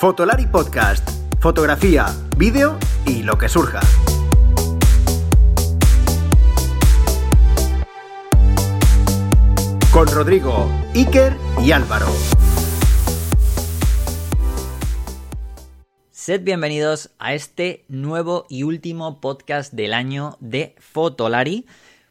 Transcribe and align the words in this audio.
Fotolari 0.00 0.46
Podcast. 0.46 1.06
Fotografía, 1.40 2.06
vídeo 2.38 2.78
y 3.04 3.22
lo 3.22 3.36
que 3.36 3.50
surja. 3.50 3.80
Con 9.92 10.06
Rodrigo, 10.06 10.70
Iker 10.94 11.36
y 11.62 11.72
Álvaro. 11.72 12.06
Sed 16.10 16.44
bienvenidos 16.44 17.10
a 17.18 17.34
este 17.34 17.84
nuevo 17.88 18.46
y 18.48 18.62
último 18.62 19.20
podcast 19.20 19.74
del 19.74 19.92
año 19.92 20.38
de 20.40 20.76
Fotolari. 20.78 21.66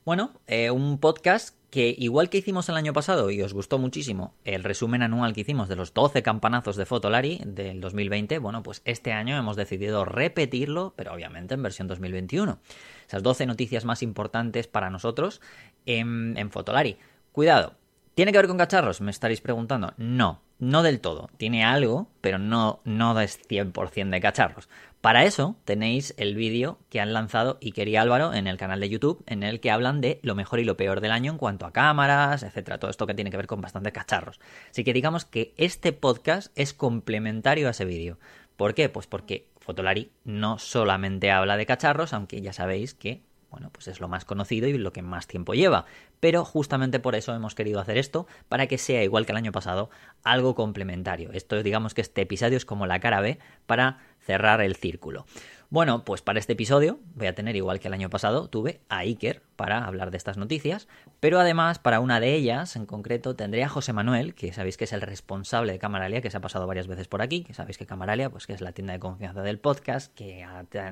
Bueno, 0.05 0.33
eh, 0.45 0.69
un 0.69 0.99
podcast 0.99 1.55
que 1.69 1.93
igual 1.97 2.29
que 2.29 2.39
hicimos 2.39 2.67
el 2.69 2.75
año 2.75 2.93
pasado 2.93 3.29
y 3.29 3.41
os 3.41 3.53
gustó 3.53 3.77
muchísimo 3.77 4.33
el 4.43 4.63
resumen 4.63 5.03
anual 5.03 5.33
que 5.33 5.41
hicimos 5.41 5.69
de 5.69 5.75
los 5.75 5.93
12 5.93 6.23
campanazos 6.23 6.75
de 6.75 6.85
Fotolari 6.85 7.41
del 7.45 7.79
2020, 7.79 8.39
bueno, 8.39 8.63
pues 8.63 8.81
este 8.85 9.13
año 9.13 9.37
hemos 9.37 9.55
decidido 9.55 10.05
repetirlo, 10.05 10.93
pero 10.95 11.13
obviamente 11.13 11.53
en 11.53 11.63
versión 11.63 11.87
2021. 11.87 12.59
Esas 13.07 13.23
12 13.23 13.45
noticias 13.45 13.85
más 13.85 14.01
importantes 14.01 14.67
para 14.67 14.89
nosotros 14.89 15.41
en, 15.85 16.49
Fotolari. 16.51 16.97
Cuidado, 17.31 17.75
¿tiene 18.15 18.31
que 18.31 18.39
ver 18.39 18.47
con 18.47 18.57
cacharros? 18.57 19.01
Me 19.01 19.11
estaréis 19.11 19.41
preguntando. 19.41 19.93
No, 19.97 20.41
no 20.57 20.83
del 20.83 20.99
todo. 20.99 21.29
Tiene 21.37 21.63
algo, 21.63 22.07
pero 22.21 22.39
no, 22.39 22.81
no 22.83 23.19
es 23.19 23.39
100% 23.47 24.09
de 24.09 24.21
cacharros. 24.21 24.69
Para 25.01 25.23
eso 25.23 25.55
tenéis 25.63 26.13
el 26.17 26.35
vídeo 26.35 26.77
que 26.89 26.99
han 26.99 27.13
lanzado 27.13 27.57
Iker 27.61 27.87
y 27.87 27.95
Álvaro 27.95 28.33
en 28.33 28.47
el 28.47 28.57
canal 28.57 28.81
de 28.81 28.89
YouTube, 28.89 29.23
en 29.27 29.43
el 29.43 29.61
que 29.61 29.71
hablan 29.71 30.01
de 30.01 30.19
lo 30.23 30.35
mejor 30.35 30.59
y 30.59 30.65
lo 30.65 30.75
peor 30.75 30.99
del 30.99 31.11
año 31.11 31.31
en 31.31 31.37
cuanto 31.37 31.65
a 31.65 31.71
cámaras, 31.71 32.43
etcétera. 32.43 32.79
Todo 32.79 32.91
esto 32.91 33.07
que 33.07 33.13
tiene 33.13 33.31
que 33.31 33.37
ver 33.37 33.47
con 33.47 33.61
bastantes 33.61 33.93
cacharros. 33.93 34.41
Así 34.69 34.83
que 34.83 34.91
digamos 34.91 35.23
que 35.23 35.53
este 35.55 35.93
podcast 35.93 36.51
es 36.59 36.73
complementario 36.73 37.69
a 37.69 37.71
ese 37.71 37.85
vídeo. 37.85 38.19
¿Por 38.57 38.73
qué? 38.73 38.89
Pues 38.89 39.07
porque 39.07 39.47
Fotolari 39.61 40.11
no 40.25 40.59
solamente 40.59 41.31
habla 41.31 41.55
de 41.55 41.65
cacharros, 41.65 42.11
aunque 42.11 42.41
ya 42.41 42.51
sabéis 42.51 42.93
que 42.93 43.21
bueno, 43.49 43.71
pues 43.71 43.87
es 43.87 43.99
lo 43.99 44.07
más 44.07 44.25
conocido 44.25 44.67
y 44.67 44.77
lo 44.77 44.93
que 44.93 45.01
más 45.01 45.27
tiempo 45.27 45.53
lleva. 45.53 45.85
Pero 46.19 46.45
justamente 46.45 46.99
por 46.99 47.15
eso 47.15 47.33
hemos 47.33 47.55
querido 47.55 47.79
hacer 47.79 47.97
esto, 47.97 48.27
para 48.47 48.67
que 48.67 48.77
sea 48.77 49.03
igual 49.03 49.25
que 49.25 49.31
el 49.31 49.37
año 49.37 49.51
pasado, 49.51 49.89
algo 50.23 50.55
complementario. 50.55 51.31
Esto, 51.31 51.61
digamos 51.63 51.93
que 51.93 52.01
este 52.01 52.21
episodio 52.21 52.57
es 52.57 52.65
como 52.65 52.85
la 52.85 52.99
cara 52.99 53.21
B 53.21 53.39
para 53.65 53.99
cerrar 54.19 54.61
el 54.61 54.75
círculo. 54.75 55.25
Bueno, 55.71 56.03
pues 56.03 56.23
para 56.23 56.39
este 56.39 56.53
episodio 56.53 56.99
voy 57.13 57.27
a 57.27 57.35
tener, 57.35 57.55
igual 57.55 57.79
que 57.79 57.89
el 57.89 57.93
año 57.93 58.09
pasado, 58.09 58.47
tuve 58.47 58.81
a 58.89 58.99
Iker 58.99 59.43
para 59.55 59.85
hablar 59.85 60.09
de 60.09 60.17
estas 60.17 60.35
noticias, 60.35 60.87
pero 61.19 61.39
además 61.39 61.77
para 61.77 61.99
una 61.99 62.19
de 62.19 62.33
ellas 62.33 62.75
en 62.75 62.87
concreto 62.87 63.35
tendré 63.35 63.63
a 63.63 63.69
José 63.69 63.93
Manuel, 63.93 64.33
que 64.33 64.51
sabéis 64.51 64.77
que 64.77 64.85
es 64.85 64.93
el 64.93 65.01
responsable 65.01 65.71
de 65.71 65.77
Camaralia, 65.77 66.21
que 66.21 66.31
se 66.31 66.37
ha 66.37 66.41
pasado 66.41 66.65
varias 66.65 66.87
veces 66.87 67.07
por 67.07 67.21
aquí, 67.21 67.43
que 67.43 67.53
sabéis 67.53 67.77
que 67.77 67.85
Camaralia, 67.85 68.31
pues 68.31 68.47
que 68.47 68.53
es 68.53 68.61
la 68.61 68.71
tienda 68.71 68.93
de 68.93 68.99
confianza 68.99 69.43
del 69.43 69.59
podcast, 69.59 70.11
que 70.15 70.43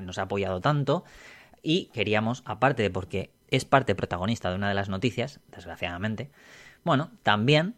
nos 0.02 0.18
ha 0.18 0.22
apoyado 0.22 0.60
tanto, 0.60 1.02
y 1.60 1.86
queríamos, 1.86 2.44
aparte 2.46 2.84
de 2.84 2.90
porque 2.90 3.32
es 3.50 3.64
parte 3.64 3.96
protagonista 3.96 4.48
de 4.48 4.54
una 4.54 4.68
de 4.68 4.74
las 4.74 4.88
noticias, 4.88 5.40
desgraciadamente, 5.50 6.30
bueno, 6.84 7.10
también 7.24 7.74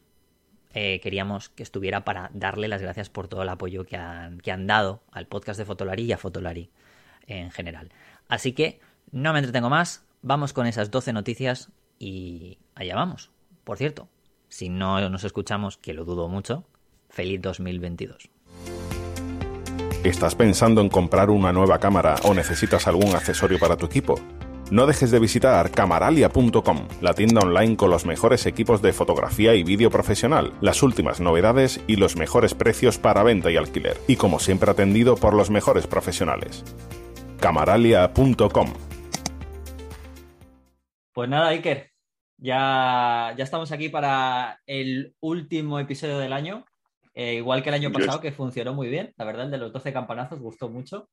eh, 0.72 1.00
queríamos 1.00 1.48
que 1.48 1.62
estuviera 1.62 2.04
para 2.04 2.30
darle 2.32 2.68
las 2.68 2.82
gracias 2.82 3.10
por 3.10 3.28
todo 3.28 3.42
el 3.42 3.48
apoyo 3.48 3.84
que 3.84 3.96
han, 3.96 4.38
que 4.40 4.52
han 4.52 4.66
dado 4.66 5.02
al 5.10 5.26
podcast 5.26 5.58
de 5.58 5.64
Fotolari 5.64 6.04
y 6.04 6.12
a 6.12 6.18
Fotolari 6.18 6.70
en 7.26 7.50
general. 7.50 7.90
Así 8.28 8.52
que 8.52 8.80
no 9.10 9.32
me 9.32 9.40
entretengo 9.40 9.70
más, 9.70 10.04
vamos 10.22 10.52
con 10.52 10.66
esas 10.66 10.90
12 10.90 11.12
noticias 11.12 11.70
y 11.98 12.58
allá 12.74 12.94
vamos. 12.94 13.30
Por 13.64 13.78
cierto, 13.78 14.08
si 14.48 14.68
no 14.68 15.08
nos 15.08 15.24
escuchamos, 15.24 15.76
que 15.76 15.94
lo 15.94 16.04
dudo 16.04 16.28
mucho, 16.28 16.64
feliz 17.08 17.40
2022. 17.40 18.30
¿Estás 20.04 20.34
pensando 20.34 20.80
en 20.80 20.88
comprar 20.88 21.30
una 21.30 21.52
nueva 21.52 21.78
cámara 21.78 22.14
o 22.24 22.32
necesitas 22.32 22.86
algún 22.86 23.14
accesorio 23.14 23.58
para 23.58 23.76
tu 23.76 23.86
equipo? 23.86 24.18
No 24.70 24.86
dejes 24.86 25.10
de 25.10 25.18
visitar 25.18 25.72
camaralia.com, 25.72 26.86
la 27.00 27.12
tienda 27.14 27.40
online 27.40 27.76
con 27.76 27.90
los 27.90 28.06
mejores 28.06 28.46
equipos 28.46 28.80
de 28.80 28.92
fotografía 28.92 29.56
y 29.56 29.64
vídeo 29.64 29.90
profesional, 29.90 30.52
las 30.60 30.84
últimas 30.84 31.20
novedades 31.20 31.80
y 31.88 31.96
los 31.96 32.14
mejores 32.14 32.54
precios 32.54 32.96
para 32.96 33.24
venta 33.24 33.50
y 33.50 33.56
alquiler, 33.56 33.96
y 34.06 34.14
como 34.14 34.38
siempre 34.38 34.70
atendido 34.70 35.16
por 35.16 35.34
los 35.34 35.50
mejores 35.50 35.88
profesionales. 35.88 36.62
camaralia.com 37.40 38.72
Pues 41.14 41.28
nada, 41.28 41.48
Iker, 41.48 41.90
ya, 42.38 43.34
ya 43.36 43.42
estamos 43.42 43.72
aquí 43.72 43.88
para 43.88 44.60
el 44.66 45.16
último 45.18 45.80
episodio 45.80 46.18
del 46.18 46.32
año. 46.32 46.64
Eh, 47.14 47.34
igual 47.34 47.64
que 47.64 47.70
el 47.70 47.74
año 47.74 47.90
pasado, 47.90 48.20
que 48.20 48.30
funcionó 48.30 48.72
muy 48.72 48.88
bien. 48.88 49.12
La 49.16 49.24
verdad, 49.24 49.46
el 49.46 49.50
de 49.50 49.58
los 49.58 49.72
12 49.72 49.92
campanazos 49.92 50.38
gustó 50.38 50.68
mucho. 50.68 51.08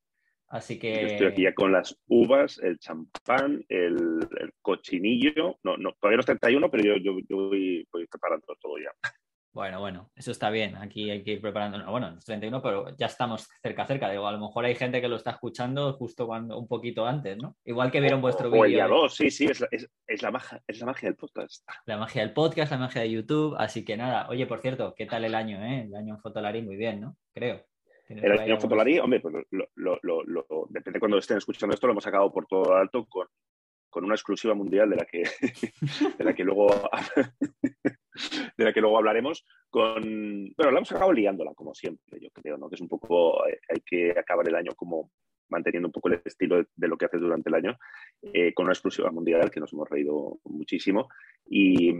Así 0.50 0.80
que. 0.80 0.94
Yo 0.94 1.08
estoy 1.08 1.28
aquí 1.28 1.44
ya 1.44 1.53
con 1.53 1.72
las 1.72 1.97
uvas, 2.08 2.59
el 2.59 2.80
champán, 2.80 3.66
el, 3.69 4.28
cochinillo. 4.62 5.58
No, 5.63 5.78
no, 5.78 5.94
todavía 6.00 6.18
no 6.18 6.22
es 6.22 6.25
31, 6.25 6.72
pero 6.72 6.84
yo, 6.84 7.19
yo, 7.28 7.35
voy, 7.50 7.88
preparando 8.09 8.46
todo 8.59 8.78
ya. 8.78 8.91
Bueno, 9.53 9.80
bueno, 9.80 10.12
eso 10.16 10.30
está 10.30 10.52
bien. 10.52 10.75
Aquí 10.75 11.09
hay 11.09 11.24
que 11.24 11.31
ir 11.31 11.41
preparando. 11.41 11.84
bueno, 11.90 12.13
es 12.16 12.25
31, 12.25 12.62
pero 12.62 12.96
ya 12.96 13.07
estamos 13.07 13.50
cerca, 13.63 13.88
cerca. 13.88 14.07
Digo, 14.12 14.28
a 14.28 14.31
lo 14.31 14.38
mejor 14.38 14.66
hay 14.66 14.75
gente 14.75 15.02
que 15.02 15.07
lo 15.07 15.16
está 15.16 15.31
escuchando 15.31 15.94
justo 15.94 16.28
cuando 16.28 16.59
un 16.59 16.68
poquito 16.68 17.07
antes, 17.07 17.38
¿no? 17.38 17.56
Igual 17.66 17.90
que 17.90 18.00
vieron 18.00 18.22
vuestro 18.22 18.52
vídeo. 18.52 18.62
O 18.62 18.66
el 18.66 18.72
día 18.74 18.88
2, 18.88 19.16
sí, 19.16 19.31
sí, 19.31 19.46
es 19.46 19.59
la, 19.59 19.68
es, 19.72 20.22
la 20.22 20.30
magia, 20.30 20.62
es 20.68 20.80
la 20.80 20.86
magia 20.86 21.09
del 21.09 21.16
podcast. 21.16 21.68
La 21.88 21.97
magia 21.97 22.22
del 22.22 22.34
podcast, 22.34 22.72
la 22.72 22.78
magia 22.78 23.02
de 23.02 23.09
YouTube. 23.09 23.56
Así 23.57 23.84
que 23.84 23.97
nada, 23.97 24.30
oye, 24.30 24.46
por 24.46 24.62
cierto, 24.62 24.94
¿qué 24.96 25.07
tal 25.07 25.25
el 25.25 25.34
año, 25.34 25.59
eh? 25.66 25.86
El 25.88 25.96
año 25.96 26.13
en 26.13 26.22
Fotolari, 26.22 26.62
muy 26.62 26.75
bien, 26.75 27.02
¿no? 27.02 27.18
Creo. 27.34 27.66
El 28.09 28.31
año 28.31 28.59
Fotolari, 28.59 29.00
hombre, 29.00 29.19
pues 29.19 29.35
lo, 29.51 30.00
lo, 30.01 30.68
depende 30.69 30.97
de 30.97 31.00
cuando 31.00 31.18
estén 31.18 31.38
escuchando 31.38 31.73
esto, 31.73 31.88
lo 31.88 31.91
hemos 31.91 32.03
sacado 32.03 32.31
por 32.31 32.45
todo 32.45 32.73
alto 32.73 33.06
con, 33.06 33.28
con 33.90 34.06
una 34.06 34.16
exclusiva 34.16 34.53
mundial 34.53 34.90
de 34.90 34.95
la 34.95 35.06
que, 35.06 35.23
de 36.18 36.23
la 36.23 36.34
que 36.34 36.44
luego 36.44 36.68
de 38.57 38.63
la 38.63 38.73
que 38.73 38.81
luego 38.81 38.97
hablaremos 38.97 39.45
con 39.69 40.03
bueno 40.56 40.72
la 40.72 40.78
hemos 40.78 40.91
acabado 40.91 41.13
liándola 41.13 41.53
como 41.53 41.73
siempre 41.73 42.19
yo 42.19 42.29
creo 42.31 42.57
no 42.57 42.69
que 42.69 42.75
es 42.75 42.81
un 42.81 42.88
poco 42.90 43.47
eh, 43.47 43.59
hay 43.69 43.81
que 43.85 44.12
acabar 44.12 44.47
el 44.47 44.56
año 44.56 44.74
como 44.75 45.12
manteniendo 45.50 45.88
un 45.88 45.94
poco 45.94 46.09
el 46.09 46.22
estilo 46.25 46.66
de, 46.75 46.88
lo 46.88 46.97
que 46.97 47.06
haces 47.06 47.22
durante 47.22 47.50
el 47.50 47.56
año 47.56 47.78
eh, 48.22 48.53
con 48.53 48.66
una 48.66 48.74
exclusiva 48.74 49.12
mundial 49.12 49.50
que 49.50 49.59
nos 49.59 49.72
hemos 49.74 49.89
reído 49.89 50.39
muchísimo 50.44 51.07
y, 51.45 51.94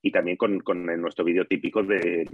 y 0.00 0.10
también 0.10 0.36
con, 0.36 0.60
con 0.60 0.86
nuestro 0.86 1.24
vídeo 1.24 1.46
típico 1.46 1.82
de 1.82 2.26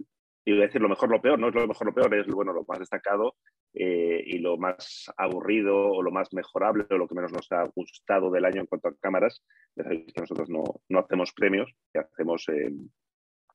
iba 0.55 0.65
a 0.65 0.67
decir 0.67 0.81
lo 0.81 0.89
mejor, 0.89 1.11
lo 1.11 1.21
peor, 1.21 1.39
no 1.39 1.49
es 1.49 1.55
lo 1.55 1.67
mejor, 1.67 1.87
lo 1.87 1.95
peor, 1.95 2.15
es 2.15 2.27
bueno, 2.27 2.53
lo 2.53 2.65
más 2.67 2.79
destacado 2.79 3.37
eh, 3.75 4.23
y 4.25 4.39
lo 4.39 4.57
más 4.57 5.13
aburrido 5.17 5.77
o 5.77 6.03
lo 6.03 6.11
más 6.11 6.33
mejorable 6.33 6.87
o 6.91 6.97
lo 6.97 7.07
que 7.07 7.15
menos 7.15 7.33
nos 7.33 7.51
ha 7.53 7.65
gustado 7.75 8.31
del 8.31 8.45
año 8.45 8.61
en 8.61 8.67
cuanto 8.67 8.89
a 8.89 8.95
cámaras. 8.97 9.45
Ya 9.77 9.85
sabéis 9.85 10.13
que 10.13 10.21
nosotros 10.21 10.49
no, 10.49 10.65
no 10.89 10.99
hacemos 11.01 11.33
premios, 11.33 11.71
que 11.93 12.01
hacemos, 12.01 12.49
eh, 12.49 12.73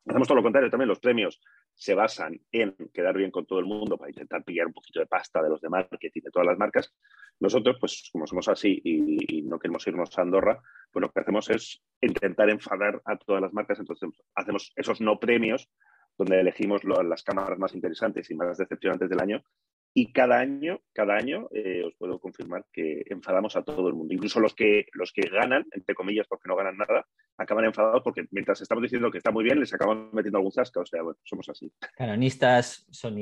hacemos 0.05 0.27
todo 0.27 0.35
lo 0.35 0.43
contrario 0.43 0.69
también. 0.69 0.89
Los 0.89 0.99
premios 0.99 1.41
se 1.73 1.95
basan 1.95 2.39
en 2.51 2.75
quedar 2.93 3.17
bien 3.17 3.31
con 3.31 3.47
todo 3.47 3.59
el 3.59 3.65
mundo 3.65 3.97
para 3.97 4.11
intentar 4.11 4.43
pillar 4.43 4.67
un 4.67 4.73
poquito 4.73 4.99
de 4.99 5.07
pasta 5.07 5.41
de 5.41 5.49
los 5.49 5.61
de 5.61 5.69
marketing 5.69 6.21
de 6.21 6.31
todas 6.31 6.47
las 6.47 6.59
marcas. 6.59 6.93
Nosotros, 7.39 7.77
pues 7.79 8.09
como 8.11 8.27
somos 8.27 8.47
así 8.47 8.79
y, 8.83 9.37
y, 9.37 9.41
no 9.41 9.57
queremos 9.57 9.85
irnos 9.87 10.15
a 10.17 10.21
Andorra, 10.21 10.61
pues 10.91 11.01
lo 11.01 11.09
que 11.09 11.19
hacemos 11.21 11.49
es 11.49 11.81
intentar 12.01 12.51
enfadar 12.51 13.01
a 13.05 13.17
todas 13.17 13.41
las 13.41 13.53
marcas. 13.53 13.79
Entonces 13.79 14.09
hacemos 14.35 14.71
esos 14.75 15.01
no 15.01 15.19
premios 15.19 15.67
donde 16.17 16.39
elegimos 16.39 16.83
las 16.83 17.23
cámaras 17.23 17.59
más 17.59 17.73
interesantes 17.73 18.29
y 18.29 18.35
más 18.35 18.57
decepcionantes 18.57 19.09
del 19.09 19.21
año. 19.21 19.43
Y 19.95 20.11
cada 20.11 20.39
año, 20.39 20.79
cada 20.91 21.15
año, 21.15 21.49
eh, 21.51 21.83
os 21.85 21.93
puedo 21.95 22.19
confirmar 22.19 22.65
que 22.73 23.03
enfadamos 23.09 23.55
a 23.55 23.61
todo 23.61 23.87
el 23.87 23.93
mundo. 23.93 24.13
Incluso 24.13 24.39
los 24.39 24.55
que, 24.55 24.87
los 24.93 25.13
que 25.13 25.29
ganan, 25.29 25.67
entre 25.71 25.93
comillas, 25.93 26.25
porque 26.27 26.47
no 26.47 26.55
ganan 26.55 26.77
nada, 26.77 27.05
acaban 27.37 27.65
enfadados 27.65 28.01
porque 28.03 28.25
mientras 28.31 28.59
estamos 28.61 28.81
diciendo 28.81 29.11
que 29.11 29.19
está 29.19 29.29
muy 29.29 29.43
bien, 29.43 29.59
les 29.59 29.71
acaban 29.71 30.09
metiendo 30.11 30.39
algún 30.39 30.51
zasca. 30.51 30.79
O 30.79 30.85
sea, 30.85 31.03
bueno, 31.03 31.19
somos 31.23 31.47
así. 31.49 31.71
Canonistas, 31.95 32.87
son 32.89 33.13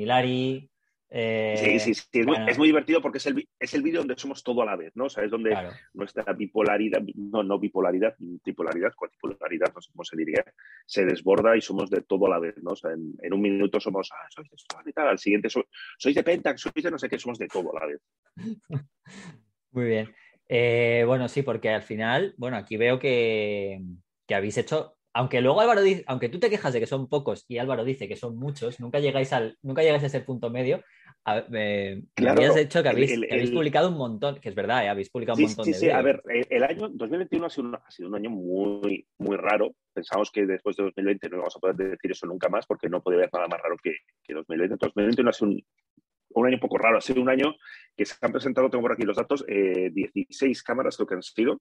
Sí, 1.14 1.78
sí, 1.78 1.94
sí. 1.94 2.08
Es, 2.48 2.56
muy, 2.56 2.68
divertido 2.68 3.02
porque 3.02 3.18
es 3.18 3.26
el, 3.26 3.46
es 3.58 3.74
el 3.74 3.82
vídeo 3.82 4.00
donde 4.00 4.16
somos 4.16 4.42
todo 4.42 4.62
a 4.62 4.64
la 4.64 4.76
vez, 4.76 4.92
¿no? 4.94 5.04
O 5.04 5.08
sea, 5.10 5.22
es 5.22 5.30
donde 5.30 5.54
nuestra 5.92 6.32
bipolaridad, 6.32 7.02
no, 7.14 7.42
no 7.42 7.58
bipolaridad, 7.58 8.16
tripolaridad, 8.42 8.94
cuatripolaridad, 8.94 9.74
no 9.74 9.82
sé 9.82 9.90
cómo 9.92 10.04
se 10.04 10.16
diría, 10.16 10.42
se 10.86 11.04
desborda 11.04 11.54
y 11.54 11.60
somos 11.60 11.90
de 11.90 12.00
todo 12.00 12.26
a 12.26 12.30
la 12.30 12.38
vez, 12.38 12.54
¿no? 12.62 12.70
O 12.70 12.76
sea, 12.76 12.92
en, 12.92 13.32
un 13.32 13.40
minuto 13.42 13.78
somos, 13.78 14.10
ah, 14.10 14.26
sois 14.30 14.48
de 14.48 14.56
esto 14.56 14.76
y 14.86 14.92
tal, 14.92 15.08
al 15.08 15.18
siguiente 15.18 15.50
sois 15.50 16.14
de 16.14 16.22
Pentax, 16.22 16.62
sois 16.62 16.82
de 16.82 16.90
no 16.90 16.98
sé 16.98 17.10
qué, 17.10 17.18
somos 17.18 17.38
de 17.38 17.48
todo 17.48 17.76
a 17.76 17.80
la 17.80 17.86
vez. 17.86 18.00
muy 19.70 19.84
bien. 19.84 20.14
Eh, 20.48 21.04
bueno, 21.06 21.28
sí, 21.28 21.42
porque 21.42 21.68
al 21.68 21.82
final, 21.82 22.32
bueno, 22.38 22.56
aquí 22.56 22.78
veo 22.78 22.98
que, 22.98 23.82
que 24.26 24.34
habéis 24.34 24.56
hecho 24.56 24.96
aunque 25.14 25.40
luego 25.40 25.60
Álvaro 25.60 25.82
dice, 25.82 26.04
aunque 26.06 26.28
tú 26.28 26.38
te 26.38 26.50
quejas 26.50 26.72
de 26.72 26.80
que 26.80 26.86
son 26.86 27.08
pocos 27.08 27.44
y 27.48 27.58
Álvaro 27.58 27.84
dice 27.84 28.08
que 28.08 28.16
son 28.16 28.36
muchos, 28.36 28.80
nunca 28.80 28.98
llegáis 28.98 29.32
al, 29.32 29.58
nunca 29.62 29.82
llegáis 29.82 30.02
a 30.02 30.06
ese 30.06 30.20
punto 30.20 30.50
medio, 30.50 30.82
me 31.48 32.02
habías 32.26 32.56
dicho 32.56 32.82
que 32.82 32.88
habéis, 32.88 33.50
publicado 33.50 33.90
un 33.90 33.96
montón, 33.96 34.40
que 34.40 34.48
es 34.48 34.54
verdad, 34.54 34.84
¿eh? 34.84 34.88
habéis 34.88 35.10
publicado 35.10 35.38
un 35.38 35.44
montón 35.44 35.64
sí, 35.64 35.72
de 35.72 35.78
Sí, 35.78 35.90
a 35.90 36.02
ver, 36.02 36.22
el 36.26 36.64
año 36.64 36.88
2021 36.88 37.46
ha 37.46 37.50
sido, 37.50 37.68
un, 37.68 37.74
ha 37.74 37.90
sido 37.90 38.08
un 38.08 38.16
año 38.16 38.30
muy, 38.30 39.06
muy 39.18 39.36
raro. 39.36 39.74
Pensamos 39.92 40.30
que 40.32 40.46
después 40.46 40.76
de 40.76 40.84
2020 40.84 41.28
no 41.28 41.36
íbamos 41.36 41.56
a 41.56 41.60
poder 41.60 41.76
decir 41.76 42.10
eso 42.10 42.26
nunca 42.26 42.48
más 42.48 42.66
porque 42.66 42.88
no 42.88 43.02
puede 43.02 43.18
haber 43.18 43.30
nada 43.32 43.46
más 43.46 43.60
raro 43.62 43.76
que, 43.80 43.94
que 44.24 44.34
2020. 44.34 44.76
2021 44.80 45.30
ha 45.30 45.32
sido 45.32 45.50
un 45.50 45.64
un 46.34 46.46
año 46.46 46.56
un 46.56 46.60
poco 46.60 46.78
raro, 46.78 46.98
ha 46.98 47.00
sido 47.00 47.20
un 47.20 47.28
año 47.28 47.54
que 47.96 48.04
se 48.04 48.14
han 48.20 48.32
presentado, 48.32 48.70
tengo 48.70 48.82
por 48.82 48.92
aquí 48.92 49.02
los 49.02 49.16
datos, 49.16 49.44
16 49.46 50.58
eh, 50.58 50.62
cámaras 50.64 50.98
lo 50.98 51.06
que 51.06 51.14
han 51.14 51.22
sido, 51.22 51.60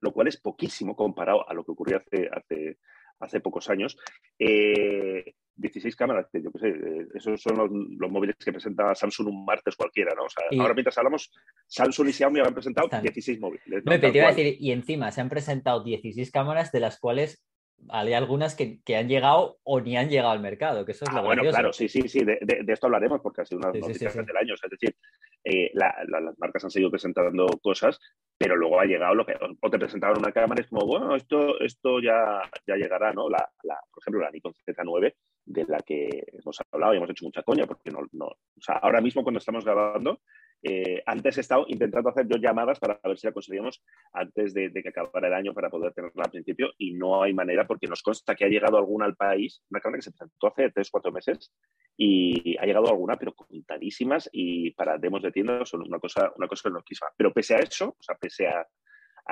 lo 0.00 0.12
cual 0.12 0.28
es 0.28 0.36
poquísimo 0.36 0.96
comparado 0.96 1.48
a 1.48 1.54
lo 1.54 1.64
que 1.64 1.72
ocurrió 1.72 1.98
hace, 1.98 2.28
hace, 2.32 2.78
hace 3.20 3.40
pocos 3.40 3.68
años. 3.70 3.96
16 4.38 5.94
eh, 5.94 5.96
cámaras, 5.96 6.26
yo 6.32 6.50
qué 6.52 6.58
sé, 6.58 6.68
eh, 6.68 7.06
esos 7.14 7.40
son 7.40 7.56
los, 7.56 8.10
móviles 8.10 8.36
que 8.36 8.52
presenta 8.52 8.94
Samsung 8.94 9.28
un 9.28 9.44
martes 9.44 9.76
cualquiera, 9.76 10.14
¿no? 10.14 10.24
O 10.24 10.28
sea, 10.28 10.44
ahora 10.60 10.74
mientras 10.74 10.96
hablamos, 10.98 11.30
Samsung 11.66 12.08
y 12.08 12.12
Xiaomi 12.12 12.40
han 12.40 12.54
presentado 12.54 12.88
16 12.88 13.40
móviles. 13.40 13.84
¿no? 13.84 14.00
te 14.00 14.08
iba 14.08 14.26
a 14.26 14.34
decir, 14.34 14.56
y 14.58 14.72
encima 14.72 15.10
se 15.12 15.20
han 15.20 15.28
presentado 15.28 15.82
16 15.82 16.30
cámaras, 16.30 16.72
de 16.72 16.80
las 16.80 16.98
cuales 16.98 17.44
hay 17.88 18.12
algunas 18.12 18.54
que, 18.54 18.80
han 18.96 19.08
llegado 19.08 19.58
o 19.62 19.80
ni 19.80 19.96
han 19.96 20.08
llegado 20.08 20.30
al 20.30 20.40
mercado, 20.40 20.84
que 20.84 20.92
eso 20.92 21.04
es 21.04 21.10
ah, 21.10 21.16
lo 21.16 21.24
Bueno, 21.24 21.42
claro, 21.42 21.72
sí, 21.72 21.88
sí, 21.88 22.08
sí, 22.08 22.24
de, 22.24 22.38
esto 22.66 22.86
hablaremos 22.86 23.20
porque 23.20 23.42
ha 23.42 23.44
sido 23.44 23.58
una 23.58 23.70
de 23.70 23.80
noticias 23.80 24.14
del 24.14 24.36
año. 24.36 24.54
es 24.54 24.70
decir, 24.70 24.96
eh, 25.44 25.70
las 25.74 26.38
marcas 26.38 26.64
han 26.64 26.70
seguido 26.70 26.90
presentando 26.90 27.46
cosas, 27.62 28.00
pero 28.38 28.56
luego 28.56 28.80
ha 28.80 28.86
llegado 28.86 29.14
lo 29.14 29.26
que. 29.26 29.34
O 29.60 29.70
te 29.70 29.78
presentaron 29.78 30.18
una 30.18 30.32
cámara 30.32 30.60
y 30.60 30.64
es 30.64 30.70
como, 30.70 30.86
bueno, 30.86 31.14
esto, 31.14 31.60
esto 31.60 32.00
ya, 32.00 32.40
ya 32.66 32.76
llegará, 32.76 33.12
¿no? 33.12 33.28
La, 33.28 33.50
por 33.62 34.02
ejemplo, 34.02 34.22
la 34.22 34.30
Nikon 34.30 34.54
Z9, 34.54 35.14
de 35.46 35.64
la 35.68 35.78
que 35.80 36.08
hemos 36.32 36.58
hablado 36.72 36.94
y 36.94 36.96
hemos 36.96 37.10
hecho 37.10 37.26
mucha 37.26 37.42
coña, 37.42 37.66
porque 37.66 37.90
no, 37.90 38.00
no. 38.12 38.26
O 38.26 38.60
sea, 38.60 38.76
ahora 38.76 39.00
mismo 39.00 39.22
cuando 39.22 39.38
estamos 39.38 39.64
grabando, 39.64 40.20
eh, 40.62 41.02
antes 41.04 41.36
he 41.36 41.42
estado 41.42 41.66
intentando 41.68 42.08
hacer 42.08 42.26
yo 42.26 42.38
llamadas 42.38 42.78
para 42.78 42.98
ver 43.04 43.18
si 43.18 43.26
la 43.26 43.32
conseguíamos 43.32 43.82
antes 44.12 44.54
de, 44.54 44.72
que 44.72 44.88
acabara 44.88 45.28
el 45.28 45.34
año 45.34 45.52
para 45.52 45.68
poder 45.68 45.92
tenerla 45.92 46.24
al 46.24 46.30
principio 46.30 46.70
y 46.78 46.94
no 46.94 47.22
hay 47.22 47.34
manera 47.34 47.66
porque 47.66 47.86
nos 47.86 48.02
consta 48.02 48.34
que 48.34 48.46
ha 48.46 48.48
llegado 48.48 48.78
alguna 48.78 49.04
al 49.04 49.14
país, 49.14 49.62
una 49.70 49.80
cámara 49.80 49.98
que 49.98 50.04
se 50.04 50.12
presentó 50.12 50.46
hace 50.46 50.70
tres, 50.70 50.90
cuatro 50.90 51.12
meses 51.12 51.52
y 51.98 52.56
ha 52.58 52.64
llegado 52.64 52.88
alguna, 52.88 53.18
pero 53.18 53.34
contadísimas 53.34 54.30
y 54.32 54.70
para 54.70 54.96
demos 54.96 55.22
de 55.22 55.32
tienda 55.32 55.66
son 55.66 55.82
una 55.82 55.98
cosa, 55.98 56.32
una 56.36 56.48
cosa 56.48 56.70
loquísima. 56.70 57.10
Pero 57.16 57.32
pese 57.32 57.54
a 57.54 57.58
eso, 57.58 57.96
o 57.98 58.02
sea, 58.02 58.16
pese 58.16 58.46
a, 58.46 58.66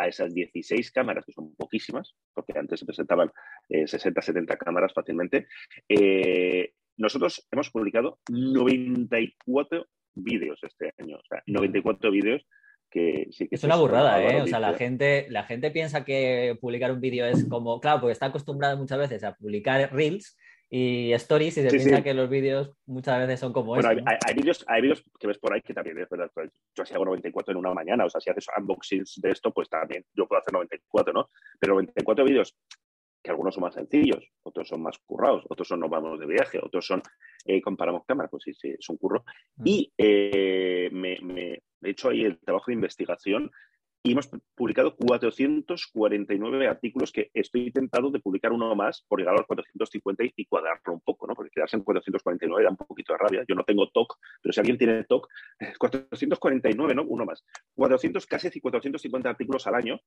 esas 0.07 0.33
16 0.33 0.91
cámaras, 0.91 1.25
que 1.25 1.33
son 1.33 1.55
poquísimas, 1.55 2.15
porque 2.33 2.59
antes 2.59 2.81
se 2.81 2.87
presentaban 2.87 3.31
60, 3.69 4.21
eh, 4.21 4.23
70 4.23 4.57
cámaras 4.57 4.93
fácilmente, 4.95 5.49
eh, 5.87 6.73
nosotros 6.97 7.47
hemos 7.51 7.71
publicado 7.71 8.19
94 8.31 9.87
vídeos 10.15 10.59
este 10.63 10.93
año, 10.99 11.17
o 11.17 11.23
sea, 11.29 11.43
94 11.47 12.11
vídeos 12.11 12.43
que 12.91 13.29
sí 13.31 13.49
que... 13.49 13.57
Es 13.57 13.65
una 13.65 13.77
burrada, 13.77 14.23
¿eh? 14.23 14.43
O 14.43 14.47
sea, 14.47 14.61
la 14.61 14.75
gente, 14.75 15.27
la 15.31 15.45
gente 15.45 15.71
piensa 15.71 16.05
que 16.05 16.57
publicar 16.61 16.93
un 16.93 17.01
vídeo 17.01 17.27
es 17.27 17.47
como, 17.49 17.81
claro, 17.81 18.01
porque 18.01 18.13
está 18.13 18.27
acostumbrada 18.27 18.77
muchas 18.77 18.99
veces 18.99 19.25
a 19.25 19.35
publicar 19.35 19.93
reels 19.93 20.37
y 20.75 21.13
stories 21.13 21.59
y 21.59 21.63
se 21.63 21.69
piensa 21.69 22.03
que 22.03 22.15
los 22.15 22.31
vídeos 22.31 22.73
muchas 22.87 23.19
veces 23.19 23.41
son 23.41 23.53
como 23.53 23.75
bueno, 23.75 23.91
Hay, 23.91 24.17
hay, 24.27 24.35
vídeos, 24.35 24.65
hay 24.67 24.81
vídeos 24.81 25.05
que 25.21 25.27
ves 25.27 25.39
por 25.39 25.53
ahí 25.53 25.61
que 25.61 25.75
también 25.75 25.99
es 25.99 26.09
verdad. 26.09 26.31
Pues, 26.33 26.51
yo 26.75 26.87
si 26.87 26.95
hago 26.95 27.05
94 27.05 27.53
en 27.53 27.59
una 27.59 27.75
mañana, 27.75 28.07
o 28.07 28.11
sea, 28.11 28.23
si 28.23 28.31
haces 28.31 28.47
unboxings 28.57 29.21
de 29.21 29.31
esto, 29.33 29.53
pues 29.53 29.69
también 29.69 30.03
yo 30.15 30.27
puedo 30.27 30.41
hacer 30.41 30.55
94, 30.55 31.13
¿no? 31.13 31.29
Pero 31.61 31.75
94 31.75 32.25
vídeos 32.25 32.57
que 33.23 33.31
algunos 33.31 33.55
son 33.55 33.63
más 33.63 33.75
sencillos, 33.75 34.25
otros 34.43 34.69
son 34.69 34.83
más 34.83 34.99
currados, 34.99 35.45
otros 35.49 35.69
son 35.69 35.81
nos 35.81 35.91
vamos 35.91 36.19
de 36.19 36.27
viaje, 36.27 36.59
otros 36.63 36.87
son 36.87 37.03
eh, 37.45 37.61
comparamos 37.61 38.05
cámaras, 38.07 38.31
pues 38.31 38.45
sí, 38.45 38.55
sí, 38.55 38.75
es 38.79 38.89
un 38.89 38.97
curro. 38.97 39.25
Mm. 39.57 39.63
Y 39.67 39.93
eh, 39.97 40.91
me, 40.93 41.15
he 41.83 41.91
hecho 41.91 42.11
ahí 42.11 42.25
el 42.25 42.39
trabajo 42.39 42.67
de 42.69 42.75
investigación 42.75 43.51
y 44.05 44.13
hemos 44.13 44.29
publicado 44.57 44.97
449 44.97 46.67
artículos 46.67 47.13
que 47.13 47.31
estoy 47.35 47.71
tentado 47.71 48.11
de 48.11 48.19
publicar 48.19 48.53
uno 48.53 48.75
más 48.75 49.05
por 49.07 49.21
llegar 49.21 49.35
a 49.35 49.39
los 49.39 49.47
450 49.47 50.25
y 50.35 50.45
cuadrarlo 50.47 50.95
un 50.95 51.01
poco, 51.01 51.29
¿no? 51.29 51.35
Porque 51.35 51.51
quedarse 51.51 51.77
en 51.77 51.85
449 51.85 52.65
da 52.65 52.71
un 52.71 52.77
poquito 52.77 53.13
de 53.13 53.19
rabia. 53.19 53.45
Yo 53.47 53.55
no 53.55 53.63
tengo 53.63 53.89
TOC, 53.91 54.19
pero 54.43 54.53
si 54.53 54.59
alguien 54.59 54.77
tiene 54.77 55.05
TOC, 55.05 55.29
449, 55.79 56.95
¿no? 56.97 57.05
Uno 57.05 57.25
más. 57.25 57.45
400, 57.77 58.27
casi 58.27 58.61
450 58.61 59.31
artículos 59.31 59.67
al 59.69 59.77
año. 59.77 60.01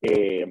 Eh, 0.00 0.46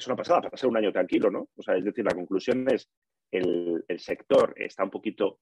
es 0.00 0.06
una 0.06 0.16
pasada 0.16 0.42
para 0.42 0.56
ser 0.56 0.68
un 0.68 0.76
año 0.76 0.92
tranquilo, 0.92 1.30
¿no? 1.30 1.48
O 1.56 1.62
sea, 1.62 1.76
es 1.76 1.84
decir, 1.84 2.04
la 2.04 2.14
conclusión 2.14 2.66
es 2.70 2.88
el, 3.30 3.84
el 3.86 4.00
sector 4.00 4.54
está 4.56 4.84
un 4.84 4.90
poquito 4.90 5.40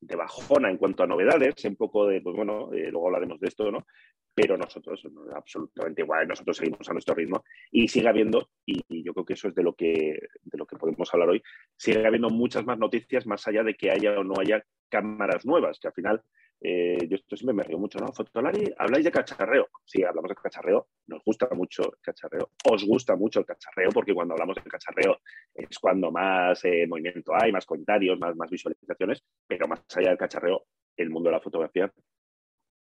de 0.00 0.16
bajona 0.16 0.70
en 0.70 0.78
cuanto 0.78 1.02
a 1.02 1.06
novedades, 1.06 1.64
un 1.64 1.76
poco 1.76 2.06
de, 2.06 2.20
pues 2.20 2.34
bueno, 2.34 2.72
eh, 2.72 2.90
luego 2.90 3.08
hablaremos 3.08 3.38
de 3.38 3.48
esto, 3.48 3.70
¿no? 3.70 3.86
Pero 4.34 4.56
nosotros, 4.56 5.02
absolutamente 5.34 6.02
igual, 6.02 6.26
nosotros 6.26 6.56
seguimos 6.56 6.88
a 6.88 6.92
nuestro 6.92 7.14
ritmo 7.14 7.44
y 7.70 7.88
sigue 7.88 8.08
habiendo, 8.08 8.50
y, 8.64 8.80
yo 9.02 9.12
creo 9.12 9.26
que 9.26 9.34
eso 9.34 9.48
es 9.48 9.54
de 9.54 9.62
lo 9.62 9.74
que, 9.74 10.18
de 10.42 10.58
lo 10.58 10.66
que 10.66 10.76
podemos 10.76 11.12
hablar 11.12 11.30
hoy, 11.30 11.42
sigue 11.76 12.06
habiendo 12.06 12.30
muchas 12.30 12.64
más 12.64 12.78
noticias 12.78 13.26
más 13.26 13.46
allá 13.46 13.62
de 13.62 13.74
que 13.74 13.90
haya 13.90 14.18
o 14.18 14.24
no 14.24 14.34
haya 14.40 14.64
cámaras 14.88 15.44
nuevas, 15.44 15.78
que 15.78 15.88
al 15.88 15.94
final 15.94 16.22
eh, 16.60 17.06
yo 17.08 17.16
esto 17.16 17.36
siempre 17.36 17.54
me 17.54 17.62
río 17.62 17.78
mucho, 17.78 17.98
¿no? 17.98 18.12
Fotolari, 18.12 18.72
habláis 18.76 19.04
de 19.04 19.10
cacharreo. 19.10 19.68
Sí, 19.84 20.02
hablamos 20.04 20.28
de 20.28 20.34
cacharreo, 20.34 20.88
nos 21.06 21.22
gusta 21.24 21.48
mucho 21.52 21.82
el 21.84 22.00
cacharreo, 22.02 22.50
os 22.70 22.84
gusta 22.84 23.16
mucho 23.16 23.40
el 23.40 23.46
cacharreo, 23.46 23.90
porque 23.90 24.12
cuando 24.12 24.34
hablamos 24.34 24.56
de 24.56 24.62
cacharreo 24.62 25.18
es 25.54 25.78
cuando 25.78 26.10
más 26.10 26.62
eh, 26.64 26.86
movimiento 26.86 27.32
hay, 27.34 27.50
más 27.50 27.64
comentarios, 27.64 28.18
más, 28.18 28.36
más 28.36 28.50
visualizaciones, 28.50 29.24
pero 29.46 29.66
más 29.66 29.82
allá 29.96 30.10
del 30.10 30.18
cacharreo, 30.18 30.66
el 30.96 31.08
mundo 31.08 31.30
de 31.30 31.36
la 31.36 31.40
fotografía, 31.40 31.90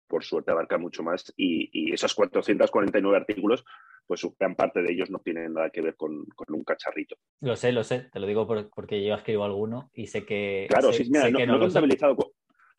por 0.08 0.24
suerte, 0.24 0.50
abarca 0.50 0.78
mucho 0.78 1.02
más 1.02 1.32
y, 1.36 1.68
y 1.72 1.92
esos 1.92 2.14
449 2.14 3.16
artículos, 3.16 3.64
pues 4.08 4.26
gran 4.40 4.56
parte 4.56 4.82
de 4.82 4.90
ellos 4.90 5.10
no 5.10 5.18
tienen 5.18 5.52
nada 5.52 5.68
que 5.70 5.82
ver 5.82 5.94
con, 5.94 6.24
un 6.48 6.64
cacharrito. 6.64 7.16
Lo 7.40 7.54
sé, 7.54 7.72
lo 7.72 7.84
sé, 7.84 8.08
te 8.10 8.18
lo 8.18 8.26
digo 8.26 8.46
porque 8.74 9.04
yo 9.04 9.14
escribo 9.14 9.44
alguno 9.44 9.90
y 9.92 10.06
sé 10.06 10.24
que... 10.24 10.66
Claro, 10.68 10.92
sí, 10.92 11.08
mira, 11.10 11.28
no, 11.30 11.56
he 11.56 11.58
contabilizado 11.60 12.16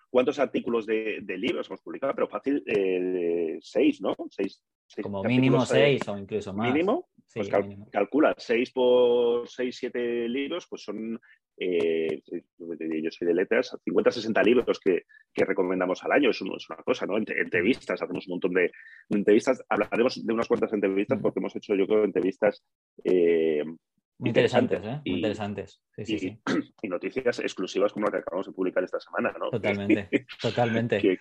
cuántos 0.10 0.40
artículos 0.40 0.86
de, 0.86 1.24
libros 1.38 1.68
hemos 1.68 1.82
publicado, 1.82 2.14
pero 2.14 2.28
fácil, 2.28 2.64
eh, 2.66 3.58
seis, 3.62 4.02
¿no? 4.02 4.16
Seis, 4.30 4.62
Como 5.02 5.24
mínimo 5.24 5.66
seis 5.66 6.08
o 6.08 6.18
incluso 6.18 6.54
más. 6.54 6.72
Mínimo, 6.72 7.10
pues 7.34 7.50
calcula, 7.92 8.34
seis 8.38 8.72
por 8.72 9.48
seis, 9.48 9.78
siete 9.78 10.28
libros, 10.28 10.66
pues 10.68 10.84
son, 10.84 11.20
eh, 11.58 12.22
yo 12.58 13.12
soy 13.12 13.28
de 13.28 13.34
letras, 13.34 13.78
50, 13.84 14.12
60 14.12 14.44
libros 14.44 14.80
que, 14.80 15.04
recomendamos 15.36 16.04
al 16.04 16.12
año, 16.12 16.32
es, 16.32 16.38
es, 16.38 16.70
una 16.70 16.84
cosa, 16.84 17.06
¿no? 17.06 17.18
Entrevistas, 17.18 18.02
hacemos 18.02 18.28
un 18.28 18.32
montón 18.32 18.54
de 18.54 18.72
entrevistas, 19.10 19.64
hablaremos 19.70 20.26
de 20.26 20.34
unas 20.34 20.48
cuantas 20.48 20.74
entrevistas 20.74 21.20
porque 21.22 21.40
hemos 21.40 21.56
hecho, 21.56 21.76
yo 21.76 21.86
creo, 21.86 22.04
entrevistas 22.04 22.64
eh, 23.04 23.64
muy 24.20 24.30
interesantes, 24.30 24.82
¿eh? 24.84 25.02
Muy 25.06 25.16
interesantes. 25.16 25.82
Sí, 25.96 26.06
sí, 26.06 26.16
y, 26.16 26.20
sí. 26.20 26.40
y, 26.84 26.88
noticias 26.90 27.40
exclusivas 27.40 27.94
como 27.94 28.08
la 28.08 28.12
que 28.12 28.18
acabamos 28.18 28.48
de 28.48 28.52
publicar 28.52 28.84
esta 28.84 29.00
semana, 29.00 29.34
¿no? 29.40 29.50
Totalmente, 29.50 30.10
totalmente. 30.42 31.20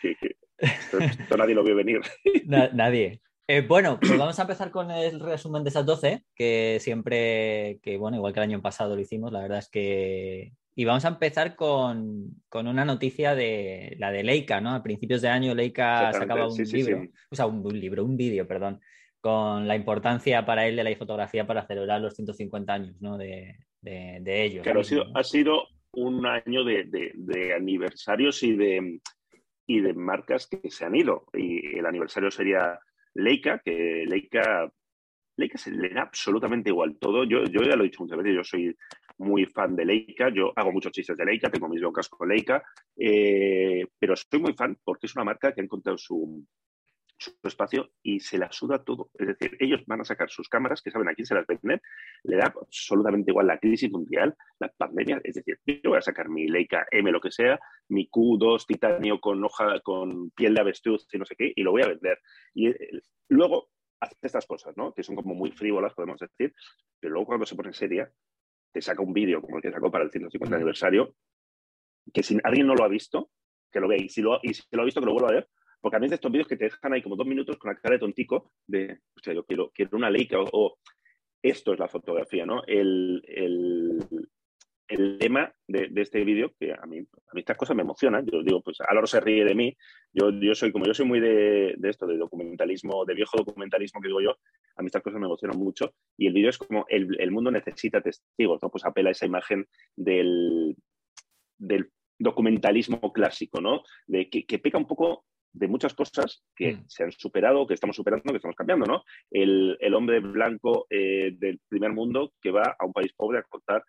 esto, 0.59 1.37
nadie 1.37 1.55
lo 1.55 1.63
vio 1.63 1.77
venir. 1.77 2.01
nadie. 2.47 3.23
Eh, 3.51 3.63
bueno, 3.67 3.99
pues 3.99 4.19
vamos 4.19 4.39
a 4.39 4.43
empezar 4.43 4.71
con 4.71 4.91
el 4.91 5.21
resumen 5.21 5.65
de 5.65 5.71
esas 5.71 5.87
12, 5.87 6.23
que 6.35 6.77
siempre, 6.83 7.81
que 7.83 7.97
bueno, 7.97 8.19
igual 8.19 8.35
que 8.35 8.41
el 8.41 8.45
año 8.45 8.61
pasado 8.61 8.95
lo 8.95 9.01
hicimos, 9.01 9.33
la 9.33 9.41
verdad 9.41 9.61
es 9.61 9.71
que... 9.71 10.53
Y 10.75 10.85
vamos 10.85 11.07
a 11.07 11.09
empezar 11.09 11.57
con, 11.57 12.43
con 12.51 12.67
una 12.69 12.85
noticia 12.85 13.35
de 13.35 13.97
la 13.99 14.13
de 14.13 14.23
Leica, 14.23 14.61
¿no? 14.61 14.75
A 14.75 14.83
principios 14.83 15.23
de 15.23 15.29
año 15.29 15.55
Leica 15.55 16.13
sacaba 16.13 16.47
un 16.47 16.63
libro, 16.63 17.09
o 17.31 17.35
sea, 17.35 17.47
un, 17.47 17.65
un 17.65 17.81
libro, 17.81 18.05
un 18.05 18.19
vídeo, 18.19 18.47
perdón, 18.47 18.83
con 19.21 19.67
la 19.67 19.77
importancia 19.77 20.45
para 20.47 20.67
él 20.67 20.77
de 20.77 20.85
la 20.85 20.97
fotografía 20.97 21.47
para 21.47 21.67
celebrar 21.67 22.01
los 22.01 22.15
150 22.15 22.73
años 22.73 23.01
¿no? 23.01 23.19
de, 23.19 23.57
de, 23.81 24.45
ellos. 24.45 24.63
Claro, 24.63 24.81
ha 24.81 24.85
sido, 24.85 25.07
ha 25.15 25.25
sido 25.25 25.69
un 25.93 26.27
año 26.27 26.65
de, 26.65 27.55
aniversarios 27.57 28.43
y 28.43 28.57
de, 28.57 29.01
y 29.67 29.81
de 29.81 29.95
marcas 29.95 30.47
que 30.47 30.71
se 30.71 30.85
han 30.85 30.95
ido. 30.95 31.27
Y 31.33 31.79
el 31.79 31.87
aniversario 31.87 32.31
sería 32.31 32.79
Leica, 33.15 33.61
que 33.65 34.05
Leica, 34.07 34.71
Leica 35.37 35.59
se 35.59 35.71
le 35.71 35.91
da 35.91 36.03
absolutamente 36.03 36.71
igual 36.71 36.97
todo. 36.99 37.25
Yo, 37.25 37.45
yo 37.45 37.63
ya 37.63 37.77
lo 37.77 37.83
he 37.83 37.89
dicho 37.89 38.03
muchas 38.03 38.19
veces, 38.19 38.35
yo 38.35 38.45
soy 38.45 38.77
muy 39.19 39.47
fan 39.47 39.75
de 39.75 39.85
Leica, 39.85 40.33
yo 40.33 40.53
hago 40.55 40.71
muchos 40.71 40.93
chistes 40.93 41.17
de 41.17 41.25
Leica, 41.25 41.51
tengo 41.51 41.69
mis 41.69 41.81
broncas 41.81 42.09
con 42.09 42.29
Leica, 42.29 42.63
eh, 42.97 43.85
pero 43.99 44.15
soy 44.15 44.41
muy 44.41 44.55
fan 44.55 44.77
porque 44.85 45.07
es 45.07 45.17
una 45.17 45.25
marca 45.25 45.53
que 45.53 45.61
ha 45.61 45.65
encontrado 45.65 45.99
su, 45.99 46.45
su 47.19 47.37
espacio 47.43 47.91
y 48.03 48.21
se 48.21 48.39
la 48.39 48.51
suda 48.53 48.83
todo. 48.83 49.11
Es 49.15 49.27
decir, 49.27 49.57
ellos 49.61 49.83
van 49.87 50.01
a 50.01 50.05
sacar 50.05 50.31
sus 50.31 50.49
cámaras, 50.49 50.83
que 50.83 50.91
saben 50.91 51.09
a 51.09 51.15
quién 51.15 51.27
se 51.27 51.35
las 51.35 51.47
venden, 51.47 51.81
le 52.23 52.37
da 52.37 52.47
absolutamente 52.47 53.31
igual 53.31 53.49
la 53.49 53.59
crisis 53.59 53.91
mundial, 53.91 54.37
la 54.61 54.69
pandemia. 54.69 55.21
Es 55.25 55.35
decir, 55.35 55.59
yo 55.67 55.91
voy 55.91 55.99
a 55.99 56.03
sacar 56.03 56.29
mi 56.29 56.47
Leica 56.47 56.87
M, 56.91 57.11
lo 57.11 57.21
que 57.21 57.33
sea, 57.33 57.59
mi 57.89 58.09
Q2 58.09 58.67
titanio 58.67 59.21
con 59.21 59.43
hoja, 59.45 59.81
con 59.81 60.31
piel 60.31 60.55
de 60.55 60.61
avestruz 60.61 61.07
y 61.13 61.19
no 61.19 61.27
sé 61.27 61.35
qué, 61.37 61.53
y 61.55 61.63
lo 61.63 61.73
voy 61.73 61.83
a 61.83 61.89
vender. 61.89 62.21
Y 62.55 62.69
eh, 62.69 62.91
luego 63.29 63.71
hace 64.01 64.15
estas 64.23 64.47
cosas, 64.47 64.77
¿no? 64.77 64.95
Que 64.95 65.03
son 65.03 65.17
como 65.17 65.35
muy 65.35 65.51
frívolas, 65.51 65.95
podemos 65.95 66.21
decir, 66.21 66.55
pero 67.01 67.15
luego 67.15 67.27
cuando 67.27 67.47
se 67.47 67.57
pone 67.57 67.73
seria, 67.73 68.11
te 68.73 68.81
saca 68.81 69.03
un 69.03 69.13
vídeo 69.13 69.41
como 69.43 69.57
el 69.57 69.63
que 69.63 69.73
sacó 69.73 69.91
para 69.91 70.05
el 70.05 70.11
150 70.11 70.57
aniversario, 70.57 71.15
que 72.13 72.23
si 72.23 72.39
alguien 72.45 72.67
no 72.67 72.75
lo 72.75 72.85
ha 72.85 72.89
visto, 72.89 73.31
que 73.73 73.81
lo 73.81 73.89
vea, 73.89 73.99
y 73.99 74.09
si 74.09 74.23
lo, 74.23 74.39
y 74.43 74.55
si 74.55 74.63
lo 74.71 74.83
ha 74.83 74.85
visto, 74.85 75.01
que 75.01 75.07
lo 75.07 75.13
vuelva 75.13 75.31
a 75.31 75.35
ver, 75.35 75.49
porque 75.81 75.97
a 75.97 76.01
de 76.01 76.15
estos 76.15 76.31
vídeos 76.31 76.49
que 76.49 76.57
te 76.57 76.65
dejan 76.65 76.93
ahí 76.93 77.03
como 77.03 77.17
dos 77.17 77.27
minutos 77.27 77.57
con 77.57 77.73
la 77.73 77.79
cara 77.79 77.95
de 77.95 78.01
tontico 78.01 78.53
de, 78.67 79.01
o 79.17 79.21
sea, 79.23 79.35
yo 79.35 79.45
quiero, 79.45 79.71
quiero 79.75 79.97
una 79.97 80.11
Leica 80.11 80.39
o, 80.41 80.79
esto 81.41 81.73
es 81.73 81.79
la 81.79 81.89
fotografía, 81.89 82.45
¿no? 82.45 82.63
El, 82.67 83.23
el 84.89 85.19
lema 85.19 85.53
de, 85.67 85.91
este 85.97 86.25
vídeo, 86.25 86.55
que 86.59 86.73
a 86.73 86.87
mí, 86.87 86.99
a 86.99 87.35
mí 87.35 87.41
estas 87.41 87.57
cosas 87.57 87.77
me 87.77 87.83
emocionan. 87.83 88.27
Yo 88.27 88.43
digo, 88.43 88.63
pues 88.63 88.81
Álvaro 88.81 89.07
se 89.07 89.21
ríe 89.21 89.45
de 89.45 89.55
mí. 89.55 89.77
Yo, 90.13 90.31
yo 90.31 90.55
soy, 90.55 90.73
como 90.73 90.87
yo 90.87 90.95
soy 90.95 91.07
muy 91.07 91.21
de, 91.21 91.77
esto, 91.83 92.07
de 92.07 92.17
documentalismo, 92.17 93.05
de 93.05 93.15
viejo 93.15 93.37
documentalismo 93.37 94.01
que 94.01 94.09
digo 94.09 94.23
yo, 94.23 94.37
a 94.77 94.83
mí 94.83 94.87
estas 94.87 95.03
cosas 95.03 95.21
me 95.21 95.27
emocionan 95.27 95.59
mucho. 95.59 95.93
Y 96.17 96.27
el 96.27 96.33
vídeo 96.33 96.49
es 96.49 96.59
como 96.59 96.87
el, 96.89 97.31
mundo 97.31 97.51
necesita 97.51 98.01
testigos, 98.01 98.63
¿no? 98.63 98.71
Pues 98.71 98.85
apela 98.85 99.11
a 99.11 99.13
esa 99.13 99.27
imagen 99.27 99.67
del, 99.95 100.75
del 101.59 101.91
documentalismo 102.19 103.13
clásico, 103.13 103.61
¿no? 103.61 103.83
De 104.07 104.31
que, 104.31 104.47
que 104.47 104.59
peca 104.59 104.79
un 104.79 104.87
poco 104.87 105.27
de 105.53 105.69
muchas 105.69 105.95
cosas 105.95 106.45
que 106.55 106.75
mm. 106.75 106.85
se 106.89 107.05
han 107.05 107.13
superado, 107.13 107.67
que 107.67 107.75
estamos 107.75 107.97
superando, 107.97 108.31
que 108.31 108.37
estamos 108.37 108.57
cambiando, 108.57 108.87
¿no? 108.87 109.03
El, 109.31 109.95
hombre 109.95 110.21
blanco 110.21 110.87
eh, 110.91 111.33
del 111.37 111.61
primer 111.69 111.93
mundo 111.93 112.33
que 112.41 112.51
va 112.51 112.77
a 112.79 112.87
un 112.87 112.93
país 112.93 113.13
pobre 113.15 113.39
a 113.39 113.43
contar 113.43 113.85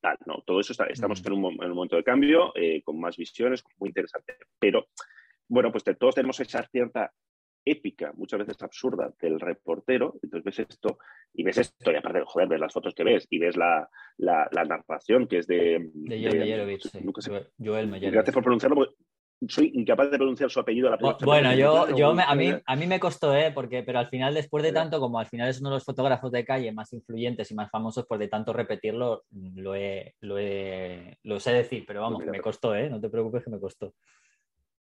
tal, 0.00 0.18
¿no? 0.26 0.42
Todo 0.46 0.60
eso 0.60 0.72
está, 0.72 0.86
estamos 0.86 1.22
mm. 1.22 1.26
en, 1.26 1.32
un, 1.32 1.40
momento 1.74 1.96
de 1.96 2.04
cambio, 2.04 2.52
eh, 2.54 2.82
con 2.82 3.00
más 3.00 3.16
visiones, 3.16 3.64
muy 3.78 3.88
interesante. 3.88 4.36
Pero, 4.58 4.88
bueno, 5.48 5.70
pues 5.70 5.84
todos 5.98 6.14
tenemos 6.14 6.38
esa 6.40 6.66
cierta 6.68 7.12
épica, 7.64 8.12
muchas 8.14 8.40
veces 8.40 8.62
absurda, 8.62 9.12
del 9.20 9.40
reportero, 9.40 10.14
entonces 10.22 10.44
ves 10.44 10.58
esto 10.70 10.98
y 11.32 11.42
ves 11.42 11.58
esto, 11.58 11.90
y 11.90 11.96
aparte, 11.96 12.22
joder, 12.26 12.48
ves 12.48 12.60
las 12.60 12.72
fotos 12.72 12.94
que 12.94 13.04
ves 13.04 13.26
y 13.30 13.38
ves 13.38 13.56
la, 13.56 13.88
la, 14.18 14.48
narración 14.52 15.26
que 15.26 15.38
es 15.38 15.46
de... 15.46 15.90
De 15.94 16.22
Joel 16.22 16.78
Joel 17.58 18.00
Gracias 18.10 18.34
por 18.34 18.42
pronunciarlo, 18.42 18.94
soy 19.48 19.72
incapaz 19.74 20.10
de 20.10 20.18
pronunciar 20.18 20.50
su 20.50 20.60
apellido. 20.60 20.90
La 20.90 20.98
bueno, 21.24 21.54
yo, 21.54 21.94
yo 21.96 22.10
a, 22.10 22.34
mí, 22.34 22.52
a 22.64 22.76
mí 22.76 22.86
me 22.86 23.00
costó, 23.00 23.34
¿eh? 23.34 23.52
Porque, 23.52 23.82
pero 23.82 23.98
al 23.98 24.08
final, 24.08 24.34
después 24.34 24.62
de 24.62 24.72
tanto, 24.72 25.00
como 25.00 25.18
al 25.18 25.26
final 25.26 25.48
es 25.48 25.60
uno 25.60 25.70
de 25.70 25.76
los 25.76 25.84
fotógrafos 25.84 26.30
de 26.32 26.44
calle 26.44 26.72
más 26.72 26.92
influyentes 26.92 27.50
y 27.50 27.54
más 27.54 27.70
famosos, 27.70 28.06
pues 28.08 28.20
de 28.20 28.28
tanto 28.28 28.52
repetirlo, 28.52 29.24
lo, 29.56 29.74
he, 29.74 30.14
lo, 30.20 30.38
he, 30.38 31.18
lo 31.22 31.40
sé 31.40 31.52
decir, 31.52 31.84
pero 31.86 32.02
vamos, 32.02 32.24
me 32.24 32.40
costó, 32.40 32.74
¿eh? 32.74 32.88
No 32.88 33.00
te 33.00 33.08
preocupes 33.08 33.44
que 33.44 33.50
me 33.50 33.60
costó. 33.60 33.94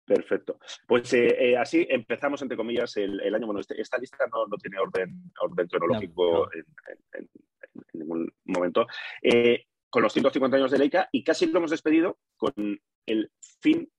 Perfecto. 0.05 0.59
Pues 0.85 1.13
eh, 1.13 1.51
eh, 1.51 1.57
así 1.57 1.85
empezamos, 1.89 2.41
entre 2.41 2.57
comillas, 2.57 2.97
el, 2.97 3.33
año. 3.33 3.45
Bueno, 3.45 3.61
este, 3.61 3.79
esta 3.79 3.97
lista 3.97 4.25
no, 4.31 4.45
no, 4.47 4.57
tiene 4.57 4.77
orden, 4.79 5.31
orden 5.39 5.67
cronológico 5.67 6.49
En, 6.53 7.29
ningún 7.93 8.31
momento. 8.45 8.85
Eh, 9.21 9.65
con 9.89 10.03
los 10.03 10.11
150 10.11 10.57
años 10.57 10.71
de 10.71 10.79
Leica 10.79 11.07
y 11.11 11.23
casi 11.23 11.45
lo 11.45 11.59
hemos 11.59 11.71
despedido 11.71 12.17
con 12.35 12.53
el 13.05 13.31
fin 13.61 13.89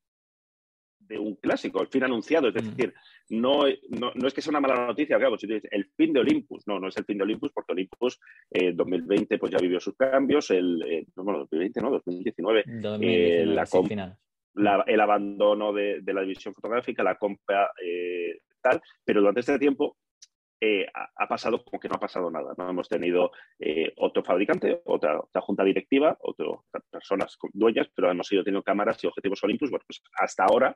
de 1.14 1.21
un 1.21 1.37
clásico, 1.37 1.80
el 1.80 1.88
fin 1.88 2.04
anunciado. 2.04 2.49
Es 2.49 2.54
decir, 2.54 2.92
no, 3.30 3.64
no, 3.88 4.26
es 4.26 4.35
que 4.35 4.42
sea 4.42 4.50
una 4.50 4.61
mala 4.61 4.87
noticia, 4.87 5.18
claro, 5.18 5.38
si 5.38 5.47
dices 5.47 5.71
el 5.71 5.90
fin 5.97 6.12
de 6.12 6.21
Olympus, 6.21 6.64
no, 6.66 6.78
no 6.78 6.88
es 6.88 6.97
el 6.97 7.04
fin 7.04 7.18
de 7.18 7.25
Olympus, 7.25 7.52
porque 7.52 7.73
Olympus 7.73 8.21
eh, 8.50 8.73
2020 8.75 9.38
pues 9.38 9.52
ya 9.52 9.59
vivió 9.59 9.80
sus 9.80 9.97
cambios, 9.97 10.50
el, 10.50 10.83
eh, 10.83 11.06
no, 11.16 11.25
2020, 11.25 11.80
no, 11.80 11.90
2019, 11.90 12.64
eh, 13.00 13.47
la, 13.47 13.66
final. 13.66 14.16
el 14.87 15.00
abandono 15.00 15.73
de, 15.73 16.02
la 16.04 16.21
división 16.21 16.54
fotográfica, 16.54 17.02
la 17.02 17.16
compra 17.16 17.71
eh, 17.83 18.40
tal, 18.61 18.80
pero 19.04 19.21
durante 19.21 19.40
este 19.40 19.59
tiempo 19.59 19.97
ha, 20.94 21.28
pasado 21.28 21.62
como 21.62 21.78
que 21.78 21.88
no 21.88 21.97
ha 21.97 22.00
pasado 22.00 22.30
nada. 22.30 22.54
¿no? 22.56 22.71
Hemos 22.71 22.88
tenido 22.88 23.33
otro 23.97 24.25
fabricante, 24.25 24.80
otra, 24.87 25.21
junta 25.42 25.62
directiva, 25.62 26.16
otras 26.21 26.85
personas 26.90 27.37
dueñas, 27.52 27.88
pero 27.94 28.11
hemos 28.11 28.33
ido 28.33 28.42
teniendo 28.42 28.62
cámaras 28.62 29.02
y 29.04 29.06
objetivos 29.06 29.44
Olympus. 29.44 29.68
Bueno, 29.68 29.85
pues 29.87 30.02
hasta 30.18 30.44
ahora 30.44 30.75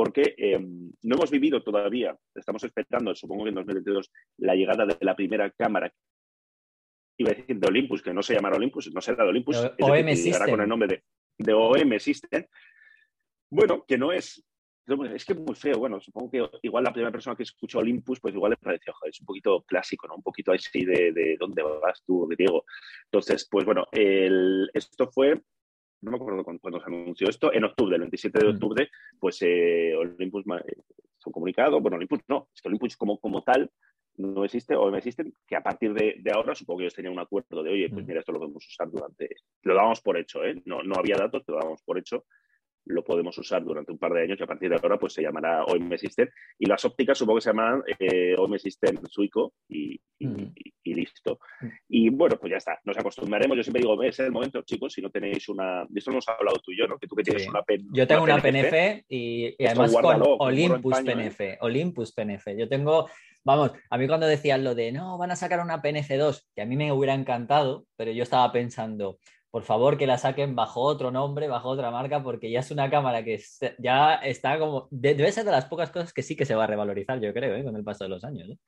porque 0.00 0.34
em, 0.38 0.90
no 1.02 1.16
hemos 1.16 1.30
vivido 1.30 1.62
todavía, 1.62 2.16
estamos 2.34 2.64
esperando, 2.64 3.14
supongo 3.14 3.44
que 3.44 3.50
en 3.50 3.56
2022, 3.56 4.10
la 4.38 4.54
llegada 4.54 4.86
de 4.86 4.96
la 5.02 5.14
primera 5.14 5.50
cámara, 5.50 5.92
iba 7.18 7.32
a 7.32 7.34
decir 7.34 7.58
de 7.58 7.68
Olympus, 7.68 8.00
que 8.00 8.14
no 8.14 8.22
se 8.22 8.34
llamará 8.34 8.56
Olympus, 8.56 8.90
no 8.94 9.02
será 9.02 9.24
de 9.24 9.28
Olympus, 9.28 9.58
OM 9.78 10.06
decir, 10.06 10.36
con 10.48 10.58
el 10.58 10.66
nombre 10.66 10.88
de, 10.88 11.04
de 11.36 11.52
OM 11.52 11.98
System. 11.98 12.46
Bueno, 13.50 13.84
que 13.86 13.98
no 13.98 14.10
es, 14.10 14.42
es 14.86 15.24
que 15.26 15.34
es 15.34 15.38
muy 15.38 15.54
feo, 15.54 15.78
bueno, 15.78 16.00
supongo 16.00 16.30
que 16.30 16.48
igual 16.62 16.84
la 16.84 16.94
primera 16.94 17.12
persona 17.12 17.36
que 17.36 17.42
escuchó 17.42 17.80
Olympus, 17.80 18.20
pues 18.20 18.34
igual 18.34 18.52
le 18.52 18.56
pareció, 18.56 18.94
joder, 18.94 19.10
es 19.10 19.20
un 19.20 19.26
poquito 19.26 19.62
clásico, 19.64 20.08
¿no? 20.08 20.14
Un 20.14 20.22
poquito 20.22 20.50
así 20.50 20.82
de, 20.82 21.12
de 21.12 21.36
dónde 21.38 21.62
vas 21.62 22.02
tú, 22.06 22.26
Diego. 22.38 22.64
Entonces, 23.04 23.46
pues 23.50 23.66
bueno, 23.66 23.84
el, 23.92 24.70
esto 24.72 25.10
fue 25.10 25.42
no 26.02 26.10
me 26.10 26.16
acuerdo 26.16 26.44
cuándo, 26.44 26.80
se 26.80 26.86
anunció 26.86 27.28
esto, 27.28 27.52
en 27.52 27.64
octubre, 27.64 27.96
el 27.96 28.02
27 28.02 28.38
de 28.38 28.46
mm. 28.46 28.54
octubre, 28.54 28.90
pues 29.18 29.38
eh, 29.42 29.94
Olympus 29.96 30.44
eh, 30.46 30.76
se 31.18 31.28
un 31.28 31.32
comunicado, 31.32 31.80
bueno, 31.80 31.96
Olympus 31.96 32.20
no, 32.28 32.48
es 32.54 32.62
que 32.62 32.68
Olympus 32.68 32.96
como, 32.96 33.18
como 33.18 33.42
tal 33.42 33.70
no 34.16 34.44
existe 34.44 34.74
o 34.74 34.90
no 34.90 34.98
que 35.46 35.56
a 35.56 35.62
partir 35.62 35.94
de, 35.94 36.22
ahora 36.34 36.54
supongo 36.54 36.78
que 36.78 36.84
ellos 36.84 36.94
tenían 36.94 37.14
un 37.14 37.20
acuerdo 37.20 37.62
de, 37.62 37.70
oye, 37.70 37.88
pues 37.88 38.04
mm. 38.04 38.08
mira, 38.08 38.20
esto 38.20 38.32
lo 38.32 38.38
podemos 38.38 38.66
usar 38.66 38.90
durante, 38.90 39.28
lo 39.62 39.74
dábamos 39.74 40.00
por 40.00 40.16
hecho, 40.18 40.44
¿eh? 40.44 40.60
no, 40.64 40.82
no 40.82 40.96
había 40.96 41.16
datos, 41.16 41.42
lo 41.46 41.56
dábamos 41.56 41.82
por 41.82 41.98
hecho, 41.98 42.24
lo 42.86 43.04
podemos 43.04 43.36
usar 43.38 43.64
durante 43.64 43.92
un 43.92 43.98
par 43.98 44.12
de 44.12 44.22
años 44.22 44.40
y 44.40 44.42
a 44.42 44.46
partir 44.46 44.70
de 44.70 44.76
ahora 44.76 44.98
pues 44.98 45.12
se 45.12 45.22
llamará 45.22 45.64
OM 45.64 45.96
System 45.96 46.28
y 46.58 46.66
las 46.66 46.84
ópticas 46.84 47.18
supongo 47.18 47.38
que 47.38 47.42
se 47.42 47.50
llamarán 47.50 47.82
eh, 47.98 48.34
OM 48.36 48.58
System 48.58 48.96
Suico 49.08 49.54
y, 49.68 50.00
listo. 50.94 51.38
Y 51.88 52.10
bueno, 52.10 52.36
pues 52.38 52.50
ya 52.50 52.56
está, 52.56 52.78
nos 52.84 52.96
acostumbraremos. 52.96 53.56
Yo 53.56 53.62
siempre 53.62 53.82
digo, 53.82 54.02
es 54.02 54.18
el 54.20 54.30
momento, 54.30 54.62
chicos, 54.62 54.92
si 54.92 55.02
no 55.02 55.10
tenéis 55.10 55.48
una... 55.48 55.84
De 55.88 55.98
esto 55.98 56.10
hemos 56.10 56.28
hablado 56.28 56.58
tú 56.58 56.72
y 56.72 56.78
yo, 56.78 56.86
¿no? 56.86 56.98
Que 56.98 57.06
tú 57.06 57.16
que 57.16 57.22
tienes 57.22 57.48
una 57.48 57.62
PNF. 57.62 57.90
Yo 57.92 58.06
tengo 58.06 58.24
una, 58.24 58.40
PNF, 58.40 59.04
y, 59.08 59.64
además 59.64 59.92
con 59.92 60.22
Olympus 60.38 61.00
PNF. 61.00 61.40
¿eh? 61.40 61.58
Olympus 61.60 62.12
PNF. 62.12 62.46
Yo 62.56 62.68
tengo... 62.68 63.08
Vamos, 63.42 63.72
a 63.88 63.96
mí 63.96 64.06
cuando 64.06 64.26
decían 64.26 64.64
lo 64.64 64.74
de 64.74 64.92
no, 64.92 65.16
van 65.16 65.30
a 65.30 65.36
sacar 65.36 65.60
una 65.60 65.80
PNF2, 65.80 66.42
que 66.54 66.62
a 66.62 66.66
mí 66.66 66.76
me 66.76 66.92
hubiera 66.92 67.14
encantado, 67.14 67.86
pero 67.96 68.12
yo 68.12 68.22
estaba 68.22 68.52
pensando, 68.52 69.18
por 69.50 69.64
favor 69.64 69.96
que 69.96 70.06
la 70.06 70.18
saquen 70.18 70.54
bajo 70.54 70.80
otro 70.82 71.10
nombre, 71.10 71.48
bajo 71.48 71.70
otra 71.70 71.90
marca, 71.90 72.22
porque 72.22 72.50
ya 72.50 72.60
es 72.60 72.70
una 72.70 72.90
cámara 72.90 73.24
que 73.24 73.40
ya 73.78 74.14
está 74.16 74.58
como... 74.58 74.88
debe 74.90 75.32
ser 75.32 75.44
de 75.44 75.50
las 75.52 75.64
pocas 75.64 75.90
cosas 75.90 76.12
que 76.12 76.22
sí 76.22 76.36
que 76.36 76.44
se 76.44 76.54
va 76.54 76.64
a 76.64 76.66
revalorizar, 76.66 77.20
yo 77.20 77.32
creo, 77.32 77.56
¿eh? 77.56 77.64
con 77.64 77.76
el 77.76 77.84
paso 77.84 78.04
de 78.04 78.10
los 78.10 78.24
años. 78.24 78.48
Es 78.50 78.58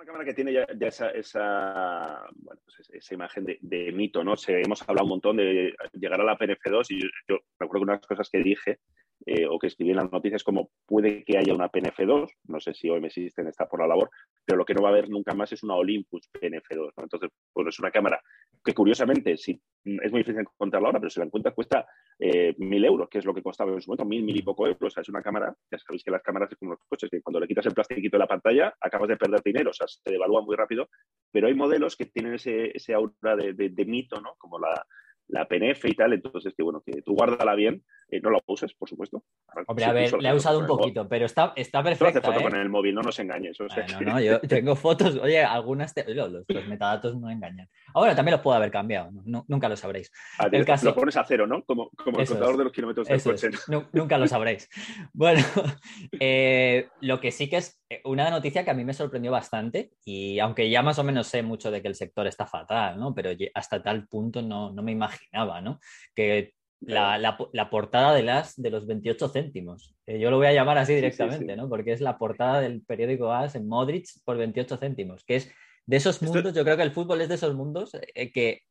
una 0.00 0.06
cámara 0.06 0.24
que 0.24 0.32
tiene 0.32 0.52
ya, 0.54 0.66
esa, 0.80 1.10
esa, 1.10 2.24
pues 2.42 2.88
esa, 2.90 3.14
imagen 3.14 3.44
de, 3.44 3.92
mito, 3.92 4.24
¿no? 4.24 4.34
Se, 4.34 4.58
hemos 4.62 4.80
hablado 4.88 5.04
un 5.04 5.10
montón 5.10 5.36
de 5.36 5.74
llegar 5.92 6.20
a 6.20 6.24
la 6.24 6.38
PNF2 6.38 6.86
y 6.88 7.02
yo, 7.02 7.08
yo 7.28 7.38
recuerdo 7.58 7.84
que 7.84 7.92
de 7.92 7.96
las 7.98 8.06
cosas 8.06 8.30
que 8.30 8.38
dije 8.38 8.78
eh, 9.26 9.46
o 9.46 9.58
que 9.58 9.66
escribí 9.66 9.90
en 9.90 9.96
las 9.96 10.10
noticias 10.10 10.42
como 10.42 10.70
puede 10.86 11.24
que 11.24 11.36
haya 11.36 11.52
una 11.52 11.70
PNF2, 11.70 12.30
no 12.48 12.60
sé 12.60 12.72
si 12.72 12.88
OM 12.88 13.08
System 13.10 13.48
está 13.48 13.68
por 13.68 13.80
la 13.80 13.86
labor, 13.86 14.10
pero 14.44 14.58
lo 14.58 14.64
que 14.64 14.74
no 14.74 14.82
va 14.82 14.88
a 14.88 14.92
haber 14.92 15.10
nunca 15.10 15.34
más 15.34 15.52
es 15.52 15.62
una 15.62 15.74
Olympus 15.74 16.30
PNF2. 16.32 16.92
Entonces, 16.96 17.30
pues 17.52 17.68
es 17.68 17.78
una 17.78 17.90
cámara 17.90 18.20
que 18.64 18.72
curiosamente, 18.72 19.36
si, 19.36 19.60
es 19.84 20.10
muy 20.10 20.20
difícil 20.20 20.40
encontrarla 20.40 20.88
ahora, 20.88 21.00
pero 21.00 21.10
si 21.10 21.20
la 21.20 21.26
encuentras 21.26 21.54
cuesta 21.54 21.86
eh, 22.18 22.54
mil 22.58 22.84
euros, 22.84 23.08
que 23.08 23.18
es 23.18 23.24
lo 23.24 23.34
que 23.34 23.42
costaba 23.42 23.72
en 23.72 23.80
su 23.80 23.90
momento, 23.90 24.04
mil, 24.04 24.22
mil 24.22 24.36
y 24.36 24.42
poco 24.42 24.66
euros. 24.66 24.82
O 24.82 24.90
sea, 24.90 25.02
es 25.02 25.08
una 25.08 25.22
cámara, 25.22 25.54
ya 25.70 25.78
sabéis 25.78 26.02
que 26.02 26.10
las 26.10 26.22
cámaras 26.22 26.50
es 26.52 26.58
como 26.58 26.72
los 26.72 26.80
coches, 26.88 27.10
que 27.10 27.22
cuando 27.22 27.40
le 27.40 27.46
quitas 27.46 27.66
el 27.66 27.74
plastiquito 27.74 28.16
de 28.16 28.20
la 28.20 28.26
pantalla 28.26 28.74
acabas 28.80 29.08
de 29.08 29.16
perder 29.16 29.42
dinero, 29.44 29.70
o 29.70 29.74
sea, 29.74 29.86
se 29.86 30.10
devalúa 30.10 30.42
muy 30.42 30.56
rápido, 30.56 30.88
pero 31.30 31.46
hay 31.46 31.54
modelos 31.54 31.96
que 31.96 32.06
tienen 32.06 32.34
ese, 32.34 32.74
ese 32.74 32.94
aura 32.94 33.36
de, 33.36 33.52
de 33.52 33.84
mito, 33.84 34.20
¿no? 34.20 34.34
Como 34.38 34.58
la, 34.58 34.86
la 35.30 35.46
PNF 35.46 35.84
y 35.86 35.94
tal, 35.94 36.12
entonces 36.12 36.54
que 36.56 36.62
bueno, 36.62 36.82
que 36.84 37.02
tú 37.02 37.14
guárdala 37.14 37.54
bien, 37.54 37.84
eh, 38.10 38.20
no 38.20 38.30
la 38.30 38.38
uses, 38.46 38.74
por 38.74 38.88
supuesto. 38.88 39.24
Hombre, 39.66 39.84
a 39.84 39.92
ver, 39.92 40.12
le 40.20 40.28
he 40.28 40.34
usado 40.34 40.58
un 40.58 40.66
poquito, 40.66 41.08
pero 41.08 41.26
está, 41.26 41.52
está 41.56 41.82
perfecta. 41.82 42.18
Hace 42.18 42.26
foto 42.26 42.40
¿eh? 42.40 42.42
con 42.42 42.56
el 42.56 42.68
móvil, 42.68 42.94
no 42.94 43.02
nos 43.02 43.18
engañes. 43.18 43.58
no, 43.60 44.00
no, 44.00 44.20
yo 44.20 44.40
tengo 44.40 44.76
fotos, 44.76 45.16
oye, 45.16 45.42
algunas, 45.42 45.94
los, 46.06 46.66
metadatos 46.66 47.16
no 47.16 47.30
engañan. 47.30 47.68
Ahora 47.94 48.14
también 48.14 48.32
los 48.32 48.40
puedo 48.40 48.56
haber 48.56 48.70
cambiado, 48.70 49.10
nunca 49.24 49.68
lo 49.68 49.76
sabréis. 49.76 50.10
Ah, 50.38 50.48
el 50.50 50.64
caso... 50.64 50.86
Lo 50.86 50.94
pones 50.94 51.16
a 51.16 51.24
cero, 51.24 51.46
¿no? 51.46 51.64
Como, 51.64 51.90
como 51.90 52.20
el 52.20 52.26
contador 52.26 52.56
de 52.56 52.64
los 52.64 52.72
kilómetros 52.72 53.08
del 53.08 53.22
coche. 53.22 53.50
Nunca 53.92 54.18
lo 54.18 54.26
sabréis. 54.26 54.68
Bueno, 55.12 55.42
eh, 56.20 56.88
lo 57.00 57.20
que 57.20 57.30
sí 57.30 57.48
que 57.48 57.56
es 57.56 57.82
una 58.04 58.30
noticia 58.30 58.64
que 58.64 58.70
a 58.70 58.74
mí 58.74 58.84
me 58.84 58.94
sorprendió 58.94 59.32
bastante 59.32 59.92
y 60.04 60.38
aunque 60.38 60.70
ya 60.70 60.82
más 60.82 60.98
o 60.98 61.04
menos 61.04 61.26
sé 61.26 61.42
mucho 61.42 61.70
de 61.70 61.82
que 61.82 61.88
el 61.88 61.94
sector 61.94 62.26
está 62.26 62.46
fatal, 62.46 62.98
¿no? 62.98 63.14
Pero 63.14 63.30
hasta 63.54 63.82
tal 63.82 64.06
punto 64.06 64.40
no, 64.40 64.72
no 64.72 64.82
me 64.82 64.92
imaginaba, 65.20 65.60
¿no? 65.60 65.80
Que 66.14 66.54
la, 66.80 67.18
la, 67.18 67.70
portada 67.70 68.14
de 68.14 68.22
las 68.22 68.60
de 68.60 68.70
los 68.70 68.86
28 68.86 69.28
céntimos. 69.28 69.94
Eh, 70.06 70.18
yo 70.18 70.30
lo 70.30 70.38
voy 70.38 70.46
a 70.46 70.52
llamar 70.52 70.78
así 70.78 70.94
directamente, 70.94 71.54
¿no? 71.56 71.68
Porque 71.68 71.92
es 71.92 72.00
la 72.00 72.18
portada 72.18 72.60
del 72.60 72.82
periódico 72.82 73.32
AS 73.32 73.54
en 73.54 73.68
Modric 73.68 74.06
por 74.24 74.38
28 74.38 74.78
céntimos, 74.78 75.24
que 75.24 75.36
es 75.36 75.52
de 75.86 75.96
esos 75.96 76.22
mundos, 76.22 76.54
yo 76.54 76.64
creo 76.64 76.76
que 76.76 76.82
el 76.82 76.92
fútbol 76.92 77.20
es 77.20 77.28
de 77.28 77.34
esos 77.34 77.54
mundos 77.54 77.92
eh, 78.14 78.32
que 78.32 78.62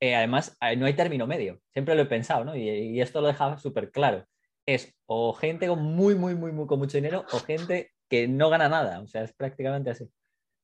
eh, 0.00 0.14
además 0.14 0.56
no 0.76 0.86
hay 0.86 0.94
término 0.94 1.26
medio. 1.26 1.60
Siempre 1.72 1.94
lo 1.94 2.02
he 2.02 2.06
pensado, 2.06 2.44
¿no? 2.44 2.54
Y, 2.54 3.00
esto 3.00 3.20
lo 3.20 3.28
deja 3.28 3.58
súper 3.58 3.90
claro. 3.90 4.24
Es 4.66 4.94
o 5.06 5.32
gente 5.32 5.68
con 5.68 5.82
muy, 5.82 6.14
muy, 6.14 6.34
muy, 6.34 6.52
muy, 6.52 6.66
con 6.66 6.78
mucho 6.78 6.98
dinero 6.98 7.24
o 7.32 7.38
gente 7.38 7.92
que 8.08 8.28
no 8.28 8.50
gana 8.50 8.68
nada. 8.68 9.00
O 9.00 9.06
sea, 9.06 9.22
es 9.22 9.32
prácticamente 9.32 9.90
así. 9.90 10.08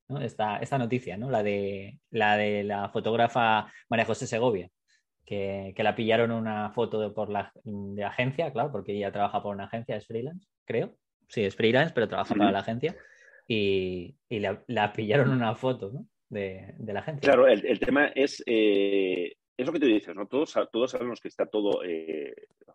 ¿no? 0.07 0.21
Esta, 0.21 0.57
esta 0.57 0.77
noticia, 0.77 1.17
¿no? 1.17 1.31
La 1.31 1.41
de, 1.41 1.97
la 2.11 2.37
de 2.37 2.63
la 2.63 2.89
fotógrafa 2.89 3.71
María 3.89 4.05
José 4.05 4.27
Segovia 4.27 4.69
que, 5.25 5.73
la 5.77 5.95
pillaron 5.95 6.31
una 6.31 6.71
foto 6.71 6.99
de, 6.99 7.09
por 7.09 7.29
la 7.29 7.51
de 7.63 8.03
agencia, 8.03 8.51
claro, 8.51 8.71
porque 8.71 8.93
ella 8.93 9.11
trabaja 9.11 9.41
por 9.41 9.55
una 9.55 9.65
agencia, 9.65 9.95
es 9.95 10.05
freelance, 10.05 10.47
creo. 10.65 10.95
Sí, 11.27 11.43
es 11.43 11.55
freelance, 11.55 11.93
pero 11.93 12.07
trabaja 12.07 12.35
para 12.35 12.51
la 12.51 12.59
agencia. 12.59 12.95
Y, 13.47 14.15
la, 14.29 14.93
pillaron 14.93 15.29
una 15.29 15.55
foto 15.55 15.91
¿no? 15.91 16.07
de, 16.29 16.75
la 16.79 16.99
agencia. 16.99 17.21
Claro, 17.21 17.47
el, 17.47 17.79
tema 17.79 18.07
es, 18.07 18.43
eh, 18.45 19.33
es 19.57 19.65
lo 19.65 19.73
que 19.73 19.79
tú 19.79 19.87
dices, 19.87 20.15
¿no? 20.15 20.27
Todos, 20.27 20.53
todos 20.71 20.91
sabemos 20.91 21.19
que 21.21 21.29
está 21.29 21.45
todo, 21.45 21.83
eh, 21.83 22.33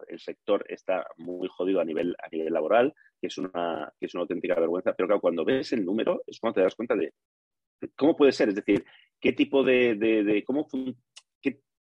el 0.09 0.19
sector 0.19 0.65
está 0.69 1.07
muy 1.19 1.49
jodido 1.49 1.81
a 1.81 1.85
nivel, 1.85 2.17
a 2.23 2.29
nivel 2.29 2.53
laboral, 2.53 2.95
que 3.21 3.27
es, 3.27 3.39
una, 3.39 3.93
que 3.99 4.07
es 4.07 4.15
una 4.15 4.23
auténtica 4.23 4.59
vergüenza, 4.59 4.95
pero 4.95 5.07
claro, 5.07 5.21
cuando 5.21 5.45
ves 5.45 5.73
el 5.73 5.85
número 5.85 6.23
es 6.27 6.41
cuando 6.41 6.57
te 6.57 6.63
das 6.63 6.75
cuenta 6.75 6.95
de 6.95 7.13
cómo 7.97 8.17
puede 8.17 8.33
ser, 8.33 8.49
es 8.49 8.57
decir, 8.57 8.85
qué 9.21 9.33
tipo 9.33 9.63
de, 9.63 9.95
de, 9.95 10.45
cómo, 10.45 10.67
qué 10.69 10.95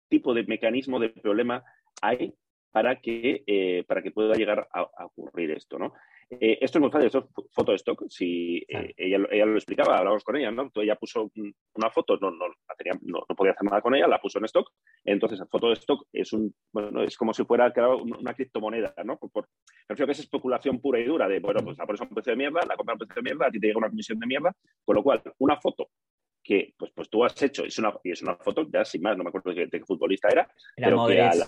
tipo 0.09 0.33
de 0.33 0.43
mecanismo 0.43 0.99
de 0.99 1.09
problema 1.09 1.63
hay 2.01 2.33
para 2.71 2.99
que, 2.99 3.43
eh, 3.47 3.83
para 3.87 4.01
que 4.01 4.11
pueda 4.11 4.35
llegar 4.35 4.67
a, 4.71 4.81
a 4.81 5.05
ocurrir 5.05 5.51
esto, 5.51 5.79
¿no? 5.79 5.93
Eh, 6.29 6.57
esto 6.59 6.77
es 6.77 6.81
muy 6.81 6.91
fácil, 6.91 7.07
esto 7.07 7.19
es 7.19 7.45
foto 7.53 7.73
stock. 7.73 8.03
Si 8.09 8.57
eh, 8.67 8.93
ella, 8.97 9.25
ella, 9.31 9.45
lo 9.45 9.55
explicaba, 9.55 9.97
hablamos 9.97 10.23
con 10.23 10.35
ella, 10.35 10.51
¿no? 10.51 10.63
Entonces 10.63 10.83
ella 10.83 10.97
puso 10.97 11.31
una 11.75 11.89
foto, 11.89 12.17
no, 12.17 12.31
no, 12.31 12.47
no, 12.47 13.25
no, 13.29 13.35
podía 13.35 13.53
hacer 13.53 13.63
nada 13.63 13.81
con 13.81 13.95
ella, 13.95 14.07
la 14.07 14.19
puso 14.19 14.39
en 14.39 14.45
stock. 14.45 14.69
Entonces, 15.05 15.39
la 15.39 15.45
foto 15.45 15.67
de 15.67 15.73
stock 15.73 16.05
es 16.11 16.33
un, 16.33 16.53
bueno, 16.73 17.01
es 17.01 17.15
como 17.15 17.33
si 17.33 17.45
fuera 17.45 17.71
una 18.01 18.33
criptomoneda, 18.33 18.93
¿no? 19.05 19.17
Por, 19.17 19.47
prefiero 19.87 20.07
que 20.07 20.11
es 20.11 20.19
especulación 20.19 20.81
pura 20.81 20.99
y 20.99 21.05
dura 21.05 21.29
de, 21.29 21.39
bueno, 21.39 21.61
pues 21.63 21.77
la 21.77 21.85
pones 21.85 22.01
a 22.01 22.03
un 22.03 22.09
precio 22.09 22.31
de 22.31 22.37
mierda, 22.37 22.65
la 22.67 22.75
compras 22.75 22.93
a 22.93 22.95
un 22.95 23.07
precio 23.07 23.15
de 23.15 23.29
mierda, 23.29 23.47
a 23.47 23.51
ti 23.51 23.59
te 23.59 23.67
llega 23.67 23.79
una 23.79 23.89
comisión 23.89 24.19
de 24.19 24.27
mierda, 24.27 24.53
con 24.83 24.95
lo 24.95 25.03
cual, 25.03 25.21
una 25.39 25.55
foto 25.61 25.89
que 26.47 26.73
pues, 26.77 26.91
pues 26.95 27.09
tú 27.09 27.25
has 27.25 27.39
hecho, 27.43 27.65
es 27.65 27.77
una, 27.77 27.93
y 28.05 28.11
es 28.11 28.21
una 28.21 28.37
foto, 28.37 28.65
ya 28.71 28.85
sin 28.85 29.01
más, 29.01 29.17
no 29.17 29.23
me 29.25 29.29
acuerdo 29.29 29.53
de 29.53 29.69
qué, 29.69 29.81
futbolista 29.81 30.29
era. 30.29 30.49
Era 30.77 30.95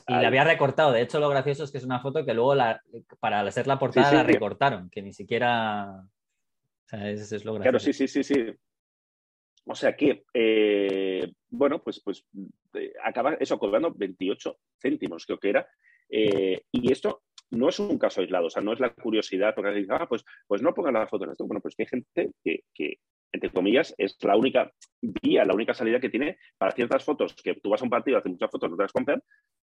y 0.08 0.12
la 0.12 0.28
había 0.28 0.44
recortado. 0.44 0.92
De 0.92 1.02
hecho, 1.02 1.22
lo 1.22 1.30
gracioso 1.30 1.64
es 1.64 1.72
que 1.72 1.78
es 1.78 1.86
una 1.86 2.02
foto 2.02 2.26
que 2.26 2.34
luego 2.34 2.54
la, 2.54 2.84
para 3.22 3.40
hacer 3.40 3.66
la 3.66 3.80
portada 3.80 4.12
la 4.12 4.24
recortaron, 4.24 4.90
que 4.90 5.02
ni 5.02 5.14
siquiera. 5.14 6.04
O 6.04 6.88
sea, 6.90 7.10
es, 7.10 7.32
es 7.32 7.46
lo 7.46 7.54
gracioso. 7.54 7.64
Claro, 7.64 7.80
sí, 7.80 7.94
sí, 7.94 8.10
sí, 8.10 8.24
sí. 8.24 8.54
O 9.66 9.76
sea 9.76 9.96
que, 9.96 10.26
eh, 10.34 11.32
bueno, 11.50 11.82
pues, 11.82 12.02
pues 12.04 12.26
eh, 12.74 12.92
acaba 13.02 13.36
eso 13.36 13.58
cobrando 13.58 13.94
28 13.96 14.58
céntimos, 14.82 15.26
creo 15.26 15.40
que 15.40 15.50
era. 15.50 15.68
Eh, 16.10 16.64
y 16.74 16.92
esto 16.92 17.24
no 17.52 17.70
es 17.70 17.80
un 17.80 17.98
caso 17.98 18.20
aislado, 18.20 18.48
o 18.48 18.50
sea, 18.50 18.62
no 18.62 18.74
es 18.74 18.82
la 18.82 18.94
curiosidad, 18.94 19.56
porque 19.56 19.72
dicen, 19.72 19.96
ah, 19.98 20.08
pues, 20.10 20.26
pues 20.46 20.62
no 20.62 20.74
pongan 20.74 20.96
la 20.96 21.08
foto 21.08 21.24
en 21.24 21.32
esto. 21.32 21.48
Bueno, 21.48 21.62
pues 21.62 21.76
que 21.76 21.84
hay 21.84 21.88
gente 21.88 22.32
que, 22.44 22.64
que, 22.74 23.00
entre 23.32 23.52
comillas, 23.52 23.94
es 23.98 24.18
la 24.24 24.36
única 24.36 24.72
vía, 25.02 25.46
la 25.46 25.54
única 25.54 25.74
salida 25.74 26.00
que 26.00 26.10
tiene 26.10 26.38
para 26.58 26.72
ciertas 26.72 27.04
fotos, 27.04 27.36
que 27.36 27.56
tú 27.56 27.70
vas 27.70 27.82
a 27.82 27.86
un 27.86 27.90
partido, 27.90 28.18
haces 28.18 28.32
muchas 28.32 28.52
fotos, 28.52 28.70
no 28.70 28.78
te 28.78 28.84
las 28.84 28.92
compran. 28.92 29.22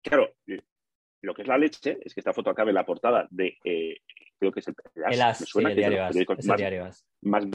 Claro, 0.02 0.34
lo 1.22 1.34
que 1.34 1.42
es 1.42 1.48
la 1.48 1.58
leche 1.58 1.98
es 2.04 2.14
que 2.14 2.20
esta 2.20 2.32
foto 2.32 2.50
acabe 2.50 2.70
en 2.70 2.76
la 2.76 2.86
portada 2.86 3.26
de, 3.30 3.58
eh, 3.64 3.96
creo 4.38 4.52
que 4.52 4.60
es 4.60 4.68
el, 4.68 4.74
más, 7.22 7.46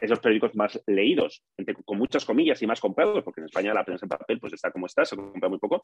esos 0.00 0.20
periódicos 0.20 0.54
más 0.54 0.80
leídos, 0.86 1.42
con 1.84 1.98
muchas 1.98 2.24
comillas 2.24 2.60
y 2.62 2.66
más 2.66 2.80
comprados, 2.80 3.24
porque 3.24 3.40
en 3.40 3.46
España 3.46 3.72
la 3.72 3.84
prensa 3.84 4.04
en 4.04 4.10
papel 4.10 4.38
pues 4.38 4.52
está 4.52 4.70
como 4.70 4.86
está, 4.86 5.04
se 5.04 5.16
compra 5.16 5.48
muy 5.48 5.58
poco. 5.58 5.80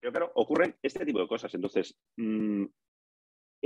Pero 0.00 0.12
claro, 0.12 0.32
ocurren 0.34 0.74
este 0.82 1.04
tipo 1.04 1.20
de 1.20 1.28
cosas. 1.28 1.54
Entonces, 1.54 1.96
mmm, 2.16 2.64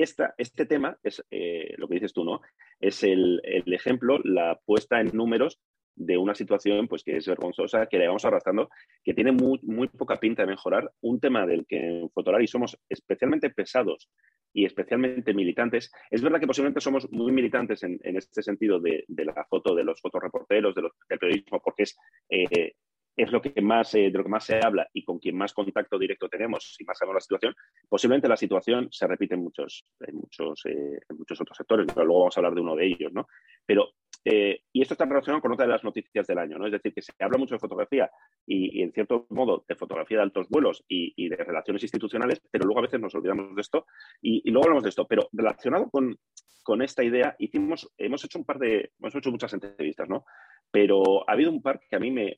este 0.03 0.67
tema 0.67 0.97
es 1.03 1.25
eh, 1.31 1.75
lo 1.77 1.89
que 1.89 1.95
dices 1.95 2.13
tú, 2.13 2.25
¿no? 2.25 2.41
Es 2.81 3.03
el, 3.03 3.41
ejemplo, 3.67 4.21
la 4.25 4.59
puesta 4.65 5.01
en 5.01 5.11
números 5.13 5.61
de 5.97 6.17
una 6.17 6.35
situación 6.35 6.87
pues, 6.87 7.03
que 7.03 7.17
es 7.17 7.27
vergonzosa, 7.27 7.87
que 7.87 7.99
le 7.99 8.07
vamos 8.07 8.25
arrastrando, 8.25 8.69
que 9.03 9.15
tiene 9.15 9.33
muy, 9.33 9.89
poca 9.89 10.17
pinta 10.17 10.43
de 10.43 10.49
mejorar. 10.49 10.93
Un 11.01 11.19
tema 11.19 11.47
del 11.47 11.67
que 11.67 11.79
en 11.79 12.11
Fotolari 12.11 12.47
somos 12.47 12.79
especialmente 12.89 13.51
pesados 13.51 14.09
y 14.53 14.65
especialmente 14.65 15.35
militantes. 15.35 15.91
Es 16.11 16.23
verdad 16.23 16.39
que 16.39 16.47
posiblemente 16.47 16.81
somos 16.81 17.11
muy 17.11 17.33
militantes 17.33 17.83
en, 17.83 17.99
este 18.03 18.43
sentido 18.43 18.81
de, 18.81 19.05
la 19.09 19.45
foto, 19.45 19.75
de 19.75 19.85
los 19.85 20.01
fotoreporteros, 20.01 20.75
de 20.75 20.83
los, 20.83 20.93
del 21.09 21.19
periodismo, 21.19 21.61
porque 21.61 21.83
es 21.83 21.97
eh, 22.31 22.75
es 23.19 23.33
lo 23.33 23.43
que 23.43 23.61
más, 23.61 23.93
eh, 23.95 24.11
de 24.11 24.19
lo 24.19 24.23
que 24.23 24.31
más 24.31 24.45
se 24.45 24.61
habla 24.65 24.89
y 24.93 25.03
con 25.03 25.19
quien 25.19 25.37
más 25.37 25.53
contacto 25.53 25.99
directo 25.99 26.29
tenemos 26.29 26.77
y 26.79 26.85
más 26.85 26.97
sabemos 26.97 27.17
la 27.17 27.21
situación, 27.21 27.55
posiblemente 27.89 28.29
la 28.29 28.37
situación 28.37 28.89
se 28.93 29.09
repite 29.09 29.35
en 29.35 29.43
muchos, 29.43 29.85
muchos, 30.13 30.65
eh, 30.67 31.01
en 31.09 31.17
muchos 31.17 31.41
otros 31.41 31.57
sectores, 31.57 31.89
pero 31.93 32.07
luego 32.07 32.21
vamos 32.21 32.37
a 32.37 32.41
hablar 32.41 32.55
de 32.55 32.61
uno 32.61 32.77
de 32.77 32.87
ellos, 32.87 33.13
¿no? 33.13 33.27
Pero, 33.67 33.89
eh, 34.31 34.61
y 34.75 34.83
esto 34.83 34.93
está 34.93 35.07
relacionado 35.07 35.41
con 35.41 35.53
otra 35.53 35.65
de 35.65 35.73
las 35.73 35.83
noticias 35.83 36.27
del 36.27 36.37
año, 36.37 36.59
¿no? 36.59 36.67
Es 36.67 36.73
decir, 36.73 36.93
que 36.93 37.01
se 37.01 37.13
habla 37.19 37.39
mucho 37.39 37.55
de 37.55 37.61
fotografía 37.61 38.11
y, 38.47 38.83
en 38.83 38.93
cierto 38.93 39.27
modo, 39.31 39.65
de 39.67 39.75
fotografía 39.75 40.19
de 40.19 40.25
altos 40.25 40.49
vuelos 40.51 40.85
y, 40.87 41.29
de 41.31 41.37
relaciones 41.37 41.83
institucionales, 41.83 42.43
pero 42.51 42.67
luego 42.67 42.81
a 42.81 42.83
veces 42.83 43.01
nos 43.01 43.15
olvidamos 43.15 43.55
de 43.55 43.63
esto 43.63 43.87
y, 44.21 44.51
luego 44.51 44.67
hablamos 44.67 44.83
de 44.83 44.91
esto. 44.91 45.07
Pero 45.07 45.31
relacionado 45.33 45.89
con, 45.89 46.15
con 46.63 46.83
esta 46.83 47.03
idea, 47.03 47.37
hicimos, 47.39 47.91
hemos 47.97 48.23
hecho 48.23 48.39
un 48.39 48.45
par 48.45 48.59
de, 48.59 48.93
hemos 48.99 49.15
hecho 49.15 49.31
muchas 49.31 49.55
entrevistas, 49.55 50.11
¿no? 50.11 50.27
pero 50.71 51.29
ha 51.29 51.33
habido 51.33 51.51
un 51.51 51.63
par 51.63 51.81
que 51.81 51.97
a 51.97 51.99
mí 51.99 52.11
me, 52.11 52.35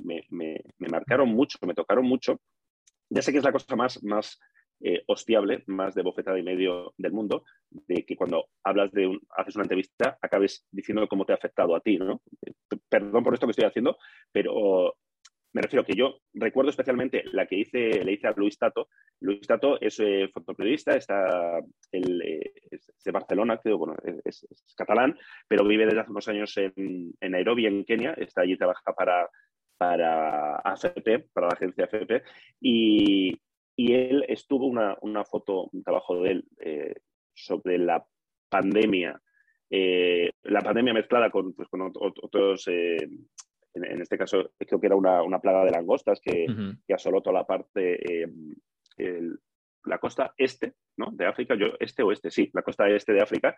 marcaron 0.78 1.28
mucho, 1.30 1.58
me 1.66 1.74
tocaron 1.74 2.04
mucho. 2.06 2.40
Ya 3.08 3.22
sé 3.22 3.32
que 3.32 3.38
es 3.38 3.44
la 3.44 3.50
cosa 3.50 3.74
más, 3.74 4.00
más 4.04 4.38
eh, 4.80 5.02
hostiable, 5.06 5.62
más 5.66 5.94
de 5.94 6.02
bofetada 6.02 6.38
y 6.38 6.42
medio 6.42 6.94
del 6.96 7.12
mundo, 7.12 7.44
de 7.70 8.04
que 8.04 8.16
cuando 8.16 8.46
hablas 8.64 8.90
de 8.92 9.06
un, 9.06 9.20
haces 9.36 9.56
una 9.56 9.64
entrevista 9.64 10.18
acabes 10.20 10.66
diciendo 10.70 11.06
cómo 11.08 11.24
te 11.24 11.32
ha 11.32 11.36
afectado 11.36 11.74
a 11.76 11.80
ti, 11.80 11.98
¿no? 11.98 12.22
Perdón 12.88 13.22
por 13.22 13.34
esto 13.34 13.46
que 13.46 13.50
estoy 13.50 13.66
haciendo, 13.66 13.98
pero 14.32 14.94
me 15.52 15.62
refiero 15.62 15.84
que 15.84 15.94
yo 15.94 16.20
recuerdo 16.32 16.70
especialmente 16.70 17.24
la 17.32 17.46
que 17.46 17.56
hice, 17.56 18.04
le 18.04 18.12
hice 18.12 18.28
a 18.28 18.34
Luis 18.36 18.56
Tato. 18.56 18.88
Luis 19.20 19.40
Tato 19.46 19.80
es 19.80 19.98
eh, 19.98 20.30
fotoperiodista, 20.32 20.94
está 20.94 21.58
eh, 21.92 22.52
es 22.70 22.92
de 23.04 23.10
Barcelona, 23.10 23.58
creo, 23.58 23.78
bueno, 23.78 23.96
es, 24.24 24.46
catalán, 24.76 25.18
pero 25.48 25.66
vive 25.66 25.86
desde 25.86 26.00
hace 26.00 26.10
unos 26.10 26.28
años 26.28 26.56
en, 26.56 27.12
en, 27.20 27.32
Nairobi, 27.32 27.66
en 27.66 27.84
Kenia. 27.84 28.12
Está 28.12 28.42
allí, 28.42 28.56
trabaja 28.56 28.92
para, 28.92 29.28
para 29.76 30.56
AFP, 30.56 31.30
para 31.32 31.48
la 31.48 31.54
agencia 31.54 31.84
AFP, 31.84 32.22
y, 32.60 33.36
y 33.80 33.94
él 33.94 34.24
estuvo 34.28 34.66
una, 34.66 34.96
una, 35.00 35.24
foto, 35.24 35.70
un 35.72 35.82
trabajo 35.82 36.20
de 36.20 36.30
él 36.30 36.44
eh, 36.60 36.94
sobre 37.34 37.78
la 37.78 38.04
pandemia, 38.48 39.20
la 39.70 40.60
pandemia 40.60 40.92
mezclada 40.92 41.30
con, 41.30 41.52
pues, 41.54 41.68
con 41.68 41.80
otros 41.82 42.66
en, 43.74 44.00
este 44.00 44.18
caso 44.18 44.52
creo 44.58 44.80
que 44.80 44.86
era 44.86 44.96
una, 44.96 45.38
plaga 45.38 45.64
de 45.64 45.70
langostas 45.70 46.20
que, 46.20 46.46
asoló 46.92 47.22
toda 47.22 47.40
la 47.40 47.46
parte, 47.46 48.24
eh, 48.98 49.30
la 49.84 49.98
costa 49.98 50.34
este 50.36 50.74
¿no? 50.96 51.10
de 51.12 51.26
África, 51.26 51.54
yo 51.54 51.68
este 51.78 52.02
o 52.02 52.12
este, 52.12 52.30
sí, 52.30 52.50
la 52.52 52.62
costa 52.62 52.88
este 52.88 53.12
de 53.12 53.22
África. 53.22 53.56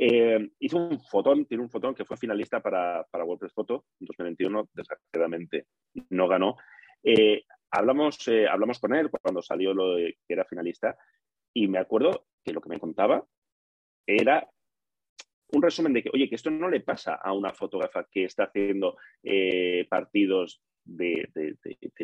Eh, 0.00 0.50
hizo 0.60 0.76
un 0.76 1.00
fotón, 1.00 1.46
tiene 1.46 1.64
un 1.64 1.70
fotón 1.70 1.94
que 1.94 2.04
fue 2.04 2.16
finalista 2.16 2.60
para, 2.60 3.04
para 3.10 3.24
WordPress 3.24 3.52
Photo 3.52 3.86
en 4.00 4.06
2021, 4.06 4.68
desgraciadamente 4.72 5.66
no 6.10 6.28
ganó. 6.28 6.56
Eh, 7.02 7.44
hablamos, 7.70 8.18
hablamos 8.50 8.78
con 8.78 8.94
él 8.94 9.10
cuando 9.10 9.42
salió 9.42 9.74
lo 9.74 9.96
de 9.96 10.18
que 10.26 10.34
era 10.34 10.44
finalista 10.44 10.96
y 11.54 11.68
me 11.68 11.78
acuerdo 11.78 12.26
que 12.44 12.52
lo 12.52 12.60
que 12.60 12.68
me 12.68 12.78
contaba 12.78 13.24
era 14.06 14.48
un 15.50 15.62
resumen 15.62 15.92
de 15.92 16.02
que, 16.02 16.10
oye, 16.12 16.28
que 16.28 16.34
esto 16.34 16.50
no 16.50 16.68
le 16.68 16.80
pasa 16.80 17.14
a 17.14 17.32
una 17.32 17.52
fotógrafa 17.52 18.06
que 18.10 18.24
está 18.24 18.44
haciendo 18.44 18.96
eh, 19.22 19.86
partidos 19.88 20.60
de, 20.84 21.28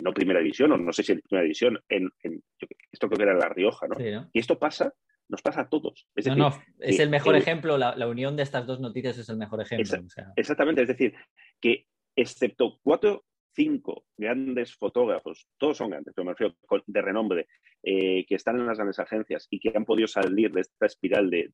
no 0.03 0.13
primera 0.13 0.41
división, 0.41 0.73
o 0.73 0.77
no 0.77 0.93
sé 0.93 1.03
si 1.03 1.13
en 1.13 1.21
primera 1.21 1.43
división, 1.43 1.81
en, 1.89 2.11
esto 2.93 3.09
creo 3.09 3.19
que 3.19 3.23
era 3.23 3.35
La 3.35 3.49
Rioja, 3.49 3.87
¿no? 3.89 3.97
Y 4.33 4.39
esto 4.39 4.59
pasa, 4.59 4.93
nos 5.29 5.43
pasa 5.43 5.63
a 5.63 5.69
todos. 5.69 6.07
Es, 6.15 6.27
no, 6.27 6.37
no, 6.37 6.63
es 6.79 6.99
el 7.01 7.11
mejor 7.11 7.37
ejemplo, 7.37 7.79
la, 7.79 8.07
unión 8.07 8.37
de 8.37 8.43
estas 8.43 8.67
dos 8.67 8.81
noticias 8.81 9.17
es 9.19 9.29
el 9.29 9.37
mejor 9.37 9.61
ejemplo. 9.61 9.99
Exactamente, 10.37 10.83
es 10.83 10.89
decir, 10.89 11.15
que 11.61 11.87
excepto 12.17 12.79
cuatro, 12.83 13.25
cinco 13.55 14.05
grandes 14.17 14.75
fotógrafos, 14.75 15.47
todos 15.59 15.77
son 15.77 15.91
grandes, 15.91 16.13
pero 16.15 16.27
me 16.27 16.33
refiero 16.33 16.55
de 16.87 17.03
renombre, 17.03 17.47
eh, 17.83 18.25
que 18.27 18.35
están 18.35 18.59
en 18.59 18.67
las 18.67 18.79
grandes 18.79 18.99
agencias 18.99 19.47
y 19.51 19.61
que 19.61 19.73
han 19.75 19.85
podido 19.85 20.09
salir 20.09 20.53
de 20.53 20.63
esta 20.63 20.87
espiral 20.87 21.31
de, 21.31 21.51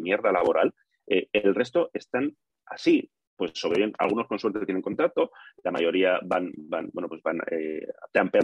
mierda 0.00 0.32
laboral, 0.32 0.74
eh, 1.06 1.28
el 1.32 1.54
resto 1.54 1.90
están 1.92 2.36
así, 2.66 3.10
pues 3.38 3.52
sobreviven, 3.54 3.94
algunos 3.98 4.26
con 4.26 4.38
tienen 4.66 4.82
contrato, 4.82 5.30
la 5.62 5.70
mayoría 5.70 6.18
van, 6.24 6.52
van 6.56 6.90
bueno, 6.92 7.08
pues 7.08 7.22
van 7.22 7.40
eh, 7.50 7.86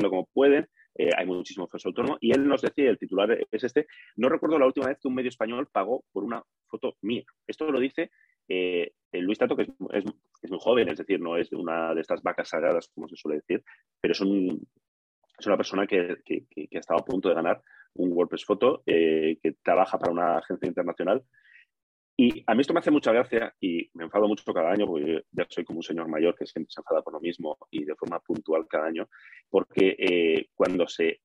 como 0.09 0.27
pueden, 0.33 0.68
eh, 0.94 1.11
hay 1.16 1.27
muchísimo 1.27 1.66
falso 1.66 1.88
autónomo, 1.88 2.16
y 2.20 2.31
él 2.31 2.46
nos 2.46 2.62
decía, 2.62 2.88
el 2.88 2.98
titular 2.98 3.37
es 3.50 3.64
este, 3.64 3.87
no 4.16 4.29
recuerdo 4.29 4.59
la 4.59 4.66
última 4.66 4.87
vez 4.87 4.98
que 5.00 5.09
un 5.09 5.16
medio 5.16 5.31
español 5.31 5.68
pagó 5.70 6.05
por 6.12 6.22
una 6.22 6.42
foto 6.68 6.96
mía. 7.03 7.24
Esto 7.46 7.70
lo 7.72 7.81
dice 7.81 8.12
eh, 8.48 8.92
Luis 9.12 9.38
Tato, 9.38 9.57
que 9.57 9.62
es, 9.62 10.04
muy 10.50 10.59
joven, 10.61 10.88
es 10.88 10.98
decir, 10.98 11.20
no 11.20 11.37
es 11.37 11.52
una 11.52 11.94
de 11.94 12.00
estas 12.00 12.22
vacas 12.22 12.48
sagradas, 12.48 12.88
como 12.94 13.09
se 13.09 13.16
suele 13.16 13.38
decir, 13.38 13.64
pero 14.00 14.12
es, 14.12 14.20
un, 14.20 14.66
es 15.38 15.46
una 15.46 15.57
persona 15.57 15.87
que, 15.87 16.16
que, 16.24 16.46
ha 16.74 16.78
estado 16.78 17.00
a 17.00 17.04
punto 17.04 17.28
de 17.28 17.35
ganar 17.35 17.62
un 17.94 18.12
WordPress 18.12 18.44
Photo, 18.44 18.83
que 18.85 19.57
trabaja 19.62 19.98
para 19.98 20.12
una 20.12 20.38
agencia 20.38 20.66
internacional. 20.66 21.24
Y 22.16 22.44
a 22.46 22.54
mí 22.54 22.61
esto 22.61 22.72
me 22.72 22.78
hace 22.78 22.92
mucha 22.92 23.12
gracia 23.12 23.54
y 23.61 23.90
me 23.94 24.04
enfado 24.04 24.28
mucho 24.28 24.52
cada 24.52 24.70
año, 24.70 24.87
porque 24.87 25.24
ya 25.33 25.46
soy 25.48 25.64
como 25.64 25.78
un 25.78 25.83
señor 25.83 26.09
mayor 26.09 26.37
que 26.37 26.46
siempre 26.46 26.70
se 26.70 26.80
enfada 26.80 27.02
por 27.02 27.12
lo 27.12 27.20
mismo 27.20 27.59
y 27.70 27.85
de 27.85 27.96
forma 27.96 28.20
puntual 28.20 28.68
cada 28.68 28.87
año, 28.87 29.09
porque 29.50 29.96
eh, 29.98 30.48
cuando 30.54 30.87
se 30.87 31.22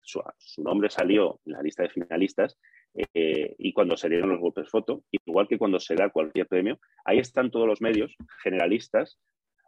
su, 0.00 0.22
nombre 0.62 0.90
salió 0.90 1.40
en 1.44 1.52
la 1.52 1.62
lista 1.62 1.82
de 1.82 1.90
finalistas 1.90 2.58
eh, 2.94 3.54
y 3.58 3.72
cuando 3.72 3.96
se 3.96 4.08
dieron 4.08 4.30
los 4.30 4.40
golpes 4.40 4.70
foto, 4.70 5.04
igual 5.10 5.48
que 5.48 5.58
cuando 5.58 5.80
se 5.80 5.94
da 5.94 6.10
cualquier 6.10 6.46
premio, 6.46 6.78
ahí 7.04 7.18
están 7.18 7.50
todos 7.50 7.66
los 7.66 7.80
medios 7.80 8.14
generalistas 8.42 9.18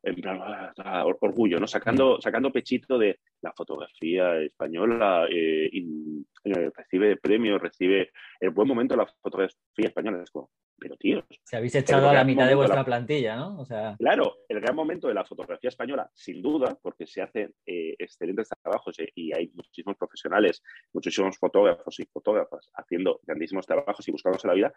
en 0.06 0.14
plan, 0.14 0.38
ah, 0.78 1.04
orgullo, 1.20 1.58
¿no? 1.58 1.66
Sacando, 1.66 2.20
sacando 2.20 2.52
pechito 2.52 2.96
de 2.96 3.18
la 3.42 3.52
fotografía 3.52 4.38
española, 4.40 5.26
eh, 5.28 5.68
eh, 5.72 6.70
recibe 6.76 7.16
premios, 7.16 7.60
recibe 7.60 8.10
el 8.38 8.50
buen 8.50 8.68
momento 8.68 8.94
de 8.94 8.98
la 8.98 9.12
fotografía 9.20 9.56
española. 9.78 10.22
Es 10.22 10.30
como, 10.30 10.50
pero 10.78 10.96
tíos. 10.96 11.24
Se 11.44 11.56
habéis 11.56 11.74
echado 11.74 12.08
a 12.08 12.14
la 12.14 12.24
mitad 12.24 12.46
de 12.46 12.54
vuestra 12.54 12.84
plantilla, 12.84 13.36
¿no? 13.36 13.60
O 13.60 13.64
sea... 13.64 13.96
Claro, 13.98 14.38
el 14.48 14.60
gran 14.60 14.76
momento 14.76 15.08
de 15.08 15.14
la 15.14 15.24
fotografía 15.24 15.68
española, 15.68 16.10
sin 16.14 16.42
duda, 16.42 16.78
porque 16.80 17.06
se 17.06 17.22
hacen 17.22 17.54
eh, 17.66 17.94
excelentes 17.98 18.48
trabajos 18.62 18.96
y 19.14 19.32
hay 19.32 19.50
muchísimos 19.54 19.96
profesionales, 19.96 20.62
muchísimos 20.92 21.38
fotógrafos 21.38 21.98
y 22.00 22.06
fotógrafas 22.06 22.70
haciendo 22.74 23.20
grandísimos 23.24 23.66
trabajos 23.66 24.06
y 24.06 24.12
buscándose 24.12 24.48
la 24.48 24.54
vida. 24.54 24.72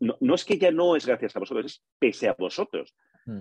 No, 0.00 0.34
es 0.34 0.44
que 0.44 0.58
ya 0.58 0.72
no 0.72 0.96
es 0.96 1.06
gracias 1.06 1.36
a 1.36 1.38
vosotros, 1.38 1.66
es 1.66 1.82
pese 1.98 2.28
a 2.28 2.34
vosotros. 2.36 2.94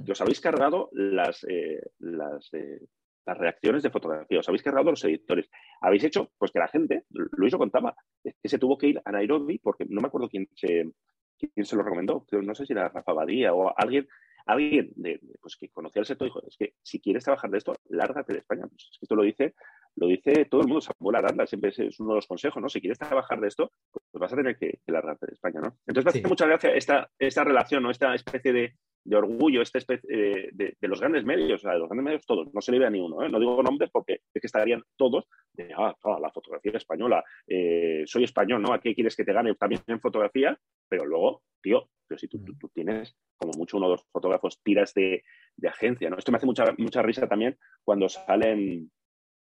Que 0.06 0.12
os 0.12 0.20
habéis 0.20 0.42
cargado 0.42 0.90
las, 0.92 1.46
eh, 1.46 1.82
las, 2.00 2.54
eh, 2.54 2.82
las 3.26 3.38
reacciones 3.38 3.84
de 3.84 3.90
fotografía, 3.90 4.40
os 4.40 4.48
habéis 4.48 4.64
cargado 4.64 4.92
los 4.92 5.04
editores. 5.06 5.50
Habéis 5.82 6.04
hecho, 6.04 6.32
pues 6.38 6.52
que 6.52 6.60
la 6.60 6.68
gente, 6.68 7.06
Luis 7.10 7.54
lo 7.54 7.60
contaba, 7.60 7.96
que 8.24 8.50
se 8.50 8.60
tuvo 8.60 8.78
que 8.78 8.88
ir 8.88 9.02
a 9.04 9.12
Nairobi 9.12 9.60
porque 9.60 9.86
no 9.88 10.02
me 10.02 10.08
acuerdo 10.08 10.30
quién 10.30 10.48
se, 10.56 10.92
¿Quién 11.38 11.66
se 11.66 11.76
lo 11.76 11.84
recomendó? 11.84 12.26
No 12.32 12.56
sé 12.56 12.66
si 12.66 12.74
era 12.74 12.90
Rafa 12.90 13.14
Badía 13.14 13.54
o 13.54 13.74
alguien, 13.78 14.08
alguien 14.46 14.92
de, 14.96 15.20
pues 15.42 15.56
que 15.56 15.70
conocía 15.70 16.00
el 16.00 16.06
sector 16.06 16.28
dijo, 16.28 16.42
es 16.48 16.58
que 16.58 16.74
si 16.82 17.00
quieres 17.00 17.24
trabajar 17.24 17.50
de 17.50 17.60
esto, 17.60 17.76
lárgate 17.90 18.34
de 18.34 18.40
España. 18.40 18.68
Pues 18.68 18.90
esto 19.02 19.16
lo 19.16 19.24
dice, 19.24 19.56
lo 19.98 20.08
dice 20.08 20.46
todo 20.46 20.62
el 20.62 20.68
mundo, 20.68 20.82
Samuel 20.82 21.16
Aranda, 21.16 21.46
siempre 21.48 21.72
es, 21.76 22.00
uno 22.00 22.10
de 22.10 22.16
los 22.16 22.28
consejos, 22.28 22.62
¿no? 22.62 22.70
Si 22.70 22.80
quieres 22.80 23.00
trabajar 23.00 23.40
de 23.40 23.48
esto, 23.48 23.72
pues 23.92 24.22
vas 24.22 24.32
a 24.32 24.36
tener 24.36 24.56
que, 24.58 24.80
largarte 24.86 25.26
de 25.26 25.34
España, 25.34 25.60
¿no? 25.60 25.78
Entonces 25.88 26.06
me 26.06 26.20
hace 26.20 26.28
mucha 26.28 26.46
gracia 26.46 26.74
esta, 26.74 27.10
esta 27.18 27.44
relación, 27.44 27.84
¿no? 27.84 27.90
Esta 27.90 28.14
especie 28.14 28.54
de, 28.54 28.76
orgullo, 29.16 29.62
esta 29.62 29.80
especie 29.80 30.52
de, 30.54 30.76
los 30.82 31.00
grandes 31.00 31.26
medios, 31.26 31.62
o 31.62 31.64
sea, 31.64 31.74
de 31.74 31.80
los 31.80 31.90
grandes 31.90 32.06
medios 32.06 32.26
todos, 32.26 32.54
no 32.54 32.62
se 32.62 32.72
le 32.72 32.80
ve 32.80 32.86
a 32.86 32.90
ni 32.90 33.00
uno, 33.00 33.24
¿eh? 33.24 33.30
no 33.30 33.40
digo 33.40 33.64
nombres 33.64 33.90
porque 33.90 34.20
es 34.34 34.42
que 34.42 34.48
estarían 34.48 34.84
todos 34.98 35.28
de, 35.54 35.74
ah, 35.76 35.96
la 36.22 36.32
fotografía 36.32 36.74
española, 36.76 37.24
eh, 37.48 38.04
soy 38.06 38.26
español, 38.26 38.62
¿no? 38.62 38.74
Aquí 38.74 38.94
quieres 38.94 39.16
que 39.16 39.24
te 39.24 39.34
gane 39.34 39.56
también 39.56 39.82
en 39.88 40.02
fotografía, 40.02 40.60
pero 40.90 41.06
luego, 41.06 41.42
tío, 41.62 41.90
pero 42.08 42.18
si 42.18 42.28
tú, 42.28 42.40
tú, 42.60 42.70
tienes 42.70 43.16
como 43.36 43.52
mucho 43.58 43.78
uno 43.78 43.88
de 43.88 43.92
los 43.94 44.06
fotógrafos 44.12 44.60
tiras 44.64 44.94
de, 44.94 45.24
agencia, 45.68 46.10
¿no? 46.10 46.18
Esto 46.18 46.32
me 46.32 46.38
hace 46.38 46.46
mucha, 46.46 46.66
mucha 46.78 47.02
risa 47.02 47.28
también 47.28 47.58
cuando 47.84 48.08
salen, 48.10 48.92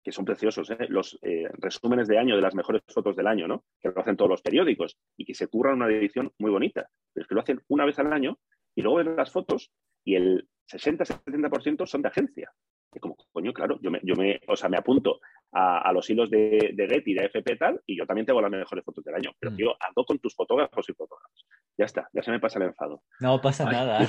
que 0.03 0.11
son 0.11 0.25
preciosos, 0.25 0.69
¿eh? 0.71 0.87
los 0.89 1.19
eh, 1.21 1.49
resúmenes 1.53 2.07
de 2.07 2.17
año 2.17 2.35
de 2.35 2.41
las 2.41 2.55
mejores 2.55 2.81
fotos 2.87 3.15
del 3.15 3.27
año, 3.27 3.47
¿no? 3.47 3.65
Que 3.79 3.89
lo 3.89 3.99
hacen 3.99 4.15
todos 4.15 4.31
los 4.31 4.41
periódicos 4.41 4.97
y 5.17 5.25
que 5.25 5.33
se 5.33 5.47
curran 5.47 5.75
una 5.75 5.87
edición 5.87 6.31
muy 6.39 6.51
bonita, 6.51 6.87
pero 7.13 7.23
es 7.23 7.27
que 7.27 7.35
lo 7.35 7.41
hacen 7.41 7.61
una 7.67 7.85
vez 7.85 7.99
al 7.99 8.11
año 8.13 8.39
y 8.75 8.81
luego 8.81 8.97
ven 8.97 9.15
las 9.15 9.31
fotos 9.31 9.71
y 10.03 10.15
el 10.15 10.47
60-70% 10.71 11.85
son 11.85 12.01
de 12.01 12.07
agencia. 12.07 12.51
Y 12.93 12.99
como, 12.99 13.15
coño, 13.31 13.53
claro, 13.53 13.79
yo 13.81 13.91
me, 13.91 13.99
yo 14.03 14.15
me, 14.15 14.39
o 14.47 14.55
sea, 14.55 14.69
me 14.69 14.77
apunto 14.77 15.19
a, 15.51 15.91
los 15.93 16.09
hilos 16.09 16.29
de, 16.29 16.71
de 16.73 16.87
Getty, 16.87 17.13
de 17.13 17.25
FP 17.25 17.55
tal, 17.55 17.81
y 17.85 17.97
yo 17.97 18.05
también 18.05 18.25
tengo 18.25 18.41
las 18.41 18.51
mejores 18.51 18.83
fotos 18.83 19.03
del 19.03 19.15
año. 19.15 19.31
Pero, 19.39 19.51
mm. 19.51 19.55
tío, 19.55 19.75
ando 19.79 20.05
con 20.05 20.19
tus 20.19 20.35
fotógrafos 20.35 20.89
y 20.89 20.93
fotógrafos. 20.93 21.45
Ya 21.77 21.85
está, 21.85 22.09
ya 22.13 22.23
se 22.23 22.31
me 22.31 22.39
pasa 22.39 22.59
el 22.59 22.65
enfado. 22.65 23.03
No 23.19 23.39
pasa 23.41 23.65
nada. 23.65 23.99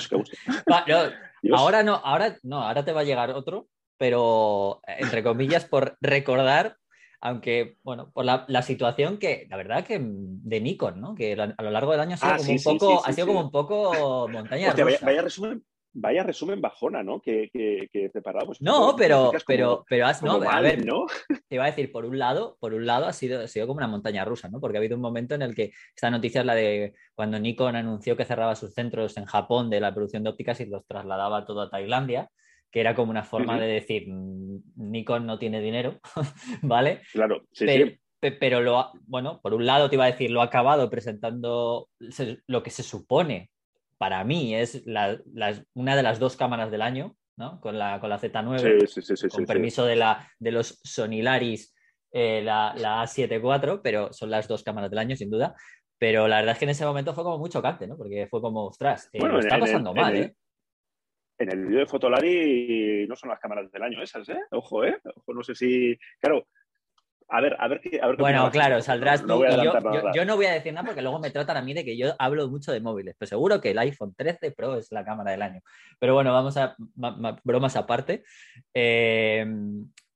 ahora 1.52 1.82
no, 1.82 1.94
ahora 1.96 2.36
no, 2.42 2.62
ahora 2.62 2.84
te 2.84 2.92
va 2.92 3.00
a 3.00 3.04
llegar 3.04 3.30
otro, 3.30 3.68
pero 4.00 4.80
entre 4.86 5.22
comillas, 5.22 5.66
por 5.66 5.98
recordar 6.00 6.78
aunque, 7.22 7.76
bueno, 7.82 8.10
por 8.14 8.24
la, 8.24 8.62
situación 8.62 9.18
que, 9.18 9.46
la 9.50 9.58
verdad 9.58 9.84
que 9.84 9.98
de 10.00 10.60
Nikon, 10.62 11.02
¿no? 11.02 11.14
Que 11.14 11.34
a 11.34 11.62
lo 11.62 11.70
largo 11.70 11.92
del 11.92 12.00
año 12.00 12.14
ha 12.14 12.16
sido, 12.16 12.32
ah, 12.32 12.38
como, 12.38 12.52
un 12.54 12.78
poco, 12.78 13.06
ha 13.06 13.12
sido 13.12 13.26
como 13.26 13.40
un 13.40 13.50
poco 13.50 14.26
montaña 14.26 14.74
vaya, 15.02 15.20
resumen, 15.20 15.62
Vaya 15.92 16.22
resumen 16.22 16.62
bajona, 16.62 17.02
¿no? 17.02 17.20
Que, 17.20 17.50
que, 17.52 18.08
preparamos. 18.10 18.62
No, 18.62 18.94
pero, 18.96 19.32
pero, 19.46 19.84
pero 19.86 20.06
has, 20.06 20.22
no, 20.22 20.40
a 20.48 20.60
ver, 20.62 20.86
¿no? 20.86 21.04
Te 21.48 21.56
iba 21.56 21.64
a 21.64 21.66
decir, 21.66 21.92
por 21.92 22.06
un 22.06 22.18
lado, 22.18 22.56
por 22.58 22.72
un 22.72 22.86
lado 22.86 23.04
ha 23.04 23.12
sido, 23.12 23.42
ha 23.42 23.48
sido 23.48 23.66
como 23.66 23.78
una 23.78 23.88
montaña 23.88 24.24
rusa, 24.24 24.48
¿no? 24.48 24.58
Porque 24.58 24.78
ha 24.78 24.80
habido 24.80 24.96
un 24.96 25.02
momento 25.02 25.34
en 25.34 25.42
el 25.42 25.54
que 25.54 25.72
esta 25.94 26.10
noticia 26.10 26.40
es 26.40 26.46
la 26.46 26.54
de 26.54 26.94
cuando 27.14 27.38
Nikon 27.38 27.76
anunció 27.76 28.16
que 28.16 28.24
cerraba 28.24 28.56
sus 28.56 28.72
centros 28.72 29.18
en 29.18 29.26
Japón 29.26 29.68
de 29.68 29.80
la 29.80 29.92
producción 29.92 30.22
de 30.22 30.30
ópticas 30.30 30.60
y 30.60 30.66
los 30.66 30.86
trasladaba 30.86 31.44
todo 31.44 31.60
a 31.60 31.70
Tailandia 31.70 32.30
que 32.70 32.80
era 32.80 32.94
como 32.94 33.10
una 33.10 33.24
forma 33.24 33.58
de 33.58 33.66
decir, 33.66 34.04
mm, 34.08 34.62
Nikon 34.76 35.26
no 35.26 35.38
tiene 35.38 35.60
dinero, 35.60 36.00
¿vale? 36.62 37.02
Claro, 37.12 37.42
sí, 37.52 37.66
pero, 37.66 37.86
sí. 37.86 38.00
Pero 38.38 38.60
lo, 38.60 38.92
bueno, 39.06 39.40
por 39.42 39.54
un 39.54 39.66
lado 39.66 39.88
te 39.88 39.96
iba 39.96 40.04
a 40.04 40.10
decir, 40.10 40.30
lo 40.30 40.42
ha 40.42 40.44
acabado 40.44 40.90
presentando 40.90 41.88
lo 42.46 42.62
que 42.62 42.70
se 42.70 42.82
supone 42.82 43.50
para 44.00 44.24
mí 44.24 44.54
es 44.54 44.82
una 45.74 45.96
de 45.96 46.02
las 46.02 46.18
dos 46.18 46.34
cámaras 46.34 46.70
del 46.70 46.80
año, 46.80 47.16
¿no? 47.36 47.60
Con 47.60 47.78
la, 47.78 48.00
con 48.00 48.08
la 48.08 48.18
Z9, 48.18 49.30
con 49.30 49.44
permiso 49.44 49.84
de, 49.84 49.96
la, 49.96 50.26
de 50.38 50.52
los 50.52 50.80
Sonilaris, 50.82 51.74
eh, 52.10 52.40
la, 52.42 52.74
la 52.78 53.02
A7 53.02 53.80
pero 53.82 54.10
son 54.14 54.30
las 54.30 54.48
dos 54.48 54.62
cámaras 54.62 54.88
del 54.88 55.00
año, 55.00 55.16
sin 55.16 55.28
duda. 55.28 55.54
Pero 55.98 56.28
la 56.28 56.36
verdad 56.36 56.52
es 56.52 56.58
que 56.58 56.64
en 56.64 56.70
ese 56.70 56.86
momento 56.86 57.12
fue 57.12 57.24
como 57.24 57.36
muy 57.36 57.50
chocante, 57.50 57.86
¿no? 57.86 57.98
Porque 57.98 58.26
fue 58.30 58.40
como, 58.40 58.68
ostras, 58.68 59.10
eh, 59.12 59.20
está 59.38 59.58
pasando 59.58 59.92
mal, 59.92 60.16
¿eh? 60.16 60.34
En 61.40 61.50
el 61.50 61.64
vídeo 61.64 61.80
de 61.80 61.86
Fotolari 61.86 63.06
no 63.08 63.16
son 63.16 63.30
las 63.30 63.40
cámaras 63.40 63.72
del 63.72 63.82
año 63.82 64.02
esas, 64.02 64.28
¿eh? 64.28 64.40
Ojo, 64.50 64.84
¿eh? 64.84 65.00
Ojo, 65.16 65.32
no 65.32 65.42
sé 65.42 65.54
si. 65.54 65.98
Claro, 66.20 66.46
a 67.28 67.40
ver, 67.40 67.56
a 67.58 67.66
ver 67.66 67.80
qué. 67.80 67.98
bueno, 68.18 68.50
claro, 68.50 68.82
saldrás 68.82 69.24
tú. 69.24 69.42
yo, 70.14 70.24
no 70.26 70.36
voy 70.36 70.44
a 70.44 70.52
decir 70.52 70.74
nada 70.74 70.84
porque 70.84 71.00
luego 71.00 71.18
me 71.18 71.30
tratan 71.30 71.56
a 71.56 71.62
mí 71.62 71.72
de 71.72 71.82
que 71.82 71.96
yo 71.96 72.12
hablo 72.18 72.46
mucho 72.50 72.72
de 72.72 72.80
móviles. 72.80 73.16
Pero 73.18 73.28
seguro 73.28 73.58
que 73.58 73.70
el 73.70 73.78
iPhone 73.78 74.14
13 74.14 74.50
Pro 74.50 74.76
es 74.76 74.92
la 74.92 75.02
cámara 75.02 75.30
del 75.30 75.40
año. 75.40 75.62
Pero 75.98 76.12
bueno, 76.12 76.30
vamos 76.32 76.58
a. 76.58 76.76
bromas 77.42 77.74
aparte. 77.76 78.22
Eh, 78.74 79.46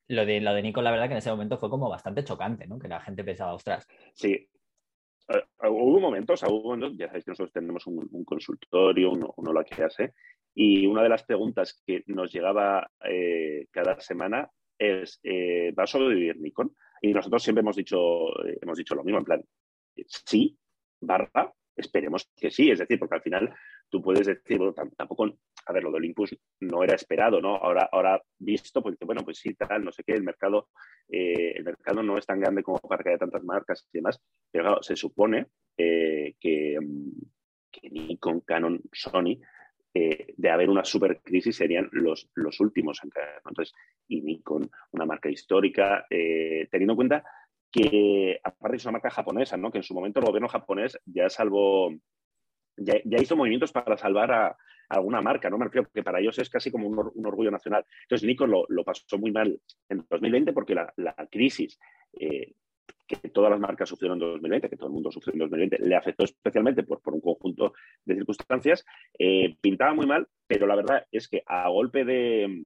lo 0.09 0.27
de, 0.27 0.41
lo 0.43 0.53
de 0.53 0.63
Nico, 0.63 0.83
la 0.83 0.91
verdad 0.91 1.07
que 1.07 1.13
en 1.13 1.19
ese 1.19 1.31
momento 1.31 1.57
fue 1.57 1.71
como 1.71 1.89
bastante 1.89 2.23
chocante, 2.23 2.67
¿no? 2.67 2.79
Que 2.79 2.89
la 2.89 3.01
gente 3.01 3.25
pensaba, 3.25 3.55
ostras. 3.55 3.89
Sí. 4.13 4.47
Eh, 5.29 5.43
hubo 5.71 6.01
momentos, 6.01 6.43
hubo 6.43 6.77
ya 6.93 7.07
sabéis 7.07 7.25
que 7.25 7.31
nosotros 7.31 7.53
tenemos 7.53 7.87
un, 7.87 8.25
consultorio, 8.27 9.11
uno, 9.13 9.33
uno, 9.39 9.53
lo 9.53 9.65
que 9.65 9.83
hace, 9.83 10.13
y 10.55 10.87
una 10.87 11.03
de 11.03 11.09
las 11.09 11.25
preguntas 11.25 11.83
que 11.87 12.03
nos 12.07 12.33
llegaba 12.33 12.89
eh, 13.05 13.67
cada 13.71 14.01
semana 14.01 14.49
es, 14.79 15.21
¿va 15.79 15.85
a 15.85 15.87
sobrevivir 15.87 16.39
Nikon? 16.39 16.75
Y 17.05 17.13
nosotros 17.13 17.43
siempre 17.43 17.61
hemos 17.61 17.77
dicho, 17.77 18.29
eh, 18.47 18.59
hemos 18.63 18.79
dicho 18.79 18.95
lo 18.95 19.05
mismo, 19.05 19.19
en 19.19 19.25
plan, 19.27 19.45
sí, 20.07 20.57
barra, 21.03 21.53
esperemos 21.77 22.31
que 22.35 22.51
sí. 22.51 22.71
Es 22.71 22.79
decir, 22.79 22.99
porque 22.99 23.17
al 23.17 23.23
final 23.23 23.55
tú 23.91 24.01
puedes 24.01 24.27
decir, 24.27 24.57
bueno, 24.57 24.73
tampoco, 24.73 25.27
a 25.67 25.73
ver, 25.75 25.83
lo 25.83 25.91
del 25.91 25.97
Olympus 25.97 26.35
no 26.61 26.83
era 26.83 26.95
esperado, 26.95 27.43
¿no? 27.43 27.57
Ahora, 27.57 27.91
ahora 27.93 28.23
visto, 28.39 28.83
pues 28.83 28.97
bueno, 29.01 29.23
pues 29.23 29.39
sí, 29.39 29.53
tal, 29.53 29.85
no 29.85 29.93
sé 29.93 30.03
qué, 30.03 30.15
el 30.15 30.23
mercado, 30.23 30.71
eh, 31.11 31.53
el 31.57 31.65
mercado 31.65 32.03
no 32.03 32.17
es 32.17 32.25
tan 32.25 32.41
grande 32.41 32.63
como 32.63 32.79
para 32.79 33.03
que 33.03 33.11
haya 33.11 33.19
tantas 33.19 33.45
marcas 33.45 33.87
y 33.93 33.99
demás, 33.99 34.19
pero 34.51 34.65
claro, 34.65 34.83
se 34.83 34.97
supone 34.97 35.49
eh, 35.77 36.37
que 36.41 36.79
Nikon, 37.83 38.41
Canon, 38.41 38.81
Sony 38.93 39.41
eh, 39.97 40.35
de 40.37 40.51
haber 40.51 40.69
una 40.69 40.85
supercrisis 40.85 41.57
serían 41.57 41.89
los, 41.93 42.29
los 42.35 42.59
últimos 42.59 42.99
en 43.05 43.11
caer. 43.11 43.41
Entonces, 43.47 43.73
y 44.09 44.23
Nikon, 44.23 44.69
una 44.91 45.07
marca 45.07 45.31
histórica, 45.31 46.05
eh, 46.11 46.67
teniendo 46.69 46.95
en 46.95 46.97
cuenta 46.97 47.25
que 47.71 48.41
aparte 48.43 48.77
es 48.77 48.85
una 48.85 48.93
marca 48.93 49.11
japonesa, 49.11 49.57
¿no? 49.57 49.71
que 49.71 49.79
en 49.79 49.85
su 49.85 49.95
momento 49.95 50.19
el 50.19 50.27
gobierno 50.27 50.49
japonés 50.49 50.99
ya 51.05 51.29
salvó, 51.29 51.93
ya, 52.77 53.01
hizo 53.21 53.37
movimientos 53.37 53.71
para 53.71 53.97
salvar 53.97 54.33
a, 54.33 54.57
alguna 54.89 55.23
marca, 55.23 55.49
¿no? 55.49 55.57
Me 55.57 55.65
refiero 55.65 55.89
que 55.93 56.03
para 56.03 56.21
ellos 56.21 56.39
es 56.39 56.51
casi 56.51 56.71
como 56.71 56.87
un, 56.87 57.27
orgullo 57.27 57.51
nacional. 57.51 57.87
Entonces, 58.03 58.27
Nikon 58.27 58.51
lo, 58.51 58.67
lo, 58.69 58.85
pasó 58.85 59.17
muy 59.19 59.33
mal 59.33 59.59
en 59.89 60.05
2020 60.11 60.53
porque 60.53 60.75
la, 60.75 60.93
la 60.97 61.15
crisis 61.31 61.79
eh, 62.13 62.53
que 63.07 63.29
todas 63.29 63.51
las 63.51 63.61
marcas 63.61 63.89
sufrieron 63.89 64.17
en 64.17 64.31
2020, 64.33 64.71
que 64.71 64.77
todo 64.77 64.89
el 64.89 64.95
mundo 64.95 65.11
sufrió 65.11 65.35
en 65.35 65.41
2020, 65.41 65.79
le 65.81 65.97
afectó 65.97 66.25
especialmente 66.25 66.83
por, 66.83 67.01
un 67.05 67.21
conjunto 67.21 67.75
de 68.05 68.15
circunstancias, 68.15 68.85
eh, 69.19 69.57
pintaba 69.61 69.95
muy 69.95 70.07
mal, 70.07 70.27
pero 70.47 70.67
la 70.67 70.77
verdad 70.77 71.07
es 71.13 71.29
que 71.29 71.43
a 71.47 71.69
golpe 71.69 72.05
de, 72.05 72.65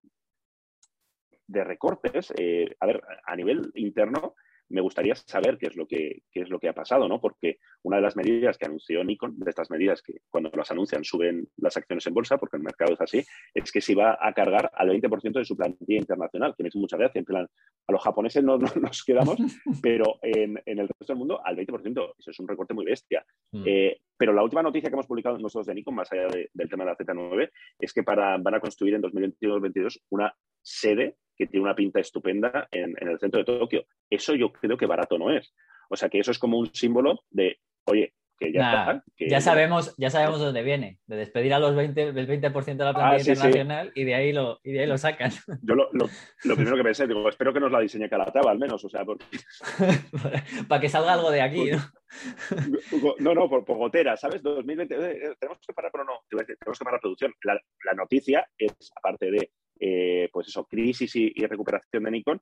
de 1.46 1.64
recortes, 1.64 2.32
eh, 2.38 2.76
a 2.78 2.86
ver, 2.86 3.02
a 3.24 3.34
nivel 3.34 3.72
interno, 3.74 4.34
me 4.70 4.80
gustaría 4.80 5.14
saber 5.14 5.58
qué 5.58 5.66
es 5.66 5.76
lo 5.76 5.86
que, 5.86 6.22
es 6.32 6.48
lo 6.50 6.58
que 6.58 6.68
ha 6.68 6.74
pasado, 6.74 7.08
¿no? 7.08 7.20
Porque 7.20 7.58
una 7.82 7.96
de 7.96 8.02
las 8.02 8.16
medidas 8.16 8.58
que 8.58 8.66
anunció 8.66 9.02
Nikon, 9.02 9.38
de 9.38 9.50
estas 9.50 9.70
medidas 9.70 10.02
que 10.02 10.20
cuando 10.30 10.50
las 10.54 10.70
anuncian 10.70 11.04
suben 11.04 11.48
las 11.56 11.76
acciones 11.76 12.06
en 12.06 12.14
bolsa, 12.14 12.38
porque 12.38 12.56
el 12.56 12.62
mercado 12.62 12.92
es 12.92 13.00
así, 13.00 13.24
es 13.54 13.72
que 13.72 13.80
se 13.80 13.92
iba 13.92 14.18
a 14.20 14.32
cargar 14.32 14.70
al 14.74 14.90
20% 14.90 15.38
de 15.38 15.44
su 15.44 15.56
plantilla 15.56 15.98
internacional, 15.98 16.54
que 16.56 16.62
me 16.62 16.68
hizo 16.68 16.78
mucha 16.78 16.96
gracia. 16.96 17.18
En 17.18 17.24
plan, 17.24 17.46
a 17.86 17.92
los 17.92 18.02
japoneses 18.02 18.44
no, 18.44 18.58
nos 18.80 19.04
quedamos, 19.04 19.38
pero 19.82 20.18
en, 20.22 20.60
el 20.66 20.88
resto 20.88 21.06
del 21.08 21.16
mundo 21.16 21.40
al 21.44 21.56
20%. 21.56 22.14
Eso 22.18 22.30
es 22.30 22.40
un 22.40 22.48
recorte 22.48 22.74
muy 22.74 22.84
bestia. 22.84 23.24
Mm. 23.52 23.64
Eh, 23.66 24.00
pero 24.16 24.32
la 24.32 24.42
última 24.42 24.62
noticia 24.62 24.90
que 24.90 24.94
hemos 24.94 25.06
publicado 25.06 25.38
nosotros 25.38 25.66
de 25.66 25.74
Nikon, 25.74 25.94
más 25.94 26.12
allá 26.12 26.26
del 26.52 26.68
tema 26.68 26.84
de 26.84 26.90
la 26.90 26.96
Z9, 26.96 27.50
es 27.78 27.92
que 27.92 28.02
para, 28.02 28.36
van 28.36 28.54
a 28.54 28.60
construir 28.60 28.94
en 28.94 29.02
2022-2022 29.02 30.00
una 30.10 30.34
sede 30.62 31.16
que 31.36 31.46
tiene 31.46 31.64
una 31.64 31.74
pinta 31.74 32.00
estupenda 32.00 32.68
en, 32.70 32.94
el 33.00 33.18
centro 33.18 33.38
de 33.38 33.44
Tokio. 33.44 33.86
Eso 34.10 34.34
yo 34.34 34.52
creo 34.52 34.76
que 34.76 34.86
barato 34.86 35.18
no 35.18 35.30
es. 35.30 35.54
O 35.88 35.96
sea 35.96 36.08
que 36.08 36.18
eso 36.18 36.32
es 36.32 36.38
como 36.38 36.58
un 36.58 36.74
símbolo 36.74 37.24
de, 37.30 37.60
oye, 37.84 38.14
que 38.38 38.52
ya 38.52 38.68
está, 38.68 39.04
que, 39.16 39.28
ya, 39.28 39.40
sabemos, 39.40 39.94
ya 39.96 40.10
sabemos 40.10 40.38
dónde 40.38 40.62
viene, 40.62 41.00
de 41.06 41.16
despedir 41.16 41.54
a 41.54 41.58
los 41.58 41.74
20, 41.74 42.12
del 42.12 42.28
20% 42.28 42.64
de 42.64 42.84
la 42.84 42.94
plantilla 42.94 43.32
ah, 43.32 43.34
internacional 43.34 43.92
Y, 43.96 44.04
de 44.04 44.14
ahí 44.14 44.32
lo, 44.32 44.60
y 44.62 44.72
de 44.72 44.80
ahí 44.80 44.86
lo 44.86 44.96
sacan. 44.96 45.30
Yo 45.62 45.74
lo, 45.74 45.90
lo, 45.92 46.54
primero 46.54 46.76
que 46.76 46.84
pensé, 46.84 47.08
digo, 47.08 47.28
espero 47.28 47.52
que 47.52 47.58
nos 47.58 47.72
la 47.72 47.80
diseñe 47.80 48.08
Calataba 48.08 48.52
al 48.52 48.58
menos, 48.58 48.84
o 48.84 48.88
sea, 48.88 49.04
porque... 49.04 49.24
para 50.68 50.80
que 50.80 50.88
salga 50.88 51.14
algo 51.14 51.30
de 51.30 51.42
aquí, 51.42 51.70
¿no? 51.70 51.78
no, 53.18 53.34
no, 53.34 53.48
por, 53.48 53.64
gotera, 53.64 54.16
¿sabes? 54.16 54.40
2020, 54.42 54.94
eh, 54.94 55.34
tenemos 55.40 55.58
que 55.66 55.72
parar, 55.72 55.90
pero 55.92 56.04
no, 56.04 56.20
tenemos 56.30 56.78
que 56.78 56.84
parar 56.84 56.98
la 56.98 57.00
producción. 57.00 57.34
La, 57.42 57.60
la 57.84 57.94
noticia 57.94 58.46
es, 58.56 58.92
aparte 58.94 59.32
de, 59.32 59.50
eh, 59.80 60.17
pues 60.38 60.46
eso, 60.46 60.66
crisis 60.66 61.16
y, 61.16 61.32
recuperación 61.46 62.04
de 62.04 62.12
Nikon, 62.12 62.40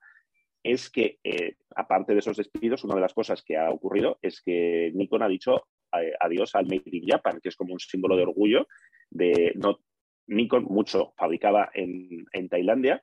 es 0.62 0.90
que, 0.90 1.18
eh, 1.24 1.54
aparte 1.74 2.12
de 2.12 2.18
esos 2.18 2.36
despidos, 2.36 2.84
una 2.84 2.94
de 2.94 3.00
las 3.00 3.14
cosas 3.14 3.42
que 3.42 3.56
ha 3.56 3.70
ocurrido 3.70 4.18
es 4.20 4.42
que 4.42 4.90
Nikon 4.94 5.22
ha 5.22 5.28
dicho 5.28 5.68
eh, 5.98 6.12
adiós 6.20 6.54
al 6.54 6.66
Made 6.66 6.82
in 6.92 7.06
Japan, 7.06 7.40
que 7.42 7.48
es 7.48 7.56
como 7.56 7.72
un 7.72 7.80
símbolo 7.80 8.14
de 8.14 8.24
orgullo. 8.24 8.68
De, 9.08 9.54
no, 9.54 9.78
Nikon 10.26 10.64
mucho 10.64 11.14
fabricaba 11.16 11.70
en, 11.72 12.26
Tailandia, 12.50 13.02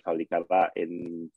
fabricaba 0.00 0.70
en, 0.76 1.28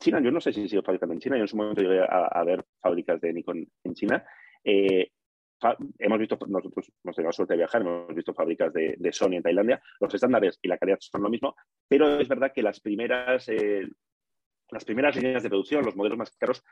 China. 0.00 0.20
Yo 0.20 0.32
no 0.32 0.40
sé 0.40 0.52
si 0.52 0.68
sigue 0.68 0.82
fabricando 0.82 1.12
en 1.12 1.20
China, 1.20 1.36
yo 1.36 1.42
en 1.42 1.48
su 1.48 1.56
momento 1.56 1.82
llegué 1.82 2.00
a, 2.00 2.42
ver 2.42 2.64
fábricas 2.80 3.20
de 3.20 3.32
Nikon 3.32 3.64
en 3.84 3.94
China 3.94 4.26
hemos 5.98 6.18
visto, 6.18 6.38
nosotros 6.46 6.92
hemos 7.02 7.16
tenido 7.16 7.32
suerte 7.32 7.54
de 7.54 7.58
viajar, 7.58 7.82
hemos 7.82 8.14
visto 8.14 8.34
fábricas 8.34 8.72
de, 8.72 9.12
Sony 9.12 9.34
en 9.34 9.42
Tailandia, 9.42 9.82
los 10.00 10.14
estándares 10.14 10.58
y 10.62 10.68
la 10.68 10.78
calidad 10.78 10.98
son 11.00 11.22
lo 11.22 11.30
mismo, 11.30 11.56
pero 11.88 12.18
es 12.18 12.28
verdad 12.28 12.52
que 12.52 12.62
las 12.62 12.80
primeras, 12.80 13.48
eh, 13.48 13.88
las 14.70 14.84
primeras 14.84 15.16
líneas 15.16 15.42
de 15.42 15.48
producción, 15.48 15.84
los 15.84 15.96
modelos 15.96 16.18
más 16.18 16.30
caros, 16.36 16.64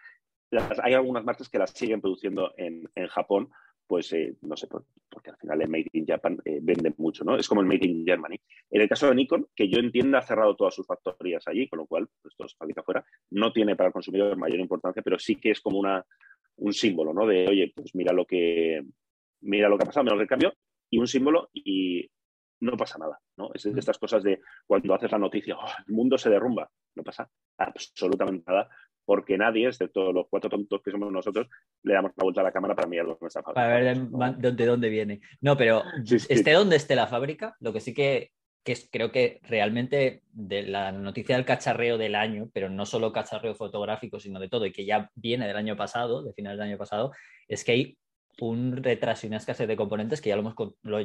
hay 0.83 0.94
algunas 0.94 1.24
marcas 1.24 1.48
que 1.48 1.59
las 1.59 1.70
siguen 1.70 2.00
produciendo 2.00 2.52
en, 2.57 2.88
Japón, 3.09 3.50
pues 3.87 4.12
eh, 4.12 4.37
no 4.42 4.57
sé, 4.57 4.68
porque 5.09 5.31
al 5.31 5.37
final 5.37 5.61
el 5.61 5.68
Made 5.68 5.90
in 5.92 6.07
Japan 6.07 6.38
eh, 6.45 6.59
vende 6.62 6.95
mucho, 6.97 7.25
¿no? 7.25 7.37
Es 7.37 7.49
como 7.49 7.61
el 7.61 7.66
Made 7.66 7.87
in 7.87 8.05
Germany. 8.05 8.40
En 8.71 8.81
el 8.81 8.88
caso 8.88 9.09
de 9.09 9.14
Nikon, 9.14 9.49
que 9.55 9.68
yo 9.68 9.79
entiendo 9.79 10.16
ha 10.18 10.23
cerrado 10.23 10.57
todas 10.57 10.75
sus 10.75 10.87
factorías 10.87 11.47
allí, 11.47 11.68
con 11.68 11.81
lo 11.81 11.87
cual, 11.87 12.09
pues 12.21 12.35
todo 12.37 12.49
se 12.49 12.57
fabrica 12.57 12.81
afuera, 12.81 13.05
no 13.31 13.53
tiene 13.53 13.77
para 13.77 13.88
el 13.88 13.92
consumidor 13.92 14.37
mayor 14.37 14.61
importancia, 14.61 15.03
pero 15.03 15.18
sí 15.18 15.37
que 15.37 15.51
es 15.51 15.61
como 15.61 15.79
una, 15.79 16.05
un 16.57 16.73
símbolo, 16.73 17.12
¿no? 17.12 17.27
De, 17.27 17.47
oye, 17.47 17.73
pues 17.75 17.95
mira 17.95 18.12
lo 18.12 18.25
que, 18.25 18.83
mira 19.42 19.68
lo 19.68 19.77
que 19.77 19.85
ha 19.85 19.87
pasado, 19.87 20.05
menos 20.05 20.21
el 20.21 20.29
cambio, 20.29 20.55
y 20.90 20.99
un 20.99 21.07
símbolo 21.07 21.51
y 21.53 22.09
no 22.61 22.77
pasa 22.77 22.99
nada, 22.99 23.21
¿no? 23.37 23.51
Es 23.55 23.64
de 23.64 23.79
estas 23.79 23.99
cosas 23.99 24.23
de 24.23 24.40
cuando 24.66 24.95
haces 24.95 25.11
la 25.11 25.18
noticia, 25.18 25.57
oh, 25.57 25.71
el 25.87 25.95
mundo 25.95 26.16
se 26.16 26.31
derrumba, 26.31 26.71
no 26.95 27.03
pasa 27.03 27.29
absolutamente 27.59 28.45
nada, 28.47 28.68
porque 29.05 29.37
nadie, 29.37 29.69
excepto 29.69 30.12
los 30.12 30.27
cuatro 30.29 30.51
tontos 30.51 30.81
que 30.83 30.91
somos 30.91 31.12
nosotros, 31.12 31.49
le 31.83 31.95
damos 31.95 32.12
la 32.17 32.23
vuelta 32.23 32.41
a 32.41 32.45
la 32.45 32.53
cámara 32.53 32.75
para 32.75 32.88
mirar 32.88 33.07
dónde 33.07 33.27
está 33.27 33.43
Para 33.43 33.81
ver 33.81 33.97
de, 34.37 34.67
dónde 34.67 34.88
viene. 34.88 35.21
No, 35.41 35.57
pero 35.57 35.83
esté 36.29 36.53
donde 36.53 36.77
esté 36.77 36.95
la 36.95 37.07
fábrica, 37.07 37.57
lo 37.61 37.73
que 37.73 37.81
sí 37.81 37.95
que 37.95 38.33
que 38.65 38.77
creo 38.91 39.11
que 39.11 39.41
realmente 39.43 40.23
de 40.33 40.62
la 40.62 40.93
noticia 40.93 41.37
del 41.37 41.45
cacharreo 41.45 41.99
del 41.99 42.15
año, 42.15 42.49
pero 42.53 42.71
no 42.71 42.87
solo 42.87 43.12
cacharreo 43.12 43.55
fotográfico, 43.55 44.21
sino 44.21 44.38
de 44.38 44.49
todo, 44.49 44.67
y 44.67 44.73
que 44.73 44.85
ya 44.85 45.11
viene 45.15 45.47
del 45.47 45.57
año 45.57 45.77
pasado, 45.77 46.23
de 46.23 46.33
finales 46.33 46.59
del 46.59 46.69
año 46.69 46.79
pasado, 46.79 47.12
es 47.49 47.65
que 47.65 47.73
hay 47.73 47.99
un 48.41 48.77
retraso 48.77 49.27
y 49.27 49.29
una 49.29 49.37
escasez 49.38 49.69
de 49.69 49.77
componentes 49.77 50.21
que 50.21 50.31
ya 50.31 50.37
lo, 50.37 50.43
hemos, 50.43 50.55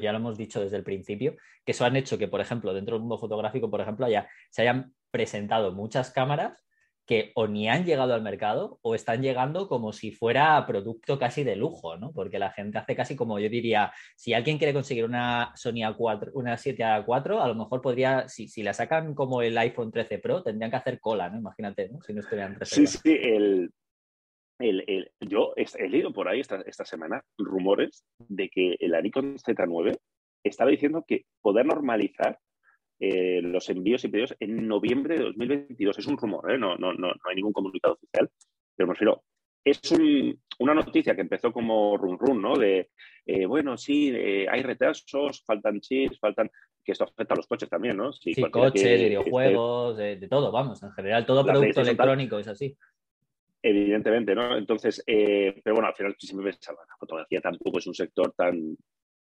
ya 0.02 0.12
lo 0.12 0.18
hemos 0.18 0.38
dicho 0.38 0.62
desde 0.62 0.78
el 0.78 0.84
principio, 0.84 1.36
que 1.66 1.72
eso 1.72 1.84
han 1.84 1.96
hecho 1.96 2.18
que, 2.18 2.28
por 2.28 2.42
ejemplo, 2.42 2.74
dentro 2.74 2.96
del 2.96 3.02
mundo 3.02 3.18
fotográfico, 3.18 3.70
por 3.70 3.82
ejemplo, 3.82 4.08
ya 4.08 4.30
se 4.50 4.62
hayan 4.62 4.94
presentado 5.12 5.74
muchas 5.74 6.12
cámaras 6.12 6.64
que 7.08 7.32
o 7.36 7.48
ni 7.48 7.70
han 7.70 7.86
llegado 7.86 8.14
al 8.14 8.22
mercado 8.22 8.80
o 8.82 8.94
están 8.94 9.22
llegando 9.22 9.70
como 9.70 9.94
si 9.94 10.12
fuera 10.12 10.64
producto 10.68 11.18
casi 11.18 11.46
de 11.46 11.56
lujo, 11.56 11.98
¿no? 11.98 12.12
Porque 12.12 12.38
la 12.38 12.52
gente 12.52 12.78
hace 12.78 12.98
casi 12.98 13.16
como 13.16 13.40
yo 13.40 13.50
diría, 13.50 13.94
si 14.18 14.34
alguien 14.34 14.58
quiere 14.58 14.74
conseguir 14.74 15.06
una 15.06 15.54
Sony 15.56 15.88
A4, 15.88 16.32
una 16.34 16.56
7A4, 16.56 17.42
a 17.42 17.48
lo 17.48 17.56
mejor 17.56 17.82
podría, 17.82 18.28
si, 18.28 18.50
si 18.50 18.62
la 18.62 18.74
sacan 18.74 19.16
como 19.16 19.42
el 19.42 19.58
iPhone 19.58 19.92
13 19.92 20.20
Pro, 20.20 20.44
tendrían 20.44 20.70
que 20.70 20.78
hacer 20.78 21.00
cola, 21.00 21.30
¿no? 21.30 21.40
Imagínate, 21.40 21.88
¿no? 21.88 22.02
Si 22.02 22.14
no 22.14 22.20
estuvieran 22.20 22.58
Sí, 22.64 22.86
sí, 22.86 23.00
el, 23.06 23.72
el, 24.60 25.12
yo 25.22 25.54
he 25.56 25.88
leído 25.88 26.12
por 26.12 26.28
ahí 26.28 26.42
esta, 26.42 26.62
esta 26.66 26.84
semana 26.84 27.24
rumores 27.38 28.04
de 28.20 28.50
que 28.50 28.76
el 28.80 28.92
Nikon 29.02 29.38
Z9 29.38 29.98
estaba 30.44 30.72
diciendo 30.72 31.06
que 31.08 31.26
poder 31.42 31.66
normalizar 31.66 32.38
eh, 33.00 33.42
los 33.44 33.70
envíos 33.70 34.04
y 34.04 34.08
pedidos 34.08 34.36
en 34.40 34.68
noviembre 34.68 35.18
de 35.18 35.26
2022. 35.26 36.00
Es 36.00 36.08
un 36.08 36.18
rumor, 36.18 36.52
¿eh? 36.52 36.58
no, 36.58 36.76
no, 36.78 36.94
no, 36.94 37.10
hay 37.30 37.36
ningún 37.36 37.54
comunicado 37.54 37.94
oficial, 37.94 38.30
pero 38.76 38.88
me 38.88 38.94
refiero, 38.94 39.24
es 39.64 39.80
una 40.60 40.74
noticia 40.74 41.14
que 41.14 41.22
empezó 41.22 41.52
como 41.52 41.98
run 41.98 42.18
run, 42.18 42.42
¿no? 42.42 42.58
De, 42.58 42.90
eh, 43.26 43.46
bueno, 43.46 43.78
sí, 43.78 44.10
hay 44.12 44.64
retrasos, 44.64 45.44
faltan 45.46 45.80
chips, 45.82 46.20
faltan... 46.20 46.50
que 46.84 46.94
esto 46.94 47.04
afecta 47.04 47.34
a 47.34 47.38
los 47.38 47.48
coches 47.48 47.70
también, 47.70 47.98
¿no? 47.98 48.14
Sí, 48.14 48.34
coches, 48.50 49.00
videojuegos, 49.02 49.98
de, 49.98 50.28
todo, 50.30 50.52
vamos, 50.52 50.82
en 50.82 50.92
general, 50.94 51.26
todo 51.26 51.46
producto 51.46 51.82
electrónico 51.82 52.40
es 52.40 52.48
así. 52.48 52.76
Evidentemente, 53.62 54.34
¿no? 54.34 54.58
Entonces, 54.58 55.04
pero 55.06 55.76
bueno, 55.76 55.90
al 55.90 55.96
final 55.96 56.16
siempre 56.18 56.52
pensaba, 56.52 56.80
la 56.88 56.96
fotografía 56.98 57.42
tampoco 57.42 57.80
es 57.80 57.88
un 57.88 57.94
sector 57.94 58.34
tan, 58.38 58.78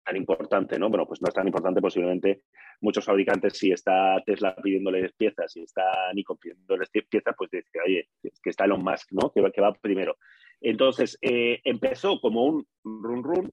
tan 0.04 0.16
importante, 0.16 0.78
¿no? 0.80 0.90
Bueno, 0.90 1.06
pues 1.06 1.22
no 1.22 1.28
es 1.28 1.34
tan 1.34 1.48
importante 1.48 1.82
posiblemente 1.82 2.44
muchos 2.82 3.06
fabricantes, 3.06 3.58
si 3.58 3.72
está 3.72 4.22
Tesla 4.26 4.56
pidiéndoles 4.56 5.14
piezas, 5.14 5.52
si 5.52 5.62
está 5.62 6.12
Nikon 6.14 6.38
pidiéndoles 6.38 6.90
piezas, 6.90 7.36
pues 7.38 7.52
dice, 7.52 7.80
oye, 7.86 8.10
que 8.22 8.50
está 8.50 8.66
Elon 8.66 8.84
Musk, 8.84 9.12
¿no? 9.12 9.32
Que 9.32 9.42
va, 9.42 9.52
que 9.52 9.62
va 9.62 9.74
primero. 9.74 10.18
Entonces, 10.60 11.18
eh, 11.22 11.60
empezó 11.64 12.20
como 12.20 12.46
un 12.46 12.68
run 12.84 13.24
run 13.24 13.52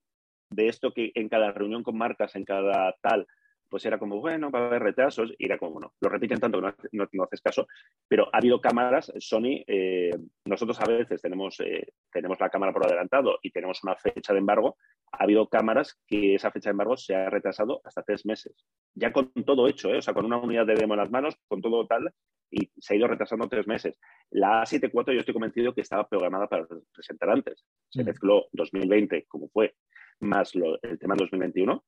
de 0.50 0.68
esto 0.68 0.92
que 0.92 1.12
en 1.14 1.28
cada 1.28 1.52
reunión 1.52 1.82
con 1.82 1.96
marcas, 1.96 2.34
en 2.36 2.44
cada 2.44 2.94
tal, 3.02 3.26
pues 3.68 3.84
era 3.84 3.98
como, 3.98 4.20
bueno, 4.20 4.50
va 4.50 4.60
a 4.60 4.66
haber 4.66 4.82
retrasos, 4.82 5.32
y 5.38 5.44
era 5.44 5.58
como, 5.58 5.80
no, 5.80 5.94
lo 6.00 6.08
repiten 6.08 6.40
tanto 6.40 6.60
que 6.60 6.88
no, 6.92 7.24
haces 7.24 7.40
caso, 7.40 7.66
pero 8.08 8.28
ha 8.32 8.38
habido 8.38 8.60
cámaras, 8.60 9.12
Sony, 9.18 9.62
eh, 9.66 10.10
nosotros 10.44 10.80
a 10.80 10.86
veces 10.86 11.20
tenemos, 11.20 11.60
eh, 11.60 11.92
tenemos 12.10 12.38
la 12.40 12.50
cámara 12.50 12.72
por 12.72 12.86
adelantado 12.86 13.38
y 13.42 13.50
tenemos 13.50 13.82
una 13.84 13.96
fecha 13.96 14.32
de 14.32 14.38
embargo, 14.38 14.76
ha 15.12 15.24
habido 15.24 15.48
cámaras 15.48 16.00
que 16.06 16.34
esa 16.34 16.50
fecha 16.50 16.70
de 16.70 16.72
embargo 16.72 16.96
se 16.96 17.14
ha 17.14 17.30
retrasado 17.30 17.80
hasta 17.84 18.02
tres 18.02 18.24
meses, 18.24 18.54
ya 18.94 19.12
con 19.12 19.32
todo 19.32 19.68
hecho, 19.68 19.90
¿eh? 19.90 19.98
o 19.98 20.02
sea, 20.02 20.14
con 20.14 20.24
una 20.24 20.38
unidad 20.38 20.66
de 20.66 20.74
demo 20.74 20.94
en 20.94 21.00
las 21.00 21.10
manos, 21.10 21.36
con 21.48 21.60
todo 21.60 21.86
tal, 21.86 22.12
y 22.50 22.70
se 22.78 22.94
ha 22.94 22.96
ido 22.96 23.08
retrasando 23.08 23.46
tres 23.48 23.66
meses. 23.66 23.98
La 24.30 24.62
A74 24.62 25.12
yo 25.12 25.20
estoy 25.20 25.34
convencido 25.34 25.74
que 25.74 25.82
estaba 25.82 26.08
programada 26.08 26.46
para 26.46 26.66
presentar 26.94 27.30
antes, 27.30 27.64
se 27.90 28.02
mm. 28.02 28.06
mezcló 28.06 28.46
2020, 28.52 29.26
como 29.26 29.48
fue, 29.48 29.74
más 30.20 30.52
el 30.54 30.98
tema 30.98 31.14
2021, 31.16 31.84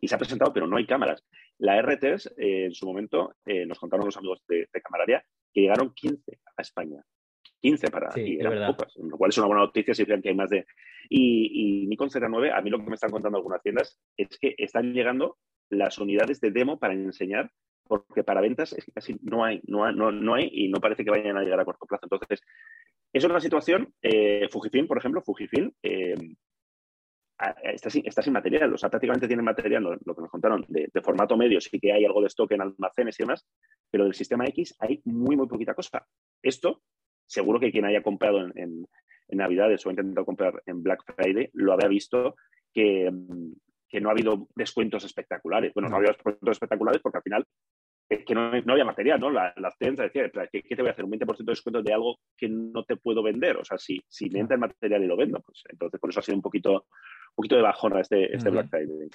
y 0.00 0.08
se 0.08 0.14
ha 0.14 0.18
presentado, 0.18 0.52
pero 0.52 0.66
no 0.66 0.76
hay 0.76 0.86
cámaras. 0.86 1.24
La 1.58 1.80
R3, 1.80 2.32
eh, 2.36 2.64
en 2.66 2.74
su 2.74 2.86
momento, 2.86 3.34
eh, 3.44 3.64
nos 3.66 3.78
contaron 3.78 4.06
los 4.06 4.16
amigos 4.16 4.42
de, 4.48 4.68
de 4.72 4.82
Camararia 4.82 5.24
que 5.52 5.62
llegaron 5.62 5.92
15 5.94 6.38
a 6.56 6.62
España. 6.62 7.02
15 7.60 7.90
para 7.90 8.20
y 8.20 8.38
eran 8.38 8.74
pocas, 8.74 8.94
lo 8.96 9.16
cual 9.16 9.30
es 9.30 9.38
una 9.38 9.46
buena 9.46 9.62
noticia 9.62 9.94
si 9.94 10.04
dicen 10.04 10.22
que 10.22 10.28
hay 10.28 10.34
más 10.34 10.50
de. 10.50 10.66
Y, 11.08 11.82
y 11.82 11.86
Nikon 11.86 12.10
Z9, 12.10 12.52
a 12.52 12.60
mí 12.60 12.70
lo 12.70 12.78
que 12.78 12.84
me 12.84 12.94
están 12.94 13.10
contando 13.10 13.38
algunas 13.38 13.62
tiendas 13.62 13.98
es 14.16 14.38
que 14.38 14.54
están 14.58 14.92
llegando 14.92 15.38
las 15.70 15.98
unidades 15.98 16.40
de 16.40 16.50
demo 16.50 16.78
para 16.78 16.94
enseñar, 16.94 17.50
porque 17.84 18.22
para 18.22 18.40
ventas 18.40 18.72
es 18.72 18.84
que 18.84 18.92
casi 18.92 19.16
no 19.22 19.44
hay, 19.44 19.60
no, 19.66 19.90
no, 19.92 20.12
no 20.12 20.34
hay 20.34 20.48
y 20.52 20.68
no 20.68 20.80
parece 20.80 21.04
que 21.04 21.10
vayan 21.10 21.36
a 21.36 21.42
llegar 21.42 21.60
a 21.60 21.64
corto 21.64 21.86
plazo. 21.86 22.04
Entonces, 22.04 22.42
es 23.12 23.24
una 23.24 23.40
situación, 23.40 23.92
eh, 24.02 24.48
Fujifilm, 24.50 24.86
por 24.86 24.98
ejemplo, 24.98 25.22
Fujifilm, 25.22 25.72
eh, 25.82 26.14
está 27.62 27.90
sin, 27.90 28.06
está 28.06 28.22
sin, 28.22 28.32
material, 28.32 28.72
o 28.72 28.78
sea, 28.78 28.88
prácticamente 28.88 29.26
tiene 29.26 29.42
material, 29.42 29.82
lo, 29.82 30.14
que 30.14 30.22
nos 30.22 30.30
contaron, 30.30 30.64
de, 30.68 31.02
formato 31.02 31.36
medio, 31.36 31.60
sí 31.60 31.78
que 31.78 31.92
hay 31.92 32.04
algo 32.04 32.20
de 32.20 32.28
stock 32.28 32.50
en 32.52 32.62
almacenes 32.62 33.18
y 33.20 33.22
demás, 33.22 33.46
pero 33.90 34.04
del 34.04 34.14
sistema 34.14 34.46
X 34.46 34.74
hay 34.78 35.00
muy, 35.04 35.36
muy 35.36 35.46
poquita 35.46 35.74
cosa. 35.74 36.06
Esto, 36.42 36.82
seguro 37.26 37.60
que 37.60 37.70
quien 37.70 37.84
haya 37.84 38.02
comprado 38.02 38.40
en, 38.54 38.86
Navidades 39.28 39.84
o 39.84 39.88
ha 39.88 39.92
intentado 39.92 40.24
comprar 40.24 40.62
en 40.66 40.84
Black 40.84 41.02
Friday, 41.04 41.50
lo 41.52 41.72
habrá 41.72 41.88
visto 41.88 42.36
que, 42.72 43.10
no 43.10 44.08
ha 44.08 44.12
habido 44.12 44.46
descuentos 44.54 45.04
espectaculares. 45.04 45.74
Bueno, 45.74 45.88
no, 45.88 45.96
había 45.96 46.12
descuentos 46.12 46.52
espectaculares 46.52 47.02
porque 47.02 47.18
al 47.18 47.22
final 47.22 47.46
es 48.08 48.24
que 48.24 48.34
no, 48.34 48.50
había 48.50 48.84
material, 48.84 49.18
¿no? 49.18 49.30
las 49.30 49.76
tiendas 49.78 50.06
decían, 50.12 50.30
¿qué, 50.52 50.62
te 50.62 50.82
voy 50.82 50.88
a 50.88 50.92
hacer? 50.92 51.04
¿Un 51.04 51.12
20% 51.12 51.38
de 51.38 51.44
descuento 51.44 51.82
de 51.82 51.92
algo 51.92 52.18
que 52.36 52.48
no 52.48 52.84
te 52.84 52.96
puedo 52.96 53.22
vender? 53.22 53.56
O 53.56 53.64
sea, 53.64 53.78
si, 53.78 54.00
si 54.06 54.30
me 54.30 54.40
entra 54.40 54.54
el 54.54 54.60
material 54.60 55.02
y 55.02 55.06
lo 55.06 55.16
vendo, 55.16 55.40
pues 55.40 55.64
entonces 55.68 56.00
por 56.00 56.10
eso 56.10 56.20
ha 56.20 56.22
sido 56.22 56.36
un 56.36 56.42
poquito 56.42 56.86
poquito 57.36 57.56
de 57.56 57.62
bajón 57.62 57.96
este, 57.98 58.34
este 58.34 58.50
Black 58.50 58.68
Friday. 58.68 59.08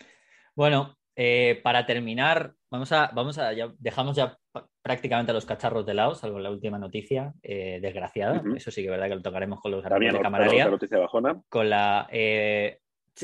Bueno, 0.56 0.96
eh, 1.16 1.60
para 1.64 1.86
terminar, 1.86 2.54
vamos 2.70 2.92
a, 2.94 3.12
vamos 3.14 3.38
a 3.38 3.52
dejamos 3.80 4.16
ya 4.16 4.38
prácticamente 4.82 5.32
a 5.32 5.34
los 5.34 5.46
cacharros 5.46 5.86
de 5.86 5.94
lado, 5.94 6.16
salvo 6.16 6.40
la 6.40 6.52
última 6.52 6.78
noticia 6.78 7.34
eh, 7.42 7.80
desgraciada. 7.82 8.42
Eso 8.56 8.72
sí 8.72 8.82
que 8.82 8.88
es 8.88 8.92
verdad 8.92 9.10
que 9.10 9.16
lo 9.16 9.22
tocaremos 9.22 9.60
con 9.60 9.72
los 9.72 9.86
amigos 9.86 10.22
de. 10.22 10.58
La 10.58 10.70
noticia 10.70 11.00
bajona. 11.00 11.42
Con 11.50 11.70
la. 11.70 12.08
Eh, 12.12 12.80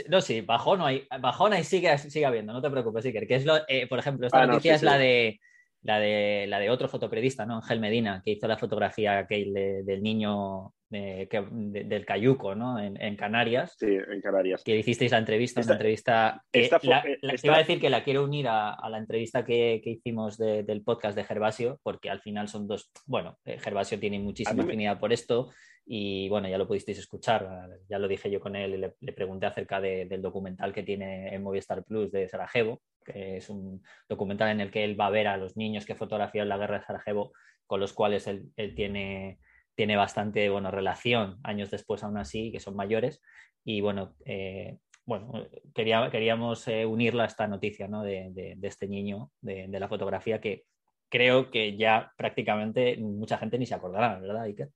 no, 0.09 0.19
sí, 0.19 0.41
bajón, 0.41 0.81
hay, 0.81 1.07
bajona 1.21 1.59
y 1.59 1.63
sigue, 1.63 1.97
sigue 1.97 2.25
habiendo, 2.25 2.51
no 2.51 2.61
te 2.61 2.69
preocupes, 2.69 3.05
Iker. 3.05 3.25
Que 3.25 3.35
es 3.35 3.45
lo, 3.45 3.53
por 3.87 3.99
ejemplo, 3.99 4.27
esta 4.27 4.41
ah, 4.41 4.47
noticia 4.47 4.75
es 4.75 4.83
la 4.83 4.97
de 4.97 5.39
la 5.87 5.99
de, 5.99 6.45
la 6.47 6.59
de 6.59 6.69
otro 6.69 6.89
fotoperiodista, 6.89 7.45
¿no? 7.45 7.55
Ángel 7.55 7.79
Medina, 7.79 8.21
que 8.23 8.31
hizo 8.31 8.45
la 8.45 8.57
fotografía 8.57 9.19
aquel 9.19 9.53
del 9.85 10.03
niño 10.03 10.73
del 10.89 12.05
Cayuco, 12.05 12.55
¿no? 12.55 12.77
En, 12.77 13.15
Canarias. 13.15 13.75
Sí, 13.79 13.87
en 13.87 14.21
Canarias. 14.21 14.63
Que 14.65 14.75
hicisteis 14.75 15.11
la 15.11 15.19
entrevista, 15.19 15.61
una 15.61 15.73
entrevista. 15.73 16.43
iba 16.51 17.55
a 17.55 17.57
decir 17.57 17.79
que 17.79 17.89
la 17.89 18.03
quiero 18.03 18.25
unir 18.25 18.47
a, 18.49 18.77
la 18.89 18.97
entrevista 18.97 19.45
que, 19.45 19.81
hicimos 19.81 20.37
del 20.37 20.83
podcast 20.83 21.15
de 21.15 21.23
Gervasio, 21.23 21.79
porque 21.83 22.09
al 22.09 22.19
final 22.19 22.49
son 22.49 22.67
dos. 22.67 22.91
Bueno, 23.05 23.37
eh, 23.45 23.57
Gervasio 23.57 23.97
tiene 23.97 24.19
muchísima 24.19 24.63
afinidad 24.63 24.99
por 24.99 25.13
esto 25.13 25.51
y 25.89 26.27
bueno, 26.29 26.49
ya 26.49 26.57
lo 26.57 26.67
pudisteis 26.67 26.99
escuchar. 26.99 27.69
Ya 27.89 27.97
lo 27.97 28.07
dije 28.07 28.29
yo 28.29 28.39
con 28.39 28.55
él 28.55 28.73
y 28.73 28.77
le, 28.77 29.13
pregunté 29.13 29.45
acerca 29.45 29.79
del 29.79 30.21
documental 30.21 30.73
que 30.73 30.83
tiene 30.83 31.33
en 31.33 31.41
Movistar 31.41 31.83
Plus 31.83 32.11
de 32.11 32.27
Sarajevo, 32.27 32.81
que 33.05 33.37
es 33.37 33.49
un 33.49 33.81
documental 34.09 34.49
en 34.49 34.61
el 34.61 34.71
que 34.71 34.83
él 34.83 34.99
va 34.99 35.07
a 35.07 35.11
ver 35.11 35.27
a 35.27 35.37
los 35.37 35.55
niños 35.55 35.85
que 35.85 35.95
fotografió 35.95 36.43
en 36.43 36.49
la 36.49 36.57
guerra 36.57 36.79
de 36.79 36.85
Sarajevo, 36.85 37.31
con 37.65 37.79
los 37.79 37.93
cuales 37.93 38.27
él 38.27 38.51
tiene 38.75 39.39
tiene 39.77 39.95
bastante 39.95 40.49
bueno, 40.49 40.71
relación 40.71 41.37
años 41.43 41.69
después 41.69 42.03
aún 42.03 42.17
así, 42.17 42.51
que 42.51 42.59
son 42.59 42.75
mayores. 42.75 43.21
Y 43.63 43.79
bueno, 43.79 44.15
eh, 44.25 44.79
bueno 45.05 45.47
queríamos 45.75 46.67
eh, 46.67 46.83
unirla 46.83 47.23
a 47.23 47.27
esta 47.27 47.47
noticia 47.47 47.87
¿no? 47.87 48.01
de, 48.01 48.57
este 48.63 48.87
niño 48.87 49.31
de, 49.39 49.67
la 49.67 49.87
fotografía 49.87 50.41
que 50.41 50.63
creo 51.09 51.51
que 51.51 51.77
ya 51.77 52.11
prácticamente 52.17 52.97
mucha 52.97 53.37
gente 53.37 53.59
ni 53.59 53.67
se 53.67 53.75
acordará, 53.75 54.19
¿verdad, 54.19 54.43
Iker? 54.43 54.71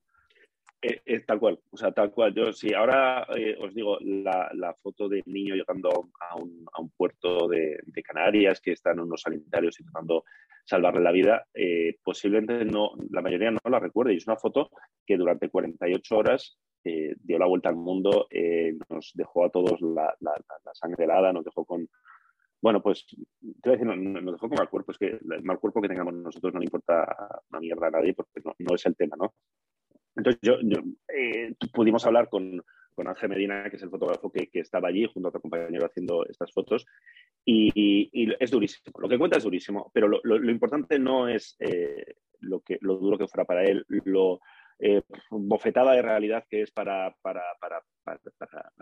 Eh, 0.84 1.20
tal 1.24 1.38
cual, 1.38 1.60
o 1.70 1.76
sea, 1.76 1.92
tal 1.92 2.10
cual. 2.10 2.34
Yo 2.34 2.52
sí, 2.52 2.74
ahora 2.74 3.26
os 3.60 3.72
digo, 3.72 3.98
la, 4.00 4.76
foto 4.82 5.08
del 5.08 5.22
niño 5.26 5.54
llegando 5.54 5.90
a 5.90 6.36
un, 6.36 6.66
a 6.72 6.80
un 6.80 6.90
puerto 6.90 7.46
de, 7.46 7.78
de, 7.84 8.02
Canarias, 8.02 8.60
que 8.60 8.72
están 8.72 8.98
unos 8.98 9.22
sanitarios 9.22 9.78
intentando 9.78 10.24
salvarle 10.64 11.00
la 11.00 11.12
vida, 11.12 11.46
eh, 11.54 11.96
posiblemente 12.02 12.64
no, 12.64 12.92
la 13.10 13.22
mayoría 13.22 13.50
no 13.50 13.58
la 13.64 13.80
recuerde. 13.80 14.14
Y 14.14 14.18
es 14.18 14.26
una 14.26 14.36
foto 14.36 14.70
que 15.06 15.16
durante 15.16 15.48
48 15.48 16.16
horas 16.16 16.58
eh, 16.84 17.14
dio 17.20 17.38
la 17.38 17.46
vuelta 17.46 17.68
al 17.68 17.76
mundo, 17.76 18.26
eh, 18.30 18.76
nos 18.88 19.12
dejó 19.14 19.44
a 19.44 19.50
todos 19.50 19.80
la, 19.80 20.14
sangre 20.72 21.04
helada, 21.04 21.32
nos 21.32 21.44
dejó 21.44 21.64
con, 21.64 21.88
bueno, 22.60 22.82
pues 22.82 23.06
te 23.06 23.70
voy 23.70 23.74
a 23.74 23.78
decir, 23.78 23.86
nos 23.86 24.34
dejó 24.34 24.48
con 24.48 24.58
mal 24.58 24.70
cuerpo. 24.70 24.92
Es 24.92 24.98
que 24.98 25.06
el 25.06 25.42
mal 25.42 25.58
cuerpo 25.58 25.80
que 25.80 25.88
tengamos 25.88 26.14
nosotros 26.14 26.52
no 26.52 26.60
le 26.60 26.66
importa 26.66 27.06
una 27.50 27.60
mierda 27.60 27.88
a 27.88 27.90
nadie 27.90 28.14
porque 28.14 28.40
no, 28.58 28.74
es 28.74 28.86
el 28.86 28.96
tema, 28.96 29.16
¿no? 29.16 29.34
Entonces, 30.16 30.40
yo, 30.42 30.56
pudimos 31.72 32.04
hablar 32.06 32.28
con, 32.28 32.62
Ángel 33.04 33.30
Medina, 33.30 33.68
que 33.68 33.76
es 33.76 33.82
el 33.82 33.90
fotógrafo 33.90 34.30
que, 34.30 34.48
estaba 34.52 34.88
allí 34.88 35.06
junto 35.12 35.28
a 35.28 35.30
otro 35.30 35.40
compañero 35.40 35.86
haciendo 35.86 36.24
estas 36.28 36.52
fotos. 36.52 36.86
Y, 37.44 38.10
es 38.38 38.50
durísimo. 38.50 38.94
Lo 38.98 39.08
que 39.08 39.18
cuenta 39.18 39.38
es 39.38 39.44
durísimo, 39.44 39.90
pero 39.92 40.08
lo, 40.08 40.50
importante 40.50 40.98
no 40.98 41.28
es 41.28 41.56
eh, 41.58 42.14
lo, 42.40 42.60
que, 42.60 42.78
lo 42.80 42.96
duro 42.96 43.18
que 43.18 43.28
fuera 43.28 43.44
para 43.44 43.64
él, 43.64 43.84
lo 43.88 44.40
eh, 44.84 45.00
bofetada 45.30 45.92
de 45.92 46.02
realidad 46.02 46.44
que 46.50 46.62
es 46.62 46.72
para 46.72 47.14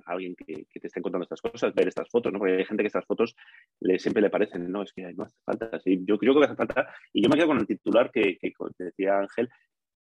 alguien 0.06 0.34
que, 0.34 0.66
te 0.80 0.86
esté 0.86 1.02
contando 1.02 1.24
estas 1.24 1.42
cosas, 1.42 1.74
ver 1.74 1.88
estas 1.88 2.08
fotos, 2.08 2.32
¿no? 2.32 2.38
porque 2.38 2.56
hay 2.56 2.64
gente 2.64 2.82
que 2.82 2.86
estas 2.86 3.04
fotos 3.04 3.36
le, 3.80 3.98
siempre 3.98 4.22
le 4.22 4.30
parecen, 4.30 4.72
no, 4.72 4.82
es 4.82 4.94
que 4.94 5.12
no 5.12 5.24
hace 5.24 5.36
falta. 5.44 5.70
yo 5.84 6.16
creo 6.16 6.34
que 6.38 6.46
hace 6.46 6.56
falta. 6.56 6.88
Y 7.12 7.22
yo 7.22 7.28
me 7.28 7.36
quedo 7.36 7.48
con 7.48 7.58
el 7.58 7.66
titular 7.66 8.10
que, 8.10 8.38
que 8.38 8.54
decía 8.78 9.18
Ángel, 9.18 9.50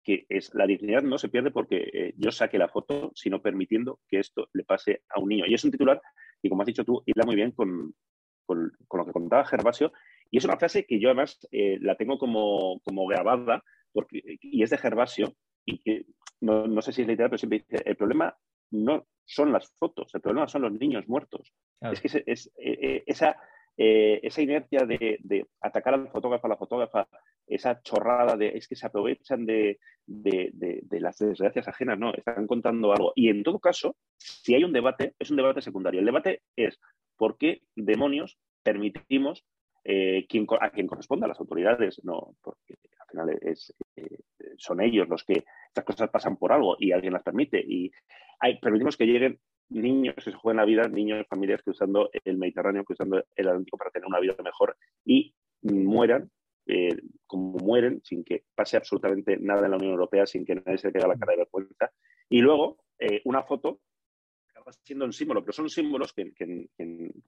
que 0.03 0.27
es 0.29 0.53
la 0.55 0.67
dignidad 0.67 1.03
no 1.03 1.19
se 1.19 1.29
pierde 1.29 1.51
porque 1.51 1.91
eh, 1.93 2.15
yo 2.17 2.31
saque 2.31 2.59
la 2.59 2.69
foto, 2.69 3.13
sino 3.15 3.41
permitiendo 3.41 4.01
que 4.09 4.19
esto 4.19 4.49
le 4.53 4.65
pase 4.65 5.03
a 5.09 5.21
un 5.21 5.29
niño. 5.29 5.45
Y 5.47 5.55
es 5.55 5.65
un 5.65 5.71
titular 5.71 6.01
y, 6.43 6.49
como 6.49 6.63
has 6.63 6.67
dicho 6.67 6.85
tú, 6.85 7.03
irá 7.07 7.25
muy 7.25 7.37
bien 7.37 7.53
con, 7.53 7.95
con, 8.45 8.73
lo 8.93 9.07
que 9.07 9.13
contaba 9.13 9.45
Gervasio. 9.45 9.93
Y 10.31 10.39
es 10.39 10.45
una 10.45 10.57
frase 10.57 10.87
que 10.87 10.99
yo 10.99 11.09
además 11.09 11.39
eh, 11.51 11.79
la 11.81 11.97
tengo 11.97 12.19
como, 12.19 12.81
como 12.81 13.07
grabada 13.07 13.63
porque, 13.93 14.39
y 14.41 14.63
es 14.63 14.71
de 14.71 14.79
Gervasio 14.79 15.35
y 15.65 15.79
que 15.79 16.07
no, 16.41 16.67
no, 16.67 16.83
sé 16.83 16.93
si 16.93 17.03
es 17.03 17.09
literal, 17.09 17.31
pero 17.31 17.39
siempre 17.39 17.65
dice, 17.69 17.83
el 17.85 17.97
problema 17.97 18.37
no 18.71 19.07
son 19.25 19.53
las 19.53 19.71
fotos, 19.77 20.13
el 20.15 20.21
problema 20.21 20.49
son 20.49 20.63
los 20.63 20.73
niños 20.73 21.07
muertos. 21.07 21.53
Es 21.81 22.01
que 22.01 22.09
es, 22.09 22.23
es, 22.27 22.53
eh, 22.57 23.05
esa 23.07 23.37
eh, 23.77 24.21
esa 24.23 24.43
inercia 24.43 24.85
de, 24.85 25.47
atacar 25.61 25.95
al 25.95 26.09
fotógrafo, 26.09 26.47
a 26.47 26.51
la 26.51 26.57
fotógrafa, 26.57 27.09
esa 27.47 27.81
chorrada 27.83 28.37
de 28.37 28.49
es 28.49 28.69
que 28.69 28.77
se 28.77 28.87
aprovechan 28.87 29.47
de, 29.47 29.79
las 30.07 31.19
desgracias 31.19 31.69
ajenas, 31.69 31.99
no, 31.99 32.13
están 32.15 32.47
contando 32.47 32.93
algo. 32.93 33.13
Y 33.15 33.29
en 33.29 33.43
todo 33.43 33.59
caso, 33.59 33.97
si 34.19 34.55
hay 34.55 34.65
un 34.65 34.73
debate, 34.73 35.15
es 35.19 35.31
un 35.31 35.37
debate 35.37 35.63
secundario. 35.63 36.01
El 36.01 36.07
debate 36.07 36.43
es 36.57 36.79
por 37.17 37.39
qué 37.39 37.63
demonios 37.75 38.39
permitimos 38.63 39.45
eh, 39.85 40.27
a 40.61 40.71
quien 40.71 40.87
corresponda, 40.87 41.27
a 41.27 41.29
las 41.29 41.41
autoridades, 41.41 42.01
no, 42.05 42.37
porque 42.43 42.77
al 43.01 43.07
final 43.09 43.41
eh, 43.97 44.19
son 44.57 44.81
ellos 44.81 45.09
los 45.09 45.25
que 45.25 45.45
estas 45.69 45.85
cosas 45.85 46.11
pasan 46.11 46.37
por 46.37 46.53
algo 46.53 46.77
y 46.79 46.93
alguien 46.93 47.13
las 47.13 47.23
permite. 47.23 47.59
Y 47.67 47.91
permitimos 48.61 48.97
que 48.97 49.07
lleguen 49.07 49.41
niños 49.73 50.15
que 50.15 50.23
se 50.23 50.33
juegan 50.33 50.59
la 50.59 50.65
vida, 50.65 50.89
niños, 50.89 51.27
familias 51.29 51.63
cruzando 51.63 52.11
el 52.25 52.39
Mediterráneo, 52.39 52.85
cruzando 52.85 53.25
el 53.35 53.49
Atlántico 53.49 53.77
para 53.77 53.91
tener 53.91 54.07
una 54.07 54.21
vida 54.21 54.35
mejor 54.43 54.77
y 55.05 55.35
mueran 55.63 56.31
eh, 56.67 56.97
como 57.27 57.59
mueren 57.59 58.01
sin 58.05 58.23
que 58.25 58.45
pase 58.55 58.77
absolutamente 58.77 59.37
nada 59.37 59.65
en 59.65 59.73
la 59.73 59.77
Unión 59.77 59.93
Europea, 59.93 60.27
sin 60.27 60.45
que 60.45 60.55
nadie 60.55 60.79
se 60.79 60.93
quede 60.93 61.09
la 61.09 61.17
cara 61.17 61.33
de 61.33 61.39
vergüenza. 61.39 61.91
Y 62.29 62.41
luego 62.41 62.79
eh, 62.99 63.21
una 63.25 63.43
foto 63.43 63.81
siendo 64.83 65.05
un 65.05 65.13
símbolo, 65.13 65.43
pero 65.43 65.53
son 65.53 65.69
símbolos 65.69 66.13
que, 66.13 66.33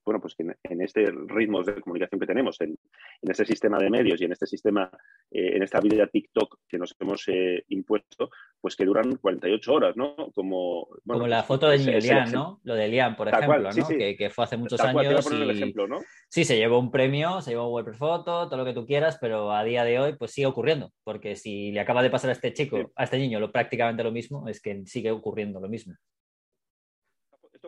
bueno, 0.05 0.21
pues 0.21 0.35
que 0.35 0.45
en, 0.63 0.81
este 0.81 1.05
ritmo 1.27 1.63
de 1.63 1.81
comunicación 1.81 2.21
que 2.21 2.27
tenemos, 2.27 2.61
en, 2.61 2.79
este 3.23 3.45
sistema 3.45 3.79
de 3.79 3.91
medios 3.91 4.21
y 4.21 4.25
en 4.25 4.33
este 4.33 4.47
sistema, 4.47 4.91
eh, 5.31 5.57
en 5.57 5.63
esta 5.63 5.81
vida 5.81 6.07
TikTok 6.07 6.61
que 6.69 6.79
nos 6.79 6.95
hemos 6.99 7.25
eh, 7.29 7.65
impuesto, 7.69 8.31
pues 8.61 8.77
que 8.77 8.85
duran 8.85 9.17
48 9.17 9.73
horas, 9.73 9.97
¿no? 9.97 10.15
Como, 10.35 10.89
Como 11.07 11.27
la 11.27 11.39
pues, 11.39 11.47
foto 11.47 11.69
de 11.69 11.79
Liam, 11.79 12.31
¿no? 12.33 12.61
Lo 12.65 12.75
de 12.75 12.89
Liam, 12.89 13.17
por 13.17 13.29
ejemplo, 13.29 13.71
¿no? 13.73 13.89
Que, 13.89 14.31
fue 14.31 14.45
hace 14.45 14.57
muchos 14.57 14.81
años. 14.81 15.31
y... 15.31 15.51
ejemplo, 15.51 15.87
¿no? 15.87 16.01
Sí, 16.29 16.45
se 16.45 16.57
llevó 16.57 16.79
un 16.79 16.91
premio, 16.91 17.41
se 17.41 17.51
llevó 17.51 17.67
un 17.67 17.75
WordPress 17.75 17.99
Photo, 17.99 18.49
todo 18.49 18.57
lo 18.57 18.65
que 18.65 18.73
tú 18.73 18.87
quieras, 18.87 19.19
pero 19.21 19.53
a 19.53 19.65
día 19.65 19.85
de 19.85 19.99
hoy 19.99 20.17
pues 20.17 20.33
sigue 20.33 20.47
ocurriendo, 20.47 20.93
porque 21.05 21.37
si 21.37 21.71
le 21.73 21.81
acaba 21.81 22.03
de 22.03 22.11
pasar 22.11 22.31
a 22.31 22.33
este 22.33 22.53
chico, 22.53 22.93
a 22.97 23.05
este 23.05 23.19
niño, 23.19 23.41
lo, 23.41 23.53
prácticamente 23.53 24.03
lo 24.03 24.13
mismo, 24.13 24.49
es 24.49 24.61
que 24.61 24.85
sigue 24.87 25.11
ocurriendo 25.11 25.61
lo 25.61 25.69
mismo 25.69 25.95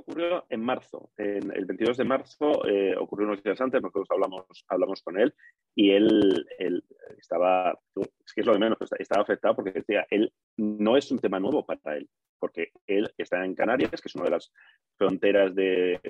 ocurrió 0.07 0.47
en 0.49 0.61
marzo. 0.61 1.11
En 1.17 1.51
el 1.53 1.65
22 1.65 1.97
de 1.97 2.05
marzo 2.05 2.67
eh, 2.67 2.95
ocurrió 2.97 3.27
unos 3.27 3.43
días 3.43 3.61
antes, 3.61 3.83
nosotros 3.83 4.09
hablamos, 4.11 4.47
hablamos 4.69 5.03
con 5.03 5.19
él 5.19 5.35
y 5.75 5.91
él, 5.91 6.47
él 6.59 6.85
estaba, 7.19 7.79
es 7.97 8.33
que 8.33 8.41
es 8.41 8.47
lo 8.47 8.53
de 8.53 8.61
menos, 8.61 8.79
estaba 8.99 9.23
afectado 9.23 9.57
porque 9.57 9.73
decía, 9.73 10.07
él 10.11 10.33
no 10.57 10.97
es 10.97 11.11
un 11.11 11.19
tema 11.19 11.41
nuevo 11.41 11.67
para 11.67 11.97
él, 11.97 12.09
porque 12.39 12.71
él 12.87 13.13
está 13.19 13.45
en 13.45 13.55
Canarias, 13.55 14.01
que 14.01 14.09
es 14.09 14.15
una 14.15 14.25
de 14.27 14.31
las 14.31 14.53
fronteras 14.97 15.55
de, 15.55 16.01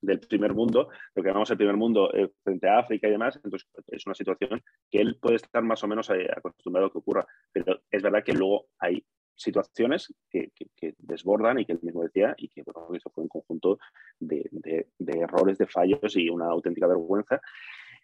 del 0.00 0.20
primer 0.20 0.54
mundo, 0.54 0.88
lo 1.14 1.22
que 1.22 1.28
llamamos 1.28 1.50
el 1.50 1.58
primer 1.58 1.76
mundo 1.76 2.12
eh, 2.14 2.30
frente 2.42 2.68
a 2.68 2.78
África 2.78 3.08
y 3.08 3.12
demás, 3.12 3.36
entonces 3.36 3.68
es 3.88 4.06
una 4.06 4.14
situación 4.14 4.62
que 4.90 5.00
él 5.00 5.18
puede 5.20 5.36
estar 5.36 5.62
más 5.62 5.84
o 5.84 5.88
menos 5.88 6.08
eh, 6.10 6.28
acostumbrado 6.34 6.88
a 6.88 6.92
que 6.92 6.98
ocurra, 6.98 7.26
pero 7.52 7.82
es 7.90 8.02
verdad 8.02 8.24
que 8.24 8.32
luego 8.32 8.68
hay 8.78 9.04
situaciones 9.38 10.12
que, 10.30 10.50
desbordan 10.98 11.58
y 11.58 11.64
que 11.64 11.72
él 11.72 11.80
mismo 11.82 12.02
decía, 12.02 12.34
y 12.36 12.48
que 12.48 12.62
bueno, 12.62 12.88
eso 12.94 13.10
fue 13.10 13.22
un 13.22 13.28
conjunto 13.28 13.78
de, 14.18 14.48
errores, 14.98 15.58
de 15.58 15.66
fallos 15.66 16.16
y 16.16 16.28
una 16.28 16.46
auténtica 16.46 16.86
vergüenza. 16.86 17.40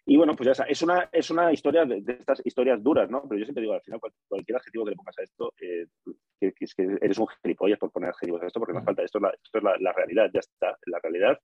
Y 0.07 0.17
bueno, 0.17 0.35
pues 0.35 0.45
ya 0.45 0.51
está. 0.51 0.63
Es 0.65 0.81
una, 0.83 1.09
es 1.11 1.31
una 1.31 1.51
historia 1.51 1.83
de, 1.83 2.03
estas 2.07 2.39
historias 2.45 2.81
duras, 2.81 3.09
¿no? 3.09 3.23
Pero 3.27 3.39
yo 3.39 3.45
siempre 3.45 3.63
digo, 3.63 3.73
al 3.73 3.81
final, 3.81 3.99
cualquier 4.27 4.57
adjetivo 4.57 4.85
que 4.85 4.91
le 4.91 4.97
pongas 4.97 5.17
a 5.17 5.23
esto, 5.23 5.53
eh, 5.59 5.87
que, 6.39 6.53
es 6.59 6.75
que 6.75 6.83
eres 7.01 7.17
un 7.17 7.27
gilipollas 7.41 7.79
por 7.79 7.91
poner 7.91 8.09
adjetivos 8.09 8.41
a 8.43 8.47
esto, 8.47 8.59
porque 8.59 8.73
no 8.73 8.83
falta. 8.83 9.03
Esto 9.03 9.17
es, 9.17 9.23
la, 9.23 9.29
esto 9.29 9.57
es 9.57 9.63
la, 9.63 9.93
realidad, 9.93 10.29
ya 10.31 10.41
está, 10.41 10.77
la 10.85 10.99
realidad. 10.99 11.39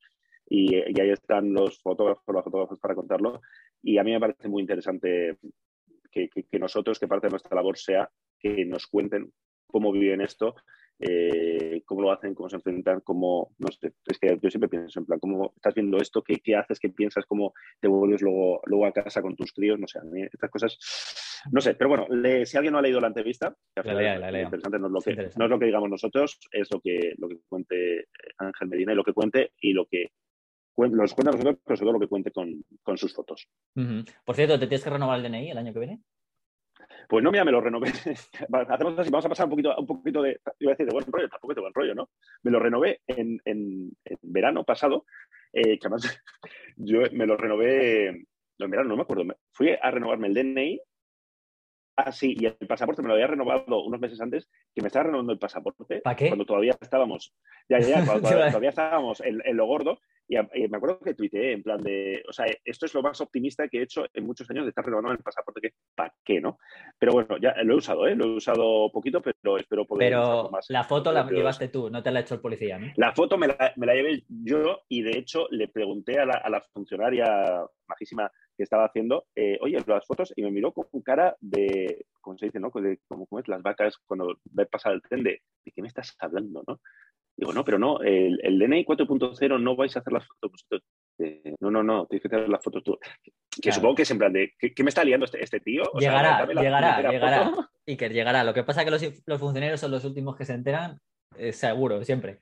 Y, 0.47 0.75
y, 0.75 1.01
ahí 1.01 1.10
están 1.10 1.51
los 1.54 1.82
fotógrafos, 1.82 2.23
los 2.27 2.43
fotógrafos 2.43 2.80
para 2.80 2.93
contarlo. 2.93 3.41
Y 3.82 3.97
a 3.97 4.04
mí 4.04 4.12
me 4.12 4.19
parece 4.19 4.47
muy 4.47 4.62
interesante 4.62 5.38
que, 6.12 6.30
que, 6.30 6.60
nosotros, 6.60 6.99
que 6.99 7.08
parte 7.08 7.27
de 7.27 7.32
nuestra 7.32 7.56
labor 7.56 7.77
sea 7.77 8.10
que 8.38 8.65
nos 8.65 8.88
cuenten 8.88 9.32
cómo 9.71 9.91
viven 9.91 10.21
esto, 10.21 10.55
eh, 10.99 11.81
cómo 11.86 12.01
lo 12.01 12.12
hacen, 12.12 12.36
cómo 12.36 12.47
se 12.47 12.57
enfrentan, 12.57 13.01
cómo, 13.01 13.55
no 13.57 13.67
sé, 13.71 13.93
es 14.05 14.19
que 14.19 14.38
yo 14.39 14.49
siempre 14.51 14.69
pienso 14.69 14.99
en 14.99 15.05
plan, 15.07 15.19
cómo 15.19 15.51
estás 15.55 15.73
viendo 15.73 15.97
esto, 15.97 16.21
qué, 16.21 16.36
qué 16.36 16.55
haces, 16.55 16.79
qué 16.79 16.89
piensas, 16.89 17.25
cómo 17.25 17.53
te 17.79 17.88
vuelves 17.88 18.21
luego, 18.21 18.62
luego 18.65 18.86
a 18.86 18.91
casa 18.91 19.21
con 19.21 19.36
tus 19.36 19.51
críos, 19.51 19.79
no 19.79 19.88
sé, 19.88 19.97
a 19.97 20.03
mí 20.03 20.22
estas 20.32 20.51
cosas, 20.51 20.78
no 21.51 21.59
sé, 21.59 21.74
pero 21.74 21.89
bueno, 21.89 22.07
si 22.45 22.55
alguien 22.55 22.74
no 22.74 22.78
ha 22.78 22.84
leído 22.84 23.01
la 23.01 23.07
entrevista, 23.07 23.55
la 23.84 23.93
lea, 23.95 24.19
la 24.19 24.30
lea. 24.30 24.43
interesante, 24.43 24.78
no 24.78 24.88
es, 24.88 24.93
lo 24.93 25.01
que, 25.01 25.30
no 25.36 25.45
es 25.45 25.49
lo 25.49 25.59
que 25.59 25.65
digamos 25.65 25.89
nosotros, 25.89 26.39
es 26.51 26.72
lo 26.72 26.80
que, 26.80 27.15
lo 27.17 27.28
que 27.28 27.39
cuente 27.49 28.05
Ángel 28.38 28.67
Medina 28.67 28.93
y 28.93 28.95
lo 28.95 29.03
que 29.03 29.13
cuente 29.13 29.53
y 29.59 29.74
lo 29.74 29.88
que 29.88 30.11
los 30.78 31.13
cuenta 31.13 31.32
nosotros, 31.32 31.57
pero 31.65 31.78
sobre 31.78 31.88
todo 31.88 31.93
lo 31.93 31.99
que 31.99 32.09
cuente 32.09 32.32
con, 32.32 32.63
con 32.84 32.97
sus 32.97 33.13
fotos. 33.13 33.47
Por 34.24 34.36
cierto, 34.36 34.59
¿te 34.59 34.67
tienes 34.67 34.84
que 34.84 34.89
renovar 34.89 35.19
el 35.19 35.24
DNI 35.24 35.51
el 35.51 35.57
año 35.57 35.74
que 35.74 35.80
viene? 35.80 36.01
Pues 37.12 37.26
no, 37.26 37.30
mira, 37.30 37.43
me 37.43 37.51
lo 37.51 37.59
renové. 37.59 37.89
Hacemos 38.70 38.97
así, 38.97 39.09
vamos 39.09 39.26
a 39.26 39.30
pasar 39.30 39.45
un 39.47 39.49
poquito, 39.49 39.76
un 39.78 39.86
poquito 39.86 40.22
de, 40.22 40.39
iba 40.59 40.72
a 40.72 40.76
decir 40.76 40.86
de 40.86 40.93
buen 40.93 41.05
rollo, 41.12 41.28
tampoco 41.28 41.53
de 41.53 41.59
buen 41.59 41.74
rollo, 41.74 41.93
¿no? 41.93 42.09
Me 42.41 42.51
lo 42.51 42.57
renové 42.57 43.01
en, 43.05 43.38
en, 43.43 43.91
verano 44.22 44.64
pasado, 44.64 45.03
eh, 45.51 45.78
que 45.78 45.88
además 45.88 46.03
yo 46.78 47.01
me 47.12 47.26
lo 47.26 47.36
renové, 47.36 48.07
en 48.07 48.26
verano 48.57 48.88
no 48.88 48.95
me 48.95 49.01
acuerdo, 49.01 49.26
fui 49.51 49.72
a 49.72 49.91
renovarme 49.91 50.30
el 50.30 50.36
DNI 50.36 50.82
Ah, 51.95 52.11
sí, 52.11 52.35
y 52.39 52.45
el 52.45 52.55
pasaporte 52.67 53.01
me 53.01 53.09
lo 53.09 53.15
había 53.15 53.27
renovado 53.27 53.83
unos 53.83 53.99
meses 53.99 54.19
antes, 54.21 54.49
que 54.73 54.81
me 54.81 54.87
estaba 54.87 55.03
renovando 55.03 55.33
el 55.33 55.39
pasaporte. 55.39 55.99
¿Para 55.99 56.15
qué? 56.15 56.27
Cuando 56.27 56.45
todavía 56.45 56.77
estábamos, 56.79 57.33
ya, 57.69 57.79
ya, 57.79 58.05
cuando 58.05 58.29
todavía, 58.29 58.69
estábamos 58.69 59.21
en, 59.21 59.41
lo 59.55 59.65
gordo. 59.65 59.99
Y, 60.27 60.35
me 60.69 60.77
acuerdo 60.77 60.99
que 60.99 61.13
tuiteé 61.13 61.51
en 61.51 61.63
plan 61.63 61.81
de, 61.81 62.23
o 62.29 62.31
sea, 62.31 62.45
esto 62.63 62.85
es 62.85 62.93
lo 62.93 63.01
más 63.01 63.19
optimista 63.19 63.67
que 63.67 63.79
he 63.79 63.83
hecho 63.83 64.05
en 64.13 64.25
muchos 64.25 64.49
años 64.49 64.63
de 64.63 64.69
estar 64.69 64.85
renovando 64.85 65.11
el 65.11 65.17
pasaporte, 65.17 65.59
que 65.59 65.73
¿para 65.93 66.13
qué, 66.23 66.39
no? 66.39 66.57
Pero 66.97 67.11
bueno, 67.11 67.37
ya 67.37 67.53
lo 67.63 67.73
he 67.73 67.77
usado, 67.77 68.07
¿eh? 68.07 68.15
Lo 68.15 68.25
he 68.25 68.35
usado 68.37 68.89
poquito, 68.93 69.21
pero 69.21 69.57
espero 69.57 69.85
poder 69.85 70.11
Pero 70.11 70.49
más. 70.49 70.69
la 70.69 70.85
foto 70.85 71.11
la 71.11 71.29
llevaste 71.29 71.67
tú, 71.67 71.89
no 71.89 72.01
te 72.01 72.11
la 72.11 72.19
ha 72.19 72.21
hecho 72.21 72.35
el 72.35 72.39
policía, 72.39 72.79
¿no? 72.79 72.93
La 72.95 73.11
foto 73.11 73.37
me 73.37 73.47
la, 73.47 73.73
me 73.75 73.85
la 73.85 73.93
llevé 73.93 74.23
yo 74.29 74.83
y 74.87 75.01
de 75.01 75.17
hecho 75.17 75.47
le 75.51 75.67
pregunté 75.67 76.17
a 76.17 76.25
la, 76.25 76.35
a 76.35 76.49
la 76.49 76.61
funcionaria 76.61 77.65
majísima 77.87 78.31
que 78.62 78.66
estaba 78.66 78.86
haciendo, 78.86 79.26
eh, 79.36 79.57
oye, 79.62 79.84
las 79.88 80.05
fotos, 80.05 80.32
y 80.36 80.43
me 80.43 80.51
miró 80.51 80.72
con 80.72 81.01
cara 81.01 81.36
de, 81.39 82.05
¿cómo 82.22 82.38
se 82.38 82.45
dice, 82.45 82.59
no? 82.59 82.70
como, 82.70 83.39
es 83.39 83.47
las 83.47 83.64
vacas 83.64 83.97
cuando 84.05 84.36
ve 84.51 84.68
pasar 84.68 84.93
el 84.93 85.01
tren, 85.01 85.24
de, 85.24 85.41
¿de 85.66 85.72
qué 85.72 85.82
me 85.82 85.88
estás 85.88 86.16
hablando, 86.20 86.64
no? 86.68 86.80
Digo, 87.36 87.53
no, 87.53 87.66
pero 87.66 87.80
no, 87.80 88.01
el, 88.01 88.39
el 88.43 88.59
DNI 88.59 88.86
4.0 88.86 89.59
no 89.59 89.76
vais 89.76 89.95
a 89.95 89.99
hacer 90.01 90.14
las 90.14 90.28
fotos 90.28 90.68
eh, 91.18 91.55
no, 91.59 91.72
no, 91.72 91.82
no, 91.82 92.05
tienes 92.05 92.22
que 92.22 92.36
hacer 92.36 92.49
las 92.49 92.64
fotos 92.64 92.84
tú. 92.84 92.99
Que 93.62 93.72
supongo 93.72 93.95
que 93.95 94.03
es 94.03 94.12
en 94.12 94.20
plan 94.20 94.34
de, 94.34 94.53
¿qué, 94.59 94.84
me 94.84 94.89
está 94.89 95.03
liando 95.03 95.26
este, 95.26 95.43
este 95.43 95.59
tío? 95.59 95.84
llegará, 95.97 96.45
llegará, 96.45 97.12
llegará. 97.12 97.51
Y 97.86 97.97
que 97.97 98.09
llegará. 98.09 98.43
Lo 98.43 98.53
que 98.53 98.64
pasa 98.64 98.82
es 98.82 98.86
que 98.86 98.91
los, 98.91 99.24
los 99.26 99.39
funcionarios 99.39 99.80
son 99.80 99.91
los 99.91 100.05
últimos 100.05 100.36
que 100.36 100.45
se 100.45 100.53
enteran, 100.53 100.99
seguro, 101.51 102.03
siempre. 102.03 102.39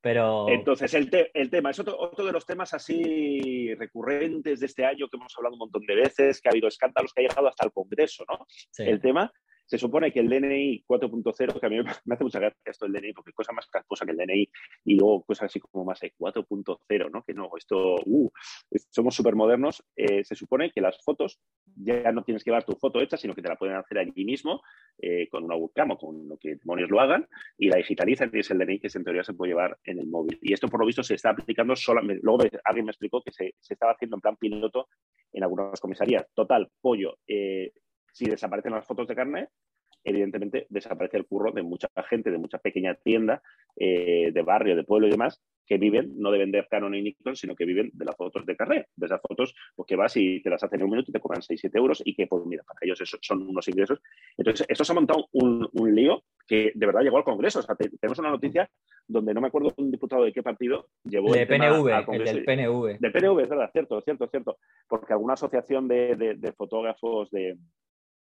Pero... 0.00 0.48
Entonces, 0.48 0.94
el, 0.94 1.10
el 1.34 1.50
tema 1.50 1.70
es 1.70 1.78
otro, 1.80 1.98
otro, 1.98 2.24
de 2.24 2.32
los 2.32 2.46
temas 2.46 2.72
así 2.74 3.74
recurrentes 3.74 4.60
de 4.60 4.66
este 4.66 4.84
año 4.84 5.08
que 5.08 5.16
hemos 5.16 5.36
hablado 5.36 5.54
un 5.54 5.60
montón 5.60 5.84
de 5.86 5.96
veces, 5.96 6.40
que 6.40 6.48
ha 6.48 6.52
habido 6.52 6.68
escándalos 6.68 7.12
que 7.12 7.22
ha 7.22 7.28
llegado 7.28 7.48
hasta 7.48 7.66
el 7.66 7.72
Congreso, 7.72 8.24
¿no? 8.28 8.46
El 8.78 9.00
tema 9.00 9.32
se 9.68 9.76
supone 9.76 10.10
que 10.10 10.20
el 10.20 10.30
DNI 10.30 10.84
4.0, 10.88 11.60
que 11.60 11.66
a 11.66 11.68
mí 11.68 11.76
me 11.82 12.14
hace 12.14 12.24
mucha 12.24 12.40
gracia 12.40 12.58
esto 12.64 12.86
del 12.86 12.94
DNI, 12.94 13.12
porque 13.12 13.32
cosa 13.32 13.52
más 13.52 13.68
casposa 13.68 14.06
que 14.06 14.12
el 14.12 14.16
DNI, 14.16 14.50
y 14.84 14.94
luego 14.94 15.24
cosas 15.24 15.44
así 15.44 15.60
como 15.60 15.84
más 15.84 16.00
de 16.00 16.14
4.0, 16.18 17.10
¿no? 17.12 17.22
Que 17.22 17.34
no, 17.34 17.50
esto, 17.54 17.96
uh, 18.06 18.30
somos 18.90 19.14
súper 19.14 19.36
modernos. 19.36 19.84
Eh, 19.94 20.24
se 20.24 20.34
supone 20.34 20.70
que 20.70 20.80
las 20.80 20.98
fotos 21.04 21.38
ya 21.76 22.10
no 22.12 22.24
tienes 22.24 22.42
que 22.42 22.50
llevar 22.50 22.64
tu 22.64 22.76
foto 22.76 22.98
hecha, 23.00 23.18
sino 23.18 23.34
que 23.34 23.42
te 23.42 23.48
la 23.48 23.56
pueden 23.56 23.76
hacer 23.76 23.98
allí 23.98 24.24
mismo 24.24 24.62
eh, 24.98 25.28
con 25.28 25.46
con 25.98 26.28
lo 26.28 26.36
que 26.36 26.56
demonios 26.56 26.90
lo 26.90 27.00
hagan, 27.00 27.28
y 27.56 27.68
la 27.68 27.76
digitalizan 27.76 28.30
y 28.32 28.40
es 28.40 28.50
el 28.50 28.58
DNI 28.58 28.80
que 28.80 28.88
en 28.92 29.04
teoría 29.04 29.22
se 29.22 29.34
puede 29.34 29.50
llevar 29.50 29.78
en 29.84 29.98
el 29.98 30.06
móvil. 30.06 30.38
Y 30.42 30.52
esto, 30.52 30.68
por 30.68 30.80
lo 30.80 30.86
visto, 30.86 31.02
se 31.02 31.14
está 31.14 31.30
aplicando 31.30 31.76
solamente. 31.76 32.20
Luego 32.22 32.44
alguien 32.64 32.86
me 32.86 32.90
explicó 32.90 33.22
que 33.22 33.32
se, 33.32 33.54
estaba 33.68 33.92
haciendo 33.92 34.16
en 34.16 34.20
plan 34.20 34.36
piloto 34.36 34.88
en 35.32 35.42
algunas 35.44 35.80
comisarías. 35.80 36.26
Total, 36.34 36.68
pollo. 36.80 37.18
Eh, 37.26 37.72
si 38.12 38.26
desaparecen 38.26 38.72
las 38.72 38.86
fotos 38.86 39.06
de 39.06 39.14
carne, 39.14 39.48
evidentemente 40.10 40.66
desaparece 40.68 41.16
el 41.16 41.26
curro 41.26 41.52
de 41.52 41.62
mucha 41.62 41.88
gente, 42.08 42.30
de 42.30 42.38
mucha 42.38 42.58
pequeña 42.58 42.94
tienda, 42.94 43.42
eh, 43.76 44.30
de 44.32 44.42
barrio, 44.42 44.76
de 44.76 44.84
pueblo 44.84 45.06
y 45.06 45.10
demás, 45.10 45.40
que 45.68 45.76
viven 45.76 46.14
no 46.16 46.30
de 46.30 46.38
vender 46.38 46.66
Canon 46.68 46.94
y 46.94 47.02
Nikon, 47.02 47.36
sino 47.36 47.54
que 47.54 47.66
viven 47.66 47.90
de 47.92 48.04
las 48.04 48.16
fotos 48.16 48.46
de 48.46 48.56
carnet, 48.56 48.88
de 48.96 49.06
esas 49.06 49.20
fotos 49.20 49.54
pues, 49.76 49.86
que 49.86 49.96
vas 49.96 50.16
y 50.16 50.40
te 50.42 50.48
las 50.48 50.62
hacen 50.64 50.80
en 50.80 50.84
un 50.84 50.90
minuto 50.90 51.10
y 51.10 51.12
te 51.12 51.20
cobran 51.20 51.42
6-7 51.42 51.70
euros 51.76 52.02
y 52.04 52.14
que, 52.14 52.26
pues 52.26 52.44
mira, 52.46 52.62
para 52.62 52.78
ellos 52.82 53.00
eso 53.00 53.18
son 53.20 53.46
unos 53.46 53.68
ingresos. 53.68 54.00
Entonces, 54.36 54.66
esto 54.68 54.84
se 54.84 54.92
ha 54.92 54.94
montado 54.94 55.28
un, 55.32 55.68
lío 55.94 56.22
que 56.46 56.72
de 56.74 56.86
verdad 56.86 57.02
llegó 57.02 57.18
al 57.18 57.24
Congreso. 57.24 57.60
O 57.60 57.62
sea, 57.62 57.74
tenemos 57.76 58.18
una 58.18 58.30
noticia 58.30 58.70
donde 59.06 59.34
no 59.34 59.40
me 59.40 59.48
acuerdo 59.48 59.72
un 59.76 59.90
diputado 59.90 60.24
de 60.24 60.32
qué 60.32 60.42
partido 60.42 60.88
llevó 61.04 61.32
de 61.32 61.42
el 61.42 61.48
PNV, 61.48 62.14
el 62.14 62.24
del 62.24 62.44
PNV. 62.44 62.98
Del 62.98 63.12
PNV, 63.12 63.40
es 63.40 63.48
verdad, 63.48 63.70
cierto, 63.72 64.00
cierto, 64.00 64.26
cierto. 64.28 64.58
Porque 64.86 65.12
alguna 65.12 65.34
asociación 65.34 65.86
de 65.86 66.54
fotógrafos 66.56 67.30
de, 67.30 67.58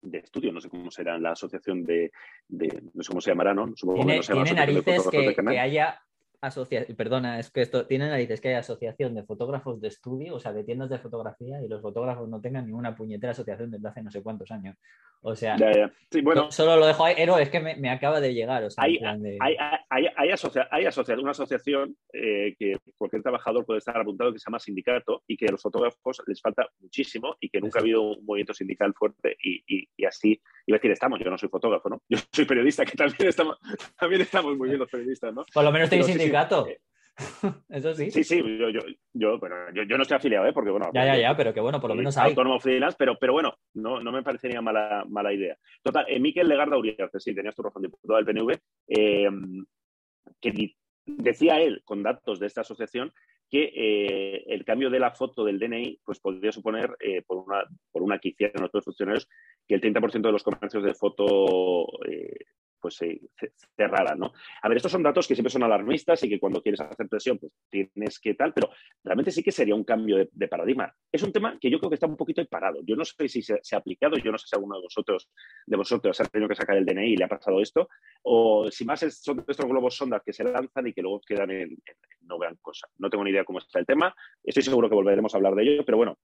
de 0.03 0.18
estudio, 0.18 0.53
no 0.53 0.61
sé 0.61 0.68
cómo 0.68 0.90
será 0.90 1.18
la 1.18 1.32
asociación 1.32 1.84
de, 1.84 2.12
no 2.48 3.03
sé 3.03 3.09
cómo 3.09 3.20
se 3.20 3.30
llamará, 3.30 3.55
¿no? 3.55 3.72
tiene, 3.74 4.20
narices 4.55 5.09
que, 5.09 5.34
haya 5.59 6.01
asociación, 6.41 6.97
perdona, 6.97 7.38
es 7.38 7.51
que 7.51 7.62
esto 7.62 7.86
tiene 7.86 8.09
narices 8.09 8.41
que 8.41 8.49
haya 8.49 8.61
asociación 8.61 9.14
de 9.14 9.22
fotógrafos 9.24 9.80
de 9.80 9.88
estudio, 9.88 10.34
o 10.36 10.41
sea, 10.41 10.53
de 10.53 10.64
tiendas 10.64 10.91
de 10.91 10.99
fotografía 10.99 11.62
y 11.62 11.68
los 11.68 11.82
fotógrafos 11.82 12.28
no 12.28 12.41
tengan 12.41 12.66
ninguna 12.66 12.95
puñetera 12.95 13.32
asociación 13.32 13.70
desde 13.70 13.88
hace 13.88 14.03
no 14.03 14.11
sé 14.11 14.22
cuántos 14.22 14.51
años. 14.51 14.76
O 15.22 15.36
sea, 15.36 15.57
bueno, 16.22 16.51
solo 16.51 16.76
lo 16.76 16.86
dejo 16.86 17.05
ahí, 17.05 17.14
pero 17.14 17.38
es 17.38 17.51
que 17.51 17.61
me, 17.61 17.91
acaba 17.91 18.20
de 18.20 18.32
llegar. 18.32 18.66
hay, 18.78 18.99
hay, 19.91 20.30
una 21.18 21.30
asociación 21.32 21.95
eh, 22.12 22.55
que 22.59 22.78
cualquier 22.97 23.22
trabajador 23.22 23.66
puede 23.66 23.78
estar 23.80 23.99
apuntado 23.99 24.32
que 24.32 24.38
se 24.38 24.47
llama 24.49 24.59
sindicato 24.59 25.22
y 25.26 25.36
que 25.36 25.47
a 25.47 25.53
los 25.53 25.61
fotógrafos 25.61 26.22
les 26.26 26.41
falta 26.41 26.66
muchísimo 26.80 27.36
y 27.38 27.51
que 27.51 27.61
nunca 27.61 27.80
ha 27.80 27.82
habido 27.82 28.01
un 28.01 28.24
movimiento 28.24 28.55
sindical 28.55 28.95
fuerte 28.95 29.36
y, 29.45 29.62
y, 29.66 30.05
así, 30.07 30.41
iba 30.71 30.77
a 30.77 30.79
decir, 30.79 30.93
estamos, 30.93 31.18
yo 31.21 31.31
no 31.31 31.37
soy 31.37 31.49
fotógrafo, 31.49 31.89
¿no? 31.89 32.03
Yo 32.09 32.18
soy 32.33 32.45
periodista, 32.45 32.85
que 32.85 32.97
también 32.97 33.29
estamos, 33.29 33.59
también 33.99 34.23
estamos 34.23 34.57
muy 34.57 34.68
bien 34.68 34.81
los 34.81 34.89
periodistas, 34.89 35.35
¿no? 35.35 35.45
Por 35.53 35.64
lo 35.64 35.73
menos 35.73 35.91
tenéis 35.91 36.07
sindicato. 36.07 36.66
Eh, 36.68 36.81
Eso 37.68 37.95
sí. 37.95 38.11
Sí, 38.11 38.25
sí, 38.25 38.39
yo, 38.39 38.71
yo, 38.71 38.81
yo, 39.12 39.39
yo, 39.85 39.97
no 39.97 40.03
estoy 40.03 40.16
afiliado, 40.16 40.47
¿eh? 40.47 40.53
porque 40.53 40.71
bueno. 40.71 40.91
Ya, 40.95 41.05
ya, 41.05 41.18
ya, 41.18 41.37
pero 41.37 41.53
que 41.53 41.61
bueno, 41.61 41.81
por 41.81 41.91
lo 41.91 41.97
menos 41.97 42.16
hay. 42.16 42.31
Autónomo 42.31 42.61
freelance, 42.61 42.97
pero, 42.99 43.18
pero 43.18 43.33
bueno, 43.33 43.55
no, 43.75 44.01
no 44.01 44.12
me 44.12 44.23
parecería 44.23 44.62
mala, 44.62 45.05
mala 45.09 45.33
idea. 45.33 45.57
Total, 45.83 46.07
eh, 46.09 46.18
Miquel 46.21 46.49
Legarda 46.49 46.79
Uriarte, 46.79 47.21
sí, 47.21 47.35
tenías 47.35 47.55
tu 47.55 47.62
razón, 47.62 47.83
diputado 47.83 48.16
del 48.16 48.25
PNV, 48.25 48.59
eh, 48.89 49.29
que 50.41 50.75
decía 51.05 51.61
él, 51.61 51.83
con 51.85 52.03
datos 52.03 52.39
de 52.39 52.47
esta 52.47 52.62
asociación, 52.62 53.12
que 53.51 53.72
eh, 53.74 54.44
el 54.46 54.64
cambio 54.64 54.90
de 54.90 55.01
la 55.01 55.11
foto 55.11 55.44
del 55.44 55.59
DNI 55.59 56.01
pues 56.05 56.20
podría 56.20 56.53
suponer, 56.53 56.96
eh, 57.01 57.22
por, 57.22 57.38
una, 57.38 57.64
por 57.90 58.03
una 58.03 58.18
que 58.18 58.28
hicieron 58.28 58.64
otros 58.64 58.84
funcionarios, 58.84 59.28
que 59.66 59.74
el 59.74 59.80
30% 59.80 60.22
de 60.22 60.32
los 60.32 60.44
comercios 60.44 60.84
de 60.84 60.94
foto 60.94 61.86
pues 62.81 62.95
se, 62.95 63.20
¿no? 64.16 64.33
A 64.62 64.68
ver, 64.68 64.76
estos 64.76 64.93
son 64.93 65.03
datos 65.03 65.26
que 65.26 65.35
siempre 65.35 65.51
son 65.51 65.62
alarmistas 65.62 66.22
y 66.24 66.28
que 66.28 66.39
cuando 66.39 66.62
quieres 66.62 66.81
hacer 66.81 67.09
presión, 67.09 67.39
pues 67.39 67.53
tienes 67.68 68.18
que 68.18 68.35
tal, 68.35 68.53
pero 68.53 68.70
realmente 69.05 69.31
sí 69.31 69.43
que 69.43 69.53
sería 69.53 69.74
un 69.74 69.85
cambio 69.85 70.28
de, 70.31 70.49
paradigma. 70.49 70.93
Es 71.12 71.22
un 71.22 71.33
tema 71.33 71.59
que 71.61 71.70
yo 71.70 71.78
creo 71.78 71.91
que 71.91 71.95
está 71.95 72.07
un 72.07 72.16
poquito 72.16 72.45
parado. 72.47 72.81
Yo 72.85 72.97
no 72.97 73.05
sé 73.05 73.28
si 73.28 73.43
se, 73.43 73.55
ha 73.55 73.78
aplicado, 73.78 74.16
yo 74.16 74.33
no 74.33 74.39
sé 74.39 74.47
si 74.49 74.57
alguno 74.57 74.76
de 74.76 74.83
vosotros, 74.83 75.31
de 75.66 75.76
vosotros 75.76 76.20
ha 76.20 76.24
tenido 76.24 76.49
que 76.49 76.57
sacar 76.57 76.76
el 76.76 76.85
DNI 76.85 77.12
y 77.12 77.16
le 77.16 77.24
ha 77.24 77.28
pasado 77.28 77.61
esto, 77.61 77.89
o 78.22 78.70
si 78.70 78.85
más 78.85 79.01
son 79.01 79.45
estos 79.47 79.66
globos 79.66 79.97
sondas 79.97 80.22
que 80.24 80.33
se 80.33 80.45
lanzan 80.45 80.87
y 80.87 80.93
que 80.93 81.03
luego 81.03 81.20
quedan 81.20 81.51
en, 81.51 81.76
no 82.22 82.39
vean 82.39 82.57
cosas. 82.61 82.91
No 82.99 83.11
tengo 83.11 83.24
ni 83.24 83.31
idea 83.31 83.45
cómo 83.45 83.59
está 83.59 83.78
el 83.78 83.87
tema, 83.87 84.14
estoy 84.43 84.62
seguro 84.62 84.89
que 84.89 84.95
volveremos 84.95 85.35
a 85.35 85.37
hablar 85.37 85.55
de 85.55 85.62
ello, 85.62 85.85
pero 85.85 85.99
bueno. 85.99 86.18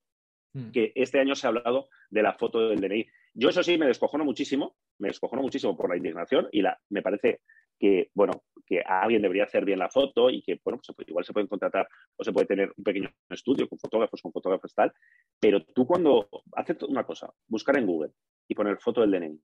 Que 0.71 0.91
este 0.95 1.19
año 1.19 1.35
se 1.35 1.47
ha 1.47 1.49
hablado 1.49 1.89
de 2.09 2.21
la 2.21 2.33
foto 2.33 2.69
del 2.69 2.79
DNI. 2.79 3.05
Yo 3.33 3.49
eso 3.49 3.63
sí 3.63 3.77
me 3.77 3.87
descojono 3.87 4.25
muchísimo, 4.25 4.75
me 4.99 5.09
descojono 5.09 5.41
muchísimo 5.41 5.75
por 5.75 5.89
la 5.89 5.97
indignación 5.97 6.47
y 6.51 6.61
la, 6.61 6.79
me 6.89 7.01
parece 7.01 7.41
que, 7.79 8.09
bueno, 8.13 8.43
que 8.65 8.81
alguien 8.81 9.21
debería 9.21 9.43
hacer 9.43 9.63
bien 9.63 9.79
la 9.79 9.89
foto 9.89 10.29
y 10.29 10.41
que, 10.41 10.59
bueno, 10.63 10.79
pues 10.95 11.07
igual 11.07 11.25
se 11.25 11.33
pueden 11.33 11.47
contratar 11.47 11.87
o 12.15 12.23
se 12.23 12.31
puede 12.31 12.47
tener 12.47 12.73
un 12.75 12.83
pequeño 12.83 13.09
estudio 13.29 13.67
con 13.67 13.77
fotógrafos, 13.77 14.21
con 14.21 14.31
fotógrafos 14.31 14.73
tal, 14.73 14.91
pero 15.39 15.63
tú 15.63 15.85
cuando 15.85 16.27
haces 16.53 16.81
una 16.83 17.03
cosa, 17.03 17.31
buscar 17.47 17.77
en 17.77 17.85
Google 17.85 18.11
y 18.47 18.55
poner 18.55 18.77
foto 18.79 19.01
del 19.01 19.11
DNI, 19.11 19.39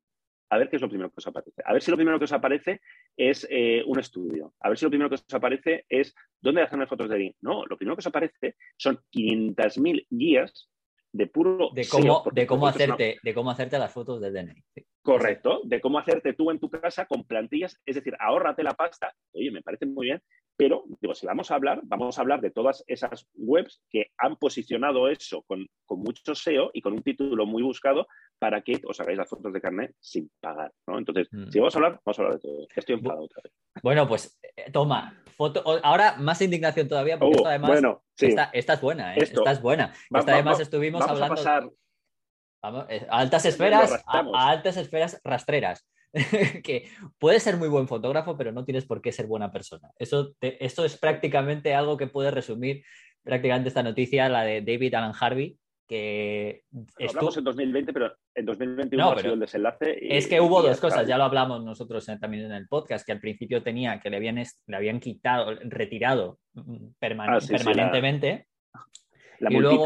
a 0.49 0.57
ver 0.57 0.69
qué 0.69 0.75
es 0.75 0.81
lo 0.81 0.89
primero 0.89 1.09
que 1.09 1.15
os 1.17 1.27
aparece. 1.27 1.61
A 1.65 1.73
ver 1.73 1.81
si 1.81 1.89
lo 1.89 1.97
primero 1.97 2.19
que 2.19 2.25
os 2.25 2.33
aparece 2.33 2.81
es 3.17 3.47
eh, 3.49 3.83
un 3.87 3.99
estudio. 3.99 4.53
A 4.59 4.69
ver 4.69 4.77
si 4.77 4.85
lo 4.85 4.91
primero 4.91 5.09
que 5.09 5.15
os 5.15 5.33
aparece 5.33 5.85
es 5.89 6.13
dónde 6.39 6.61
hacerme 6.61 6.85
fotos 6.85 7.09
de 7.09 7.17
DNI. 7.17 7.35
No, 7.41 7.65
lo 7.65 7.75
primero 7.75 7.95
que 7.95 8.01
os 8.01 8.07
aparece 8.07 8.55
son 8.77 8.99
500.000 9.11 10.05
guías 10.11 10.69
de 11.13 11.27
puro 11.27 11.69
de 11.73 11.87
cómo, 11.87 12.23
de 12.31 12.47
cómo 12.47 12.67
hacerte 12.67 13.19
de 13.23 13.33
cómo 13.33 13.51
hacerte 13.51 13.79
las 13.79 13.93
fotos 13.93 14.19
del 14.19 14.33
DNI. 14.33 14.63
Correcto, 15.03 15.59
de 15.65 15.81
cómo 15.81 15.99
hacerte 15.99 16.31
tú 16.33 16.49
en 16.49 16.59
tu 16.59 16.69
casa 16.69 17.05
con 17.05 17.25
plantillas, 17.25 17.77
es 17.85 17.95
decir, 17.95 18.15
ahórrate 18.19 18.63
la 18.63 18.73
pasta. 18.73 19.13
Oye, 19.33 19.51
me 19.51 19.61
parece 19.61 19.85
muy 19.85 20.05
bien, 20.07 20.23
pero 20.55 20.85
digo, 21.01 21.13
si 21.13 21.27
vamos 21.27 21.51
a 21.51 21.55
hablar, 21.55 21.81
vamos 21.83 22.17
a 22.17 22.21
hablar 22.21 22.39
de 22.39 22.51
todas 22.51 22.85
esas 22.87 23.27
webs 23.33 23.81
que 23.89 24.11
han 24.17 24.37
posicionado 24.37 25.09
eso 25.09 25.43
con, 25.43 25.67
con 25.85 25.99
mucho 25.99 26.33
SEO 26.33 26.71
y 26.73 26.81
con 26.81 26.93
un 26.93 27.03
título 27.03 27.45
muy 27.45 27.61
buscado 27.63 28.07
para 28.39 28.61
que 28.61 28.79
os 28.85 28.97
hagáis 29.01 29.17
las 29.17 29.29
fotos 29.29 29.51
de 29.51 29.59
carnet 29.59 29.93
sin 29.99 30.31
pagar, 30.39 30.71
¿no? 30.87 30.97
Entonces, 30.97 31.27
mm. 31.31 31.49
si 31.49 31.59
vamos 31.59 31.75
a 31.75 31.79
hablar, 31.79 32.01
vamos 32.05 32.19
a 32.19 32.21
hablar 32.21 32.35
de 32.35 32.41
todo. 32.41 32.67
Estoy 32.73 32.95
enfadado 32.95 33.23
otra 33.23 33.41
vez. 33.43 33.53
Bueno, 33.81 34.07
pues 34.07 34.39
eh, 34.41 34.71
toma, 34.71 35.21
foto. 35.35 35.63
Ahora 35.83 36.15
más 36.17 36.41
indignación 36.41 36.87
todavía, 36.87 37.19
porque 37.19 37.41
uh, 37.41 37.47
además. 37.47 37.71
Bueno, 37.71 38.03
esta, 38.17 38.51
es 38.53 38.81
buena, 38.81 39.15
¿eh? 39.15 39.19
esta 39.21 39.51
es 39.51 39.61
buena. 39.61 39.93
esta 40.15 40.33
además 40.33 40.61
estuvimos 40.61 41.01
hablando. 41.01 41.25
A 41.25 41.35
pasar... 41.35 41.69
Vamos, 42.63 42.85
eh, 42.89 43.05
a 43.09 43.19
altas 43.19 43.45
esferas, 43.45 44.01
a, 44.05 44.49
altas 44.49 44.77
esferas 44.77 45.19
rastreras. 45.23 45.85
que 46.63 46.89
puedes 47.17 47.43
ser 47.43 47.57
muy 47.57 47.67
buen 47.67 47.87
fotógrafo, 47.87 48.37
pero 48.37 48.51
no 48.51 48.63
tienes 48.63 48.85
por 48.85 49.01
qué 49.01 49.11
ser 49.11 49.25
buena 49.25 49.51
persona. 49.51 49.89
Eso 49.97 50.33
esto 50.39 50.85
es 50.85 50.97
prácticamente 50.97 51.73
algo 51.73 51.97
que 51.97 52.07
puede 52.07 52.31
resumir 52.31 52.83
prácticamente 53.23 53.69
esta 53.69 53.83
noticia, 53.83 54.29
la 54.29 54.43
de 54.43 54.61
David 54.61 54.93
Alan 54.93 55.13
Harvey, 55.19 55.57
que... 55.87 56.63
hablamos 57.07 57.37
en 57.37 57.43
2020, 57.43 57.93
pero 57.93 58.13
en 58.35 58.45
2021 58.45 59.11
ha 59.11 59.19
sido 59.19 59.33
el 59.33 59.39
desenlace. 59.39 59.97
es 60.01 60.27
que 60.27 60.39
hubo 60.39 60.61
dos 60.61 60.79
cosas, 60.79 61.07
ya 61.07 61.17
lo 61.17 61.23
hablamos 61.23 61.63
nosotros 61.63 62.05
también 62.19 62.45
en 62.45 62.51
el 62.51 62.67
podcast, 62.67 63.05
que 63.05 63.11
al 63.11 63.19
principio 63.19 63.63
tenía, 63.63 63.99
que 63.99 64.09
le 64.09 64.17
habían, 64.17 64.35
le 64.35 64.75
habían 64.75 64.99
quitado, 64.99 65.55
retirado 65.63 66.39
mm, 66.53 66.75
ah, 66.75 67.39
permanentemente. 67.49 68.47
La 69.43 69.51
y 69.51 69.59
luego 69.59 69.85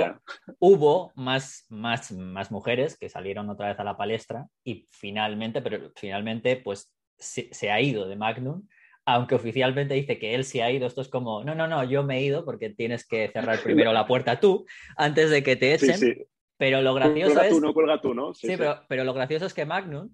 hubo 0.60 1.12
más, 1.16 1.66
más, 1.70 2.12
más 2.12 2.52
mujeres 2.52 2.98
que 2.98 3.10
salieron 3.10 3.50
otra 3.50 3.70
vez 3.70 3.80
a 3.80 3.84
la 3.84 3.98
palestra 3.98 4.48
y 4.64 4.88
finalmente, 4.92 5.62
pero 5.62 5.92
finalmente, 5.96 6.58
pues 6.58 6.94
se, 7.18 7.50
se 7.52 7.72
ha 7.72 7.82
ido 7.82 8.08
de 8.08 8.16
Magnum 8.16 8.68
aunque 9.08 9.36
oficialmente 9.36 9.94
dice 9.94 10.20
que 10.20 10.36
él 10.36 10.44
se 10.44 10.62
ha 10.62 10.70
ido, 10.70 10.86
esto 10.86 11.00
es 11.00 11.08
como, 11.08 11.42
no, 11.42 11.56
no, 11.56 11.66
no, 11.66 11.82
yo 11.86 12.04
me 12.04 12.18
he 12.18 12.24
ido 12.24 12.44
porque 12.44 12.72
tienes 12.72 13.08
que 13.08 13.30
cerrar 13.30 13.64
primero 13.64 13.94
la 13.94 14.06
puerta 14.06 14.42
tú 14.42 14.66
antes 14.98 15.30
de 15.30 15.44
que 15.44 15.56
te 15.56 15.74
echen. 15.76 15.98
sí. 15.98 16.14
Pero 16.58 16.82
lo 16.82 16.94
gracioso 16.94 17.36
Cuelga 17.36 17.48
es. 17.48 17.54
tú, 17.54 17.62
no 17.62 17.74
cuelga 17.74 18.02
tú, 18.02 18.14
¿no? 18.14 18.34
Sí, 18.34 18.48
Pero, 18.48 18.82
pero 18.90 19.04
lo 19.04 19.14
gracioso 19.14 19.46
es 19.46 19.54
que 19.54 19.66
Magnum 19.66 20.10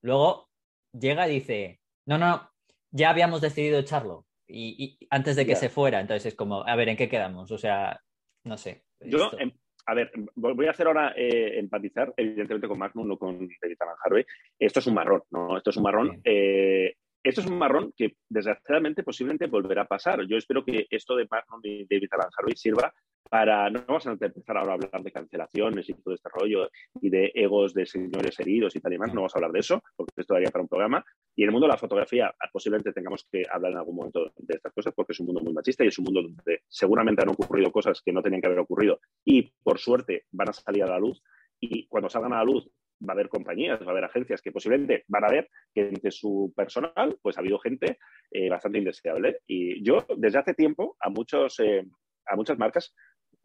luego 0.00 0.48
llega 0.92 1.28
y 1.28 1.34
dice, 1.34 1.80
no, 2.06 2.16
no, 2.18 2.48
ya 2.90 3.10
habíamos 3.10 3.40
decidido 3.40 3.80
echarlo. 3.80 4.24
Y, 4.46 4.96
y 5.00 5.06
antes 5.10 5.36
de 5.36 5.44
que 5.44 5.56
se 5.56 5.68
fuera, 5.68 6.00
entonces 6.00 6.26
es 6.26 6.34
como, 6.34 6.66
a 6.66 6.74
ver, 6.76 6.88
¿en 6.88 6.96
qué 6.96 7.08
quedamos? 7.08 7.50
O 7.50 7.58
sea, 7.58 8.00
no 8.44 8.56
sé. 8.56 8.84
Yo, 9.00 9.30
em, 9.38 9.52
a 9.86 9.94
ver, 9.94 10.10
voy 10.34 10.66
a 10.66 10.70
hacer 10.70 10.86
ahora 10.86 11.14
eh, 11.16 11.58
empatizar, 11.58 12.12
evidentemente, 12.16 12.68
con 12.68 12.78
Magnum, 12.78 13.08
no 13.08 13.18
con 13.18 13.48
David 13.60 13.76
Alan 13.80 13.96
Harvey. 14.04 14.24
Esto 14.58 14.80
es 14.80 14.86
un 14.86 14.94
marrón, 14.94 15.22
¿no? 15.30 15.56
Esto 15.56 15.70
es 15.70 15.76
un 15.76 15.82
marrón. 15.82 16.20
Eh, 16.24 16.94
esto 17.22 17.40
es 17.40 17.46
un 17.46 17.58
marrón 17.58 17.92
que, 17.96 18.16
desgraciadamente, 18.28 19.02
posiblemente 19.02 19.46
volverá 19.46 19.82
a 19.82 19.88
pasar. 19.88 20.26
Yo 20.26 20.36
espero 20.36 20.64
que 20.64 20.86
esto 20.90 21.16
de 21.16 21.26
Magnum 21.30 21.60
y 21.62 21.86
David 21.88 22.08
Alan 22.12 22.30
Harvey 22.36 22.56
sirva 22.56 22.92
para. 23.28 23.70
No 23.70 23.84
vamos 23.86 24.06
a 24.06 24.12
empezar 24.12 24.56
ahora 24.56 24.72
a 24.72 24.74
hablar 24.74 25.02
de 25.02 25.12
cancelaciones 25.12 25.88
y 25.88 25.94
todo 25.94 26.14
este 26.14 26.28
rollo 26.28 26.70
y 27.00 27.10
de 27.10 27.30
egos 27.34 27.74
de 27.74 27.86
señores 27.86 28.38
heridos 28.40 28.74
y 28.76 28.80
tal 28.80 28.92
y 28.92 28.98
más. 28.98 29.08
No 29.08 29.20
vamos 29.20 29.34
a 29.34 29.38
hablar 29.38 29.52
de 29.52 29.60
eso, 29.60 29.82
porque 29.96 30.12
esto 30.16 30.34
daría 30.34 30.50
para 30.50 30.62
un 30.62 30.68
programa. 30.68 31.04
Y 31.34 31.42
en 31.42 31.48
el 31.48 31.52
mundo 31.52 31.66
de 31.66 31.72
la 31.72 31.78
fotografía, 31.78 32.34
posiblemente 32.52 32.92
tengamos 32.92 33.26
que 33.30 33.44
hablar 33.50 33.72
en 33.72 33.78
algún 33.78 33.96
momento 33.96 34.32
de 34.36 34.54
estas 34.56 34.72
cosas, 34.72 34.92
porque 34.94 35.12
es 35.12 35.20
un 35.20 35.26
mundo 35.26 35.40
muy 35.42 35.52
machista 35.52 35.84
y 35.84 35.88
es 35.88 35.98
un 35.98 36.04
mundo 36.04 36.22
donde 36.22 36.62
seguramente 36.68 37.22
han 37.22 37.28
ocurrido 37.30 37.70
cosas 37.70 38.02
que 38.02 38.12
no 38.12 38.22
tenían 38.22 38.40
que 38.40 38.48
haber 38.48 38.60
ocurrido 38.60 39.00
y, 39.24 39.42
por 39.62 39.78
suerte, 39.78 40.24
van 40.32 40.48
a 40.50 40.52
salir 40.52 40.82
a 40.84 40.88
la 40.88 40.98
luz. 40.98 41.22
Y 41.60 41.86
cuando 41.86 42.08
salgan 42.08 42.32
a 42.32 42.38
la 42.38 42.44
luz, 42.44 42.70
va 43.06 43.12
a 43.12 43.14
haber 43.14 43.28
compañías, 43.28 43.80
va 43.82 43.86
a 43.86 43.90
haber 43.90 44.04
agencias 44.04 44.42
que 44.42 44.52
posiblemente 44.52 45.04
van 45.08 45.24
a 45.24 45.28
ver 45.28 45.50
que 45.74 45.88
entre 45.88 46.10
su 46.10 46.52
personal, 46.56 47.18
pues 47.22 47.36
ha 47.36 47.40
habido 47.40 47.58
gente 47.58 47.98
eh, 48.30 48.48
bastante 48.48 48.78
indeseable. 48.78 49.40
Y 49.46 49.82
yo, 49.82 50.06
desde 50.16 50.38
hace 50.38 50.54
tiempo, 50.54 50.96
a, 51.00 51.10
muchos, 51.10 51.60
eh, 51.60 51.86
a 52.26 52.36
muchas 52.36 52.58
marcas 52.58 52.94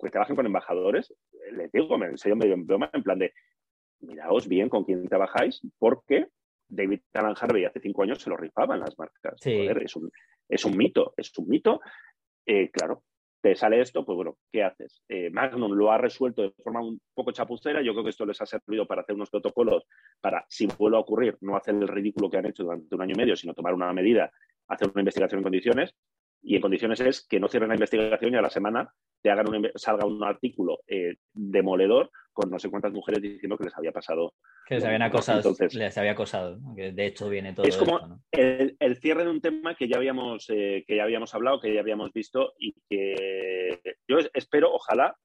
que 0.04 0.10
trabajan 0.10 0.36
con 0.36 0.46
embajadores, 0.46 1.14
les 1.52 1.72
digo, 1.72 1.98
me 1.98 2.08
enseño 2.08 2.36
medio 2.36 2.56
broma, 2.58 2.90
en 2.94 3.04
plan 3.04 3.20
de, 3.20 3.34
miraos 4.04 4.48
bien 4.48 4.70
con 4.70 4.84
quién 4.84 5.08
trabajáis, 5.08 5.62
porque 5.80 6.28
David 6.68 7.02
Alan 7.14 7.36
Harvey 7.40 7.66
hace 7.66 7.80
cinco 7.80 8.04
años 8.04 8.22
se 8.22 8.30
lo 8.30 8.38
rifaban 8.38 8.80
las 8.80 8.98
marcas. 8.98 9.36
Sí. 9.40 9.58
Joder, 9.58 9.84
es, 9.84 9.96
un, 9.96 10.12
es 10.50 10.66
un 10.66 10.78
mito, 10.78 11.14
es 11.18 11.32
un 11.38 11.48
mito. 11.48 11.82
Eh, 12.46 12.70
claro, 12.72 13.04
te 13.42 13.56
sale 13.56 13.82
esto, 13.82 14.06
pues 14.06 14.16
bueno, 14.16 14.38
¿qué 14.52 14.64
haces? 14.64 15.04
Eh, 15.08 15.30
Magnum 15.30 15.74
lo 15.74 15.92
ha 15.92 15.98
resuelto 15.98 16.42
de 16.42 16.52
forma 16.52 16.82
un 16.82 17.00
poco 17.14 17.32
chapucera. 17.32 17.82
Yo 17.82 17.94
creo 17.94 18.04
que 18.04 18.10
esto 18.10 18.26
les 18.26 18.40
ha 18.42 18.46
servido 18.46 18.88
para 18.88 19.02
hacer 19.02 19.16
unos 19.16 19.30
protocolos 19.30 19.84
para, 20.22 20.46
si 20.48 20.66
vuelve 20.66 20.98
a 20.98 21.02
ocurrir, 21.02 21.38
no 21.42 21.56
hacer 21.56 21.76
el 21.76 21.88
ridículo 21.88 22.30
que 22.30 22.38
han 22.38 22.46
hecho 22.46 22.64
durante 22.64 22.96
un 22.96 23.02
año 23.02 23.14
y 23.14 23.18
medio, 23.18 23.36
sino 23.36 23.54
tomar 23.54 23.74
una 23.74 23.92
medida, 23.94 24.32
hacer 24.68 24.90
una 24.90 25.02
investigación 25.02 25.40
en 25.40 25.44
condiciones. 25.44 25.96
Y 26.42 26.56
en 26.56 26.62
condiciones 26.62 27.00
es 27.00 27.26
que 27.28 27.40
no 27.40 27.48
cierren 27.48 27.70
la 27.70 27.76
investigación 27.76 28.34
y 28.34 28.38
a 28.38 28.42
la 28.42 28.50
semana 28.50 28.94
te 29.24 29.32
hagan 29.32 29.48
un, 29.50 29.72
salga 29.76 30.06
un 30.06 30.24
artículo 30.24 30.82
eh, 30.88 31.16
demoledor 31.34 32.12
con 32.34 32.50
no 32.50 32.60
sé 32.60 32.70
cuántas 32.70 32.92
mujeres 32.92 33.22
diciendo 33.22 33.58
que 33.58 33.64
les 33.66 33.78
había 33.78 33.92
pasado 33.92 34.34
que 34.68 34.76
les 34.76 34.84
habían 34.86 35.02
acosado, 35.04 35.38
Entonces- 35.40 35.74
les 35.76 35.98
había 35.98 36.12
acosado, 36.12 36.60
que 36.76 36.92
de 36.92 37.06
hecho 37.06 37.30
viene 37.30 37.54
todo 37.54 37.66
Es 37.66 37.78
como- 37.78 37.96
esto, 37.98 38.08
¿no? 38.08 38.20
el, 38.32 38.76
el 38.80 38.96
cierre 38.98 39.24
de 39.24 39.30
un 39.32 39.42
tema 39.42 39.76
que 39.76 39.88
ya 39.88 39.98
habíamos 39.98 40.50
eh, 40.50 40.84
que 40.88 40.96
ya 40.98 41.04
habíamos 41.04 41.34
hablado, 41.34 41.60
que 41.60 41.74
ya 41.74 41.80
habíamos 41.80 42.12
visto 42.12 42.54
y 42.60 42.74
que 42.90 43.80
yo 44.08 44.18
es- 44.20 44.30
espero, 44.34 44.74
ojalá, 44.74 45.16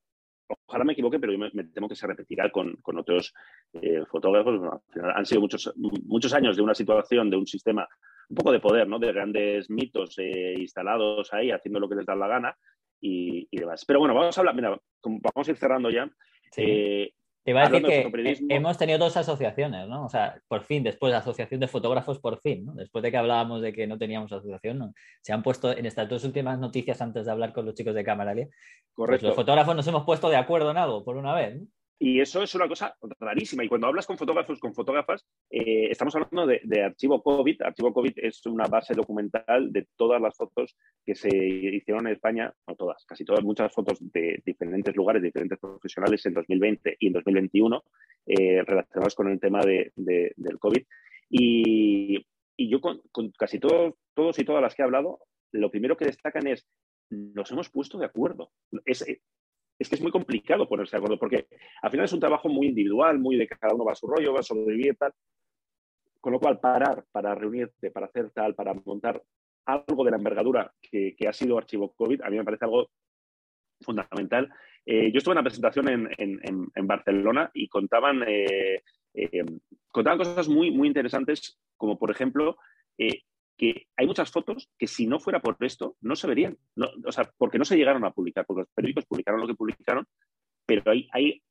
ojalá 0.66 0.84
me 0.84 0.92
equivoque, 0.92 1.18
pero 1.18 1.32
yo 1.32 1.38
me, 1.38 1.50
me 1.54 1.64
temo 1.64 1.88
que 1.88 1.94
se 1.96 2.06
repetirá 2.06 2.50
con, 2.50 2.74
con 2.82 2.98
otros 2.98 3.32
eh, 3.74 4.02
fotógrafos. 4.10 4.58
Bueno, 4.58 4.72
al 4.86 4.92
final 4.92 5.12
han 5.16 5.26
sido 5.26 5.40
muchos, 5.40 5.72
muchos 6.04 6.32
años 6.34 6.56
de 6.56 6.62
una 6.62 6.74
situación, 6.74 7.30
de 7.30 7.36
un 7.36 7.46
sistema 7.46 7.86
un 8.30 8.36
poco 8.36 8.52
de 8.52 8.60
poder, 8.60 8.86
¿no? 8.88 8.98
De 8.98 9.12
grandes 9.12 9.70
mitos 9.70 10.18
eh, 10.18 10.54
instalados 10.58 11.32
ahí, 11.32 11.50
haciendo 11.50 11.80
lo 11.80 11.88
que 11.88 11.94
les 11.96 12.06
da 12.06 12.14
la 12.14 12.28
gana 12.28 12.56
y, 13.00 13.48
y 13.50 13.58
demás. 13.58 13.84
Pero 13.86 13.98
bueno, 14.00 14.14
vamos 14.14 14.36
a 14.36 14.40
hablar, 14.40 14.54
mira, 14.54 14.78
vamos 15.02 15.48
a 15.48 15.50
ir 15.50 15.56
cerrando 15.56 15.90
ya. 15.90 16.10
Sí. 16.52 16.62
eh, 16.66 17.12
Te 17.44 17.50
iba 17.52 17.62
a 17.62 17.68
decir 17.68 17.86
de 17.86 18.10
que 18.10 18.54
hemos 18.54 18.76
tenido 18.76 18.98
dos 18.98 19.16
asociaciones, 19.16 19.88
¿no? 19.88 20.04
O 20.04 20.08
sea, 20.08 20.40
por 20.48 20.62
fin, 20.64 20.82
después 20.82 21.12
la 21.12 21.18
asociación 21.18 21.60
de 21.60 21.68
fotógrafos, 21.68 22.18
por 22.18 22.40
fin, 22.40 22.66
¿no? 22.66 22.74
Después 22.74 23.02
de 23.02 23.10
que 23.10 23.16
hablábamos 23.16 23.62
de 23.62 23.72
que 23.72 23.86
no 23.86 23.96
teníamos 23.98 24.32
asociación, 24.32 24.78
¿no? 24.78 24.92
se 25.22 25.32
han 25.32 25.42
puesto 25.42 25.70
en 25.76 25.86
estas 25.86 26.08
dos 26.08 26.24
últimas 26.24 26.58
noticias 26.58 27.00
antes 27.00 27.24
de 27.26 27.32
hablar 27.32 27.52
con 27.52 27.64
los 27.66 27.74
chicos 27.74 27.94
de 27.94 28.04
Camaralia. 28.04 28.46
Pues 28.46 28.94
correcto. 28.94 29.26
los 29.28 29.36
fotógrafos 29.36 29.76
nos 29.76 29.86
hemos 29.86 30.04
puesto 30.04 30.28
de 30.28 30.36
acuerdo 30.36 30.70
en 30.70 30.76
algo, 30.78 31.04
por 31.04 31.16
una 31.16 31.34
vez. 31.34 31.60
¿no? 31.60 31.66
Y 32.00 32.20
eso 32.20 32.42
es 32.44 32.54
una 32.54 32.68
cosa 32.68 32.96
rarísima. 33.18 33.64
Y 33.64 33.68
cuando 33.68 33.88
hablas 33.88 34.06
con 34.06 34.16
fotógrafos, 34.16 34.60
con 34.60 34.72
fotógrafas, 34.72 35.26
eh, 35.50 35.88
estamos 35.90 36.14
hablando 36.14 36.46
de, 36.46 36.60
de 36.62 36.82
archivo 36.84 37.20
COVID. 37.22 37.62
Archivo 37.62 37.92
COVID 37.92 38.12
es 38.16 38.44
una 38.46 38.66
base 38.66 38.94
documental 38.94 39.72
de 39.72 39.88
todas 39.96 40.20
las 40.22 40.36
fotos 40.36 40.76
que 41.04 41.16
se 41.16 41.28
hicieron 41.36 42.06
en 42.06 42.12
España, 42.12 42.54
no 42.68 42.76
todas, 42.76 43.04
casi 43.04 43.24
todas, 43.24 43.42
muchas 43.42 43.72
fotos 43.74 43.98
de 44.00 44.40
diferentes 44.46 44.94
lugares, 44.94 45.22
de 45.22 45.28
diferentes 45.28 45.58
profesionales 45.58 46.24
en 46.26 46.34
2020 46.34 46.96
y 47.00 47.06
en 47.08 47.12
2021 47.14 47.82
eh, 48.26 48.62
relacionadas 48.62 49.14
con 49.16 49.28
el 49.28 49.40
tema 49.40 49.60
de- 49.62 49.90
de- 49.96 50.32
del 50.36 50.58
COVID. 50.60 50.84
Y, 51.30 52.24
y 52.56 52.68
yo 52.70 52.80
con, 52.80 53.00
con 53.10 53.30
casi 53.32 53.58
todos, 53.58 53.94
todos 54.14 54.38
y 54.38 54.44
todas 54.44 54.62
las 54.62 54.74
que 54.74 54.82
he 54.82 54.84
hablado, 54.84 55.18
lo 55.52 55.70
primero 55.70 55.96
que 55.96 56.04
destacan 56.06 56.46
es, 56.46 56.66
nos 57.10 57.50
hemos 57.52 57.70
puesto 57.70 57.98
de 57.98 58.06
acuerdo. 58.06 58.50
Es, 58.84 59.04
es 59.78 59.88
que 59.88 59.94
es 59.94 60.02
muy 60.02 60.10
complicado 60.10 60.68
ponerse 60.68 60.92
de 60.96 60.98
acuerdo, 60.98 61.18
porque 61.18 61.46
al 61.82 61.90
final 61.90 62.04
es 62.06 62.12
un 62.12 62.20
trabajo 62.20 62.48
muy 62.48 62.66
individual, 62.68 63.18
muy 63.18 63.36
de 63.36 63.46
cada 63.46 63.74
uno 63.74 63.84
va 63.84 63.92
a 63.92 63.96
su 63.96 64.06
rollo, 64.06 64.32
va 64.32 64.40
a 64.40 64.42
sobrevivir, 64.42 64.96
tal. 64.96 65.12
Con 66.20 66.32
lo 66.32 66.40
cual, 66.40 66.58
parar 66.58 67.04
para 67.12 67.34
reunirte, 67.34 67.90
para 67.90 68.06
hacer 68.06 68.30
tal, 68.30 68.54
para 68.54 68.74
montar 68.74 69.22
algo 69.66 70.04
de 70.04 70.10
la 70.10 70.16
envergadura 70.16 70.72
que, 70.82 71.14
que 71.16 71.28
ha 71.28 71.32
sido 71.32 71.56
Archivo 71.58 71.92
COVID, 71.94 72.22
a 72.22 72.30
mí 72.30 72.36
me 72.38 72.44
parece 72.44 72.64
algo 72.64 72.90
fundamental. 73.80 74.50
Eh, 74.84 75.12
yo 75.12 75.18
estuve 75.18 75.32
en 75.32 75.38
una 75.38 75.44
presentación 75.44 75.88
en, 75.88 76.08
en- 76.18 76.40
en- 76.42 76.68
en 76.74 76.86
Barcelona 76.86 77.50
y 77.54 77.68
contaban, 77.68 78.24
eh, 78.26 78.82
eh, 79.14 79.44
contaban 79.92 80.18
cosas 80.18 80.48
muy, 80.48 80.70
muy 80.70 80.88
interesantes, 80.88 81.60
como 81.76 81.98
por 81.98 82.10
ejemplo 82.10 82.56
eh, 82.96 83.22
que 83.58 83.88
hay 83.96 84.06
muchas 84.06 84.30
fotos 84.30 84.70
que 84.78 84.86
si 84.86 85.06
no 85.06 85.18
fuera 85.20 85.40
por 85.42 85.56
esto 85.60 85.96
no 86.00 86.14
se 86.16 86.26
verían. 86.28 86.56
No, 86.76 86.88
o 87.04 87.12
sea, 87.12 87.30
porque 87.36 87.58
no 87.58 87.64
se 87.64 87.76
llegaron 87.76 88.04
a 88.04 88.12
publicar, 88.12 88.46
porque 88.46 88.60
los 88.60 88.70
periódicos 88.72 89.04
publicaron 89.06 89.40
lo 89.40 89.46
que 89.48 89.54
publicaron, 89.54 90.06
pero 90.64 90.90
hay, 90.92 91.08
hay, 91.12 91.42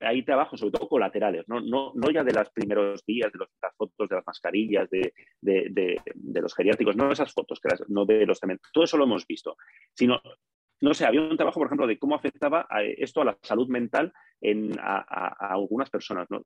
hay 0.00 0.22
trabajos, 0.24 0.58
sobre 0.60 0.72
todo 0.72 0.88
colaterales, 0.88 1.44
¿no? 1.46 1.60
No, 1.60 1.92
no 1.94 2.10
ya 2.10 2.24
de 2.24 2.32
los 2.32 2.48
primeros 2.50 3.04
días, 3.04 3.30
de 3.32 3.38
las 3.40 3.76
fotos 3.76 4.08
de 4.08 4.16
las 4.16 4.26
mascarillas, 4.26 4.88
de, 4.90 5.12
de- 5.42 6.00
los 6.40 6.54
geriátricos, 6.54 6.96
no 6.96 7.12
esas 7.12 7.32
fotos, 7.32 7.60
que 7.60 7.68
no 7.88 8.06
de 8.06 8.24
los 8.26 8.38
cementos, 8.38 8.70
todo 8.72 8.84
eso 8.84 8.96
lo 8.96 9.04
hemos 9.04 9.26
visto, 9.26 9.56
sino 9.94 10.20
no 10.80 10.92
sé, 10.94 11.06
había 11.06 11.22
un 11.22 11.36
trabajo, 11.36 11.60
por 11.60 11.66
ejemplo, 11.66 11.86
de 11.86 11.98
cómo 11.98 12.14
afectaba 12.14 12.66
esto 12.98 13.22
a 13.22 13.24
la 13.26 13.38
salud 13.42 13.68
mental 13.68 14.12
en, 14.40 14.72
a- 14.78 15.04
a 15.08 15.52
algunas 15.54 15.90
personas, 15.90 16.26
¿no? 16.30 16.42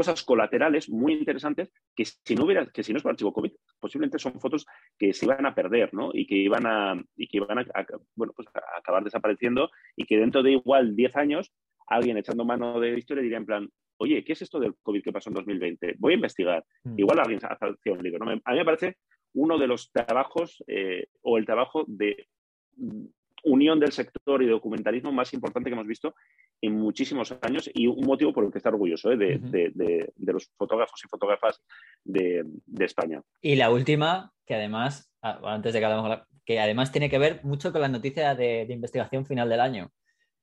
Cosas 0.00 0.24
colaterales 0.24 0.88
muy 0.88 1.12
interesantes 1.12 1.70
que 1.94 2.04
si 2.06 2.34
no 2.34 2.44
hubiera, 2.44 2.64
que 2.66 2.82
si 2.82 2.90
no 2.92 2.96
es 2.96 3.02
por 3.02 3.10
archivo 3.10 3.34
COVID, 3.34 3.52
posiblemente 3.78 4.18
son 4.18 4.40
fotos 4.40 4.66
que 4.98 5.12
se 5.12 5.26
iban 5.26 5.44
a 5.44 5.54
perder, 5.54 5.92
¿no? 5.92 6.10
Y 6.14 6.26
que 6.26 6.36
iban 6.36 6.64
a, 6.66 6.94
y 7.16 7.26
que 7.28 7.36
iban 7.36 7.58
a, 7.58 7.62
a- 7.74 7.86
bueno, 8.14 8.32
pues 8.34 8.48
a 8.54 8.78
acabar 8.78 9.04
desapareciendo 9.04 9.70
y 9.96 10.06
que 10.06 10.16
dentro 10.16 10.42
de 10.42 10.52
igual 10.52 10.96
10 10.96 11.16
años 11.16 11.52
alguien 11.86 12.16
echando 12.16 12.46
mano 12.46 12.80
de 12.80 12.96
historia 12.96 13.22
diría 13.22 13.36
en 13.36 13.44
plan, 13.46 13.68
oye, 13.98 14.24
¿qué 14.24 14.32
es 14.32 14.40
esto 14.40 14.58
del 14.58 14.74
COVID 14.82 15.02
que 15.02 15.12
pasó 15.12 15.28
en 15.28 15.34
2020? 15.34 15.96
Voy 15.98 16.12
a 16.12 16.16
investigar. 16.16 16.64
Mm. 16.84 16.98
Igual 16.98 17.18
alguien 17.20 17.40
hace 17.42 17.90
un 17.90 18.02
libro. 18.02 18.24
A 18.24 18.52
mí 18.52 18.58
me 18.58 18.64
parece 18.64 18.96
uno 19.34 19.58
de 19.58 19.66
los 19.66 19.92
trabajos 19.92 20.64
eh, 20.66 21.08
o 21.20 21.36
el 21.36 21.44
trabajo 21.44 21.84
de 21.86 22.26
unión 23.44 23.80
del 23.80 23.92
sector 23.92 24.42
y 24.42 24.46
documentalismo 24.46 25.12
más 25.12 25.32
importante 25.34 25.70
que 25.70 25.74
hemos 25.74 25.86
visto 25.86 26.14
en 26.60 26.74
muchísimos 26.78 27.32
años 27.42 27.70
y 27.72 27.86
un 27.86 28.04
motivo 28.06 28.32
por 28.32 28.44
el 28.44 28.52
que 28.52 28.58
estar 28.58 28.72
orgulloso 28.72 29.10
¿eh? 29.12 29.16
de, 29.16 29.36
Ujú. 29.36 29.50
de- 29.50 29.70
de- 29.74 30.12
de 30.14 30.32
los 30.32 30.50
fotógrafos 30.56 31.00
y 31.04 31.08
fotógrafas 31.08 31.60
de, 32.04 32.44
España. 32.80 33.22
Y 33.40 33.56
la 33.56 33.70
última, 33.70 34.32
que 34.46 34.54
además, 34.54 35.10
ah, 35.22 35.40
antes 35.44 35.72
de 35.72 35.78
que 35.80 35.84
hablemos, 35.86 36.18
que 36.44 36.60
además 36.60 36.92
tiene 36.92 37.08
que 37.10 37.18
ver 37.18 37.40
mucho 37.44 37.72
con 37.72 37.80
la 37.80 37.88
noticia 37.88 38.34
de, 38.34 38.66
de 38.66 38.72
investigación 38.74 39.24
final 39.26 39.48
del 39.48 39.60
año. 39.60 39.90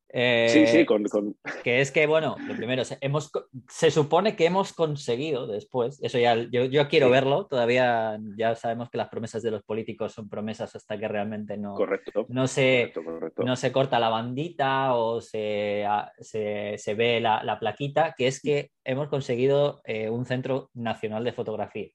Eh, 0.10 0.48
sí, 0.50 0.68
sí, 0.68 0.86
con, 0.86 1.04
con- 1.06 1.36
Que 1.66 1.82
es 1.82 1.92
que, 1.92 2.08
bueno, 2.08 2.38
lo 2.48 2.56
primero, 2.56 2.86
se, 2.86 2.98
hemos, 3.02 3.30
se 3.68 3.92
supone 3.92 4.36
que 4.38 4.46
hemos 4.46 4.72
conseguido 4.72 5.48
después, 5.48 6.00
eso 6.02 6.18
ya, 6.18 6.36
yo, 6.36 6.64
yo 6.66 6.88
quiero 6.88 7.08
Sí. 7.08 7.12
verlo, 7.12 7.46
todavía 7.48 8.18
ya 8.38 8.56
sabemos 8.56 8.90
que 8.90 8.98
las 8.98 9.10
promesas 9.10 9.44
de 9.44 9.52
los 9.52 9.64
políticos 9.64 10.14
son 10.14 10.30
promesas 10.30 10.74
hasta 10.76 10.98
que 10.98 11.08
realmente 11.10 11.58
no, 11.58 11.74
correcto. 11.76 12.26
no, 12.30 12.48
se, 12.48 12.92
correcto, 12.94 13.04
correcto. 13.04 13.44
no 13.44 13.56
se 13.58 13.72
corta 13.74 14.00
la 14.00 14.10
bandita 14.10 14.96
o 14.96 15.20
se, 15.20 15.86
se, 16.20 16.76
se 16.78 16.94
ve 16.94 17.20
la, 17.20 17.44
la 17.44 17.60
plaquita, 17.60 18.16
que 18.18 18.28
es 18.28 18.42
que 18.42 18.72
hemos 18.86 19.10
conseguido 19.10 19.82
eh, 19.84 20.10
un 20.10 20.26
centro 20.26 20.70
nacional 20.74 21.26
de 21.26 21.34
fotografía 21.34 21.88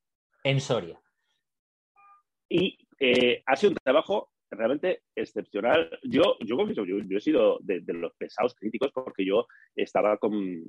en 0.44 0.60
Soria. 0.60 1.00
Y 2.48 2.76
eh, 3.00 3.42
ha 3.46 3.56
sido 3.56 3.70
un 3.70 3.78
trabajo 3.82 4.31
realmente 4.56 5.02
excepcional. 5.14 5.90
Yo, 6.02 6.36
yo 6.40 6.56
confieso, 6.56 6.84
yo, 6.84 6.98
he 6.98 7.20
sido 7.20 7.58
de, 7.62 7.82
los 7.86 8.12
pesados 8.14 8.54
críticos 8.54 8.90
porque 8.92 9.24
yo 9.24 9.46
estaba 9.74 10.16
con, 10.18 10.64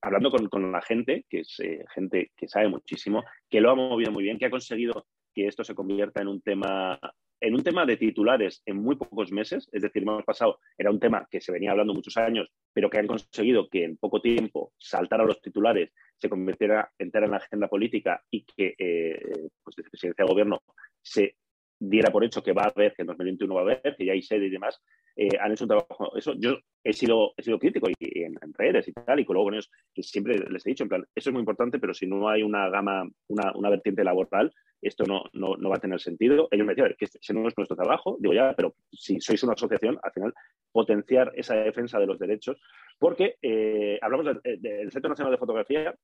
hablando 0.00 0.30
con, 0.30 0.72
la 0.72 0.82
gente, 0.82 1.24
que 1.28 1.40
es 1.40 1.60
eh, 1.60 1.84
gente 1.94 2.32
que 2.36 2.48
sabe 2.48 2.68
muchísimo, 2.68 3.22
que 3.50 3.60
lo 3.60 3.70
ha 3.70 3.74
movido 3.74 4.12
muy 4.12 4.22
bien, 4.22 4.38
que 4.38 4.46
ha 4.46 4.50
conseguido 4.50 5.06
que 5.34 5.46
esto 5.46 5.64
se 5.64 5.74
convierta 5.74 6.22
en 6.22 6.28
un 6.28 6.40
tema 6.40 6.98
en 7.40 7.54
un 7.54 7.62
tema 7.62 7.84
de 7.84 7.98
titulares 7.98 8.62
en 8.64 8.76
muy 8.76 8.96
pocos 8.96 9.30
meses, 9.30 9.68
es 9.70 9.82
decir, 9.82 10.02
hemos 10.02 10.24
pasado, 10.24 10.60
era 10.78 10.90
un 10.90 10.98
tema 10.98 11.26
que 11.30 11.42
se 11.42 11.52
venía 11.52 11.72
hablando 11.72 11.92
muchos 11.92 12.16
años, 12.16 12.48
pero 12.72 12.88
que 12.88 12.98
han 12.98 13.06
conseguido 13.06 13.68
que 13.68 13.84
en 13.84 13.98
poco 13.98 14.22
tiempo 14.22 14.72
saltara 14.78 15.24
a 15.24 15.26
los 15.26 15.42
titulares, 15.42 15.90
se 16.16 16.30
convirtiera 16.30 16.90
entera 16.98 17.26
en 17.26 17.32
la 17.32 17.36
agenda 17.38 17.68
política 17.68 18.22
y 18.30 18.44
que 18.44 18.74
eh, 18.78 19.20
pues 19.62 19.76
desde 19.76 19.90
presidencia 19.90 20.24
de 20.24 20.30
gobierno 20.30 20.62
se 21.02 21.36
diera 21.78 22.10
por 22.10 22.24
hecho 22.24 22.42
que 22.42 22.52
va 22.52 22.64
a 22.64 22.72
haber, 22.74 22.94
que 22.94 23.02
en 23.02 23.08
2021 23.08 23.54
va 23.54 23.60
a 23.60 23.64
haber, 23.64 23.96
que 23.96 24.04
ya 24.04 24.12
hay 24.12 24.22
sede 24.22 24.46
y 24.46 24.50
demás, 24.50 24.80
eh, 25.16 25.28
han 25.40 25.52
hecho 25.52 25.64
un 25.64 25.68
trabajo. 25.68 26.16
Eso 26.16 26.34
yo 26.38 26.58
he 26.82 26.92
sido, 26.92 27.32
he 27.36 27.42
sido 27.42 27.58
crítico 27.58 27.88
y, 27.88 28.22
en, 28.22 28.36
redes 28.54 28.88
y 28.88 28.92
tal, 28.92 29.20
y 29.20 29.24
luego 29.24 29.44
con 29.44 29.54
ellos, 29.54 29.70
que 29.94 30.02
siempre 30.02 30.38
les 30.38 30.66
he 30.66 30.70
dicho, 30.70 30.84
en 30.84 30.88
plan, 30.88 31.04
eso 31.14 31.30
es 31.30 31.32
muy 31.32 31.40
importante, 31.40 31.78
pero 31.78 31.94
si 31.94 32.06
no 32.06 32.28
hay 32.28 32.42
una 32.42 32.68
gama, 32.68 33.08
una, 33.28 33.52
una 33.54 33.70
vertiente 33.70 34.04
laboral, 34.04 34.52
esto 34.80 35.04
no, 35.04 35.24
no, 35.32 35.56
no, 35.56 35.70
va 35.70 35.76
a 35.76 35.80
tener 35.80 35.98
sentido. 36.00 36.48
Ellos 36.50 36.66
me 36.66 36.74
decían 36.74 36.94
que 36.98 37.06
ese 37.06 37.32
no 37.32 37.48
es 37.48 37.56
nuestro 37.56 37.76
trabajo. 37.76 38.16
Digo, 38.20 38.34
ya, 38.34 38.54
pero 38.54 38.74
si 38.92 39.18
sois 39.20 39.42
una 39.42 39.54
asociación, 39.54 39.98
al 40.02 40.12
final, 40.12 40.34
potenciar 40.72 41.32
esa 41.36 41.54
defensa 41.54 41.98
de 41.98 42.06
los 42.06 42.18
derechos, 42.18 42.60
porque 42.98 43.36
eh, 43.40 43.98
hablamos 44.02 44.26
del 44.44 44.92
Centro 44.92 45.08
Nacional 45.08 45.32
de 45.32 45.38
Fotografía. 45.38 45.94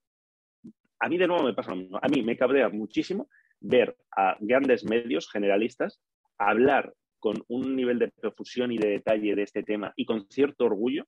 A 0.98 1.08
mí 1.08 1.18
de 1.18 1.26
nuevo 1.26 1.44
me 1.44 1.54
pasa. 1.54 1.72
A 1.72 2.08
mí 2.08 2.22
me 2.22 2.36
cabrea 2.36 2.68
muchísimo 2.68 3.28
ver 3.60 3.96
a 4.10 4.36
grandes 4.40 4.84
medios 4.84 5.30
generalistas 5.30 6.00
hablar 6.38 6.94
con 7.18 7.44
un 7.48 7.76
nivel 7.76 7.98
de 7.98 8.08
profusión 8.08 8.72
y 8.72 8.78
de 8.78 8.88
detalle 8.88 9.34
de 9.34 9.42
este 9.42 9.62
tema 9.62 9.92
y 9.96 10.06
con 10.06 10.26
cierto 10.30 10.64
orgullo, 10.64 11.06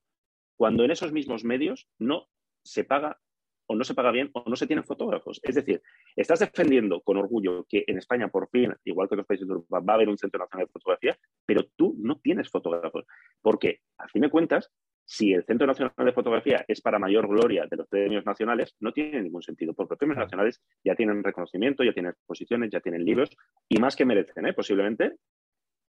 cuando 0.56 0.84
en 0.84 0.90
esos 0.90 1.12
mismos 1.12 1.44
medios 1.44 1.88
no 1.98 2.28
se 2.62 2.84
paga 2.84 3.18
o 3.66 3.74
no 3.74 3.84
se 3.84 3.94
paga 3.94 4.10
bien 4.10 4.30
o 4.34 4.44
no 4.46 4.56
se 4.56 4.66
tienen 4.66 4.84
fotógrafos. 4.84 5.40
Es 5.42 5.54
decir, 5.54 5.82
estás 6.14 6.40
defendiendo 6.40 7.00
con 7.00 7.16
orgullo 7.16 7.64
que 7.68 7.84
en 7.86 7.96
España 7.96 8.28
por 8.28 8.50
fin, 8.50 8.74
igual 8.84 9.08
que 9.08 9.14
en 9.14 9.18
los 9.18 9.26
países 9.26 9.46
de 9.48 9.54
Europa, 9.54 9.80
va 9.80 9.94
a 9.94 9.96
haber 9.96 10.08
un 10.08 10.18
Centro 10.18 10.40
Nacional 10.40 10.66
de 10.66 10.72
Fotografía, 10.72 11.18
pero 11.46 11.66
tú 11.76 11.96
no 11.98 12.20
tienes 12.20 12.50
fotógrafos. 12.50 13.06
Porque, 13.40 13.80
a 13.98 14.08
fin 14.08 14.22
de 14.22 14.30
cuentas, 14.30 14.70
si 15.04 15.32
el 15.32 15.44
Centro 15.44 15.66
Nacional 15.66 15.92
de 15.96 16.12
Fotografía 16.12 16.64
es 16.66 16.80
para 16.80 16.98
mayor 16.98 17.28
gloria 17.28 17.66
de 17.70 17.76
los 17.76 17.88
premios 17.88 18.24
nacionales, 18.24 18.74
no 18.80 18.92
tiene 18.92 19.22
ningún 19.22 19.42
sentido, 19.42 19.74
porque 19.74 19.92
los 19.92 19.98
premios 19.98 20.18
nacionales 20.18 20.62
ya 20.84 20.94
tienen 20.94 21.22
reconocimiento, 21.22 21.84
ya 21.84 21.92
tienen 21.92 22.12
exposiciones, 22.12 22.70
ya 22.70 22.80
tienen 22.80 23.04
libros, 23.04 23.30
y 23.68 23.78
más 23.78 23.96
que 23.96 24.04
merecen, 24.04 24.46
¿eh? 24.46 24.52
posiblemente. 24.52 25.16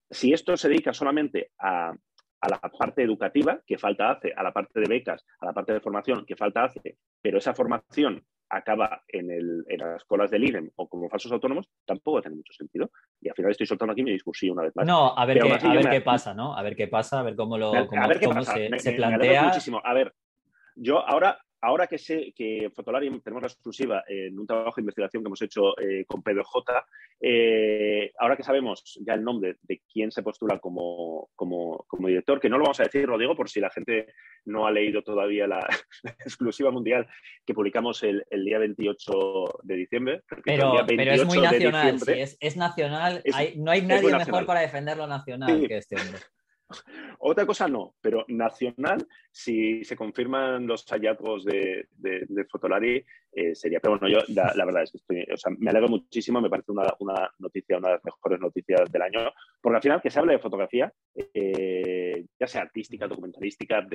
Si 0.09 0.33
esto 0.33 0.57
se 0.57 0.69
dedica 0.69 0.93
solamente 0.93 1.51
a, 1.59 1.91
a 2.41 2.49
la 2.49 2.59
parte 2.59 3.03
educativa 3.03 3.61
que 3.65 3.77
falta 3.77 4.11
hace, 4.11 4.33
a 4.35 4.43
la 4.43 4.51
parte 4.51 4.79
de 4.79 4.87
becas, 4.87 5.25
a 5.39 5.45
la 5.45 5.53
parte 5.53 5.73
de 5.73 5.81
formación 5.81 6.25
que 6.25 6.35
falta 6.35 6.63
hace, 6.63 6.97
pero 7.21 7.37
esa 7.37 7.53
formación 7.53 8.23
acaba 8.49 9.03
en, 9.07 9.31
el, 9.31 9.63
en 9.67 9.79
las 9.79 9.97
escuelas 9.97 10.31
del 10.31 10.43
INEM 10.43 10.71
o 10.75 10.87
como 10.87 11.09
falsos 11.09 11.31
autónomos, 11.31 11.69
tampoco 11.85 12.21
tiene 12.21 12.37
mucho 12.37 12.53
sentido. 12.53 12.91
Y 13.21 13.29
al 13.29 13.35
final 13.35 13.51
estoy 13.51 13.67
soltando 13.67 13.93
aquí 13.93 14.03
mi 14.03 14.11
discurso 14.11 14.45
una 14.51 14.63
vez 14.63 14.75
más. 14.75 14.85
No, 14.85 15.17
a 15.17 15.25
ver, 15.25 15.39
qué, 15.39 15.51
a 15.51 15.73
ver 15.73 15.89
qué 15.89 16.01
pasa, 16.01 16.33
¿no? 16.33 16.55
A 16.55 16.61
ver 16.63 16.75
qué 16.75 16.87
pasa, 16.87 17.19
a 17.19 17.23
ver 17.23 17.35
cómo 17.35 17.57
lo 17.57 17.71
cómo, 17.87 18.43
se, 18.43 18.79
se 18.79 18.91
plantea. 18.93 19.43
muchísimo. 19.43 19.81
A 19.83 19.93
ver, 19.93 20.13
yo 20.75 21.05
ahora 21.07 21.39
ahora 21.61 21.87
que 21.87 21.97
sé 21.97 22.33
que 22.35 22.71
Fotolari 22.73 23.09
tenemos 23.19 23.43
la 23.43 23.47
exclusiva 23.47 24.03
en 24.07 24.37
un 24.39 24.47
trabajo 24.47 24.75
de 24.77 24.81
investigación 24.81 25.23
que 25.23 25.27
hemos 25.27 25.41
hecho 25.41 25.79
eh, 25.79 26.05
con 26.05 26.21
Pedro 26.21 26.43
J, 26.43 26.85
eh, 27.21 28.11
ahora 28.17 28.37
que 28.37 28.43
sabemos 28.43 28.99
ya 29.05 29.13
el 29.13 29.23
nombre 29.23 29.57
de 29.63 29.81
quién 29.91 30.11
se 30.11 30.23
postula 30.23 30.59
como, 30.59 31.29
como, 31.35 31.85
director, 32.07 32.39
que 32.39 32.49
no 32.49 32.57
lo 32.57 32.63
vamos 32.63 32.79
a 32.79 32.83
decir, 32.83 33.07
lo 33.07 33.17
digo 33.17 33.35
por 33.35 33.49
si 33.49 33.59
la 33.59 33.69
gente 33.69 34.13
no 34.45 34.65
ha 34.65 34.71
leído 34.71 35.01
todavía 35.01 35.47
la, 35.47 35.67
exclusiva 36.25 36.71
mundial 36.71 37.07
que 37.45 37.53
publicamos 37.53 38.03
el, 38.03 38.23
día 38.43 38.57
28 38.57 39.59
de 39.63 39.75
diciembre. 39.75 40.21
Pero, 40.43 40.85
es 40.87 41.25
muy 41.25 41.39
nacional, 41.39 41.99
es, 42.39 42.57
nacional, 42.57 43.23
no 43.57 43.71
hay 43.71 43.81
nadie 43.81 44.15
mejor 44.15 44.45
para 44.45 44.61
defender 44.61 44.97
lo 44.97 45.07
nacional 45.07 45.67
que 45.67 45.77
este 45.77 45.95
hombre. 45.95 46.19
Otra 47.19 47.45
cosa 47.45 47.67
no, 47.67 47.95
pero 48.01 48.25
nacional, 48.27 49.07
si 49.31 49.83
se 49.83 49.95
confirman 49.95 50.67
los 50.67 50.85
hallazgos 50.85 51.43
de, 51.43 51.87
de, 51.97 52.45
Fotolari, 52.45 53.03
eh, 53.31 53.55
sería. 53.55 53.79
Pero 53.79 53.97
bueno, 53.97 54.07
yo 54.07 54.19
la, 54.33 54.65
verdad 54.65 54.83
es 54.83 54.91
que 54.91 54.97
estoy, 54.97 55.25
o 55.33 55.37
sea, 55.37 55.51
me 55.57 55.69
alegro 55.69 55.89
muchísimo, 55.89 56.41
me 56.41 56.49
parece 56.49 56.71
una, 56.71 56.93
una, 56.99 57.29
noticia, 57.39 57.77
una 57.77 57.89
de 57.89 57.93
las 57.95 58.05
mejores 58.05 58.39
noticias 58.39 58.91
del 58.91 59.01
año, 59.01 59.31
porque 59.61 59.75
al 59.75 59.81
final 59.81 60.01
que 60.01 60.09
se 60.09 60.19
hable 60.19 60.33
de 60.33 60.39
fotografía, 60.39 60.93
eh, 61.15 62.25
ya 62.39 62.47
sea 62.47 62.61
artística, 62.61 63.07
documentalística, 63.07 63.85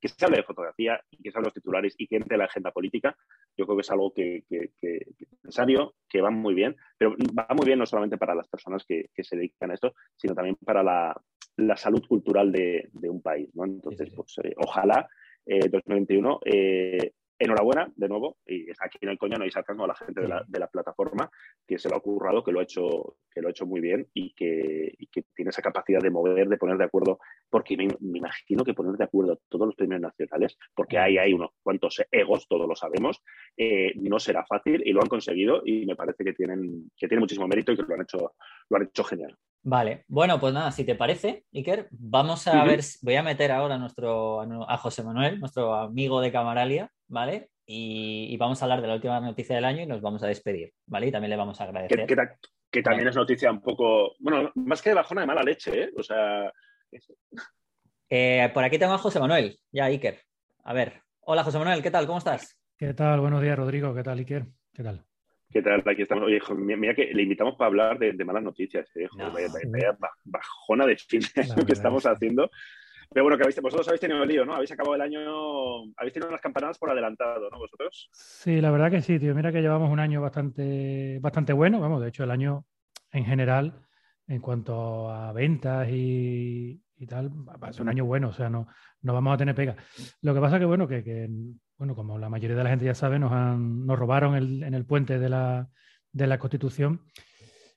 que 0.00 0.08
se 0.08 0.24
hable 0.24 0.38
de 0.38 0.42
fotografía 0.44 1.00
y 1.10 1.22
que 1.22 1.30
se 1.30 1.38
hable 1.38 1.44
de 1.44 1.48
los 1.48 1.54
titulares 1.54 1.94
y 1.98 2.06
que 2.06 2.16
entre 2.16 2.36
la 2.36 2.44
agenda 2.44 2.70
política, 2.70 3.16
yo 3.56 3.66
creo 3.66 3.76
que 3.76 3.82
es 3.82 3.90
algo 3.90 4.12
que, 4.12 4.44
que, 4.48 4.70
es 4.82 5.42
necesario, 5.42 5.94
que 6.08 6.20
va 6.20 6.30
muy 6.30 6.54
bien, 6.54 6.76
pero 6.98 7.14
va 7.38 7.46
muy 7.54 7.66
bien 7.66 7.78
no 7.78 7.86
solamente 7.86 8.18
para 8.18 8.34
las 8.34 8.48
personas 8.48 8.84
que, 8.86 9.10
se 9.16 9.36
dedican 9.36 9.70
a 9.70 9.74
esto, 9.74 9.94
sino 10.16 10.34
también 10.34 10.56
para 10.64 10.82
la, 10.82 11.20
la 11.56 11.76
salud 11.76 12.04
cultural 12.06 12.52
de, 12.52 12.90
un 13.02 13.22
país. 13.22 13.48
¿no? 13.54 13.64
Entonces, 13.64 14.10
pues 14.14 14.38
eh, 14.42 14.54
ojalá 14.56 15.08
2021 15.46 16.40
eh, 16.46 17.12
enhorabuena 17.38 17.92
de 17.96 18.08
nuevo, 18.08 18.38
y 18.46 18.70
aquí 18.70 18.98
en 19.00 19.10
el 19.10 19.18
coño 19.18 19.36
no 19.36 19.44
hay 19.44 19.50
sarcasmo 19.50 19.84
a 19.84 19.88
la 19.88 19.94
gente 19.94 20.20
de 20.20 20.28
la, 20.28 20.44
de 20.46 20.58
la, 20.58 20.68
plataforma 20.68 21.28
que 21.66 21.78
se 21.78 21.88
lo 21.88 21.96
ha 21.96 22.00
currado, 22.00 22.44
que 22.44 22.52
lo 22.52 22.60
ha 22.60 22.62
hecho, 22.62 23.16
que 23.30 23.40
lo 23.40 23.48
ha 23.48 23.50
hecho 23.50 23.66
muy 23.66 23.80
bien 23.80 24.06
y 24.14 24.32
que, 24.34 24.94
y 24.98 25.06
que 25.08 25.24
tiene 25.34 25.50
esa 25.50 25.62
capacidad 25.62 26.00
de 26.00 26.10
mover, 26.10 26.48
de 26.48 26.56
poner 26.56 26.78
de 26.78 26.84
acuerdo, 26.84 27.18
porque 27.50 27.76
me, 27.76 27.88
imagino 28.00 28.64
que 28.64 28.74
poner 28.74 28.96
de 28.96 29.04
acuerdo 29.04 29.40
todos 29.48 29.66
los 29.66 29.74
premios 29.74 30.00
nacionales, 30.00 30.56
porque 30.74 30.98
ahí 30.98 31.18
hay 31.18 31.32
unos 31.32 31.50
cuantos 31.62 32.02
egos, 32.10 32.46
todos 32.48 32.68
lo 32.68 32.76
sabemos, 32.76 33.22
eh, 33.56 33.92
no 33.96 34.18
será 34.18 34.44
fácil 34.46 34.82
y 34.84 34.92
lo 34.92 35.02
han 35.02 35.08
conseguido 35.08 35.62
y 35.64 35.86
me 35.86 35.96
parece 35.96 36.24
que 36.24 36.32
tienen, 36.32 36.90
que 36.96 37.08
tienen 37.08 37.20
muchísimo 37.20 37.48
mérito 37.48 37.72
y 37.72 37.76
que 37.76 37.82
lo 37.82 37.94
han 37.94 38.02
hecho, 38.02 38.34
lo 38.68 38.76
han 38.76 38.84
hecho 38.84 39.04
genial. 39.04 39.36
Vale, 39.66 40.04
bueno, 40.08 40.38
pues 40.38 40.52
nada, 40.52 40.70
si 40.70 40.84
te 40.84 40.94
parece, 40.94 41.46
Iker, 41.54 41.88
vamos 41.90 42.46
a 42.48 42.64
ver, 42.64 42.80
voy 43.00 43.16
a 43.16 43.22
meter 43.22 43.50
ahora 43.50 43.76
a, 43.76 43.78
nuestro, 43.78 44.42
a 44.68 44.76
José 44.76 45.02
Manuel, 45.02 45.40
nuestro 45.40 45.74
amigo 45.74 46.20
de 46.20 46.30
Camaralia, 46.30 46.90
¿vale? 47.08 47.48
Y, 47.64 48.36
vamos 48.36 48.60
a 48.60 48.66
hablar 48.66 48.82
de 48.82 48.88
la 48.88 48.94
última 48.96 49.18
noticia 49.20 49.56
del 49.56 49.64
año 49.64 49.80
y 49.80 49.86
nos 49.86 50.02
vamos 50.02 50.22
a 50.22 50.26
despedir, 50.26 50.74
¿vale? 50.84 51.06
Y 51.06 51.12
también 51.12 51.30
le 51.30 51.36
vamos 51.36 51.62
a 51.62 51.64
agradecer. 51.64 52.06
Que, 52.70 52.82
también 52.82 53.08
es 53.08 53.16
noticia 53.16 53.50
un 53.50 53.62
poco, 53.62 54.16
bueno, 54.18 54.52
más 54.54 54.82
que 54.82 54.90
de 54.90 54.96
bajona 54.96 55.22
de 55.22 55.26
mala 55.28 55.42
leche, 55.42 55.84
¿eh? 55.84 55.90
O 55.96 56.02
sea... 56.02 56.52
Eh, 58.10 58.50
por 58.52 58.64
aquí 58.64 58.78
tengo 58.78 58.92
a 58.92 58.98
José 58.98 59.18
Manuel, 59.18 59.58
ya 59.72 59.86
Iker. 59.86 60.20
A 60.64 60.74
ver, 60.74 61.00
hola 61.20 61.42
José 61.42 61.58
Manuel, 61.58 61.82
¿qué 61.82 61.90
tal? 61.90 62.06
¿Cómo 62.06 62.18
estás? 62.18 62.60
¿Qué 62.76 62.92
tal? 62.92 63.20
Buenos 63.20 63.40
días, 63.40 63.56
Rodrigo. 63.56 63.94
¿Qué 63.94 64.02
tal, 64.02 64.18
Iker? 64.18 64.44
¿Qué 64.74 64.82
tal? 64.82 65.06
¿Qué 65.54 65.62
tal? 65.62 65.84
Aquí 65.86 66.02
estamos. 66.02 66.24
Oye, 66.24 66.40
mira 66.76 66.96
que 66.96 67.14
le 67.14 67.22
invitamos 67.22 67.54
para 67.54 67.68
hablar 67.68 67.96
de, 67.96 68.24
malas 68.24 68.42
noticias. 68.42 68.90
¿eh? 68.96 69.06
vaya, 69.16 69.96
bajona 70.24 70.84
de 70.84 70.96
fin 70.96 71.20
que 71.68 71.72
estamos 71.72 72.04
haciendo. 72.06 72.50
Pero 73.12 73.22
bueno, 73.22 73.36
que 73.36 73.44
habéis, 73.44 73.62
vosotros 73.62 73.86
habéis 73.86 74.00
tenido 74.00 74.20
el 74.20 74.28
lío, 74.28 74.44
¿no? 74.44 74.54
Habéis 74.54 74.72
acabado 74.72 74.96
el 74.96 75.02
año, 75.02 75.20
habéis 75.96 76.12
tenido 76.12 76.28
unas 76.28 76.40
campanadas 76.40 76.76
por 76.76 76.90
adelantado, 76.90 77.48
¿no? 77.50 77.58
Vosotros. 77.58 78.10
Sí, 78.12 78.60
la 78.60 78.72
verdad 78.72 78.90
que 78.90 79.00
sí, 79.00 79.20
tío. 79.20 79.32
Mira 79.32 79.52
que 79.52 79.60
llevamos 79.60 79.92
un 79.92 80.00
año 80.00 80.20
bastante, 80.20 81.20
bastante 81.20 81.52
bueno. 81.52 81.78
Vamos, 81.78 82.02
de 82.02 82.08
hecho, 82.08 82.24
el 82.24 82.32
año 82.32 82.64
en 83.12 83.24
general, 83.24 83.80
en 84.26 84.40
cuanto 84.40 85.08
a 85.08 85.32
ventas 85.32 85.86
y, 85.88 86.82
tal, 87.08 87.30
va 87.30 87.68
a 87.68 87.72
ser 87.72 87.82
un 87.82 87.90
año 87.90 88.04
bueno. 88.04 88.30
O 88.30 88.32
sea, 88.32 88.50
no, 88.50 88.66
no 89.02 89.12
vamos 89.12 89.34
a 89.34 89.38
tener 89.38 89.54
pega. 89.54 89.76
Lo 90.20 90.34
que 90.34 90.40
pasa 90.40 90.58
que, 90.58 90.64
bueno, 90.64 90.88
que, 90.88 91.04
que 91.04 91.28
bueno, 91.76 91.94
como 91.94 92.18
la 92.18 92.28
mayoría 92.28 92.56
de 92.56 92.64
la 92.64 92.70
gente 92.70 92.84
ya 92.84 92.94
sabe, 92.94 93.18
nos, 93.18 93.32
han, 93.32 93.86
nos 93.86 93.98
robaron 93.98 94.36
en 94.36 94.74
el 94.74 94.84
puente 94.86 95.18
de 95.18 95.28
la, 95.28 95.68
de 96.12 96.26
la 96.26 96.38
Constitución 96.38 97.02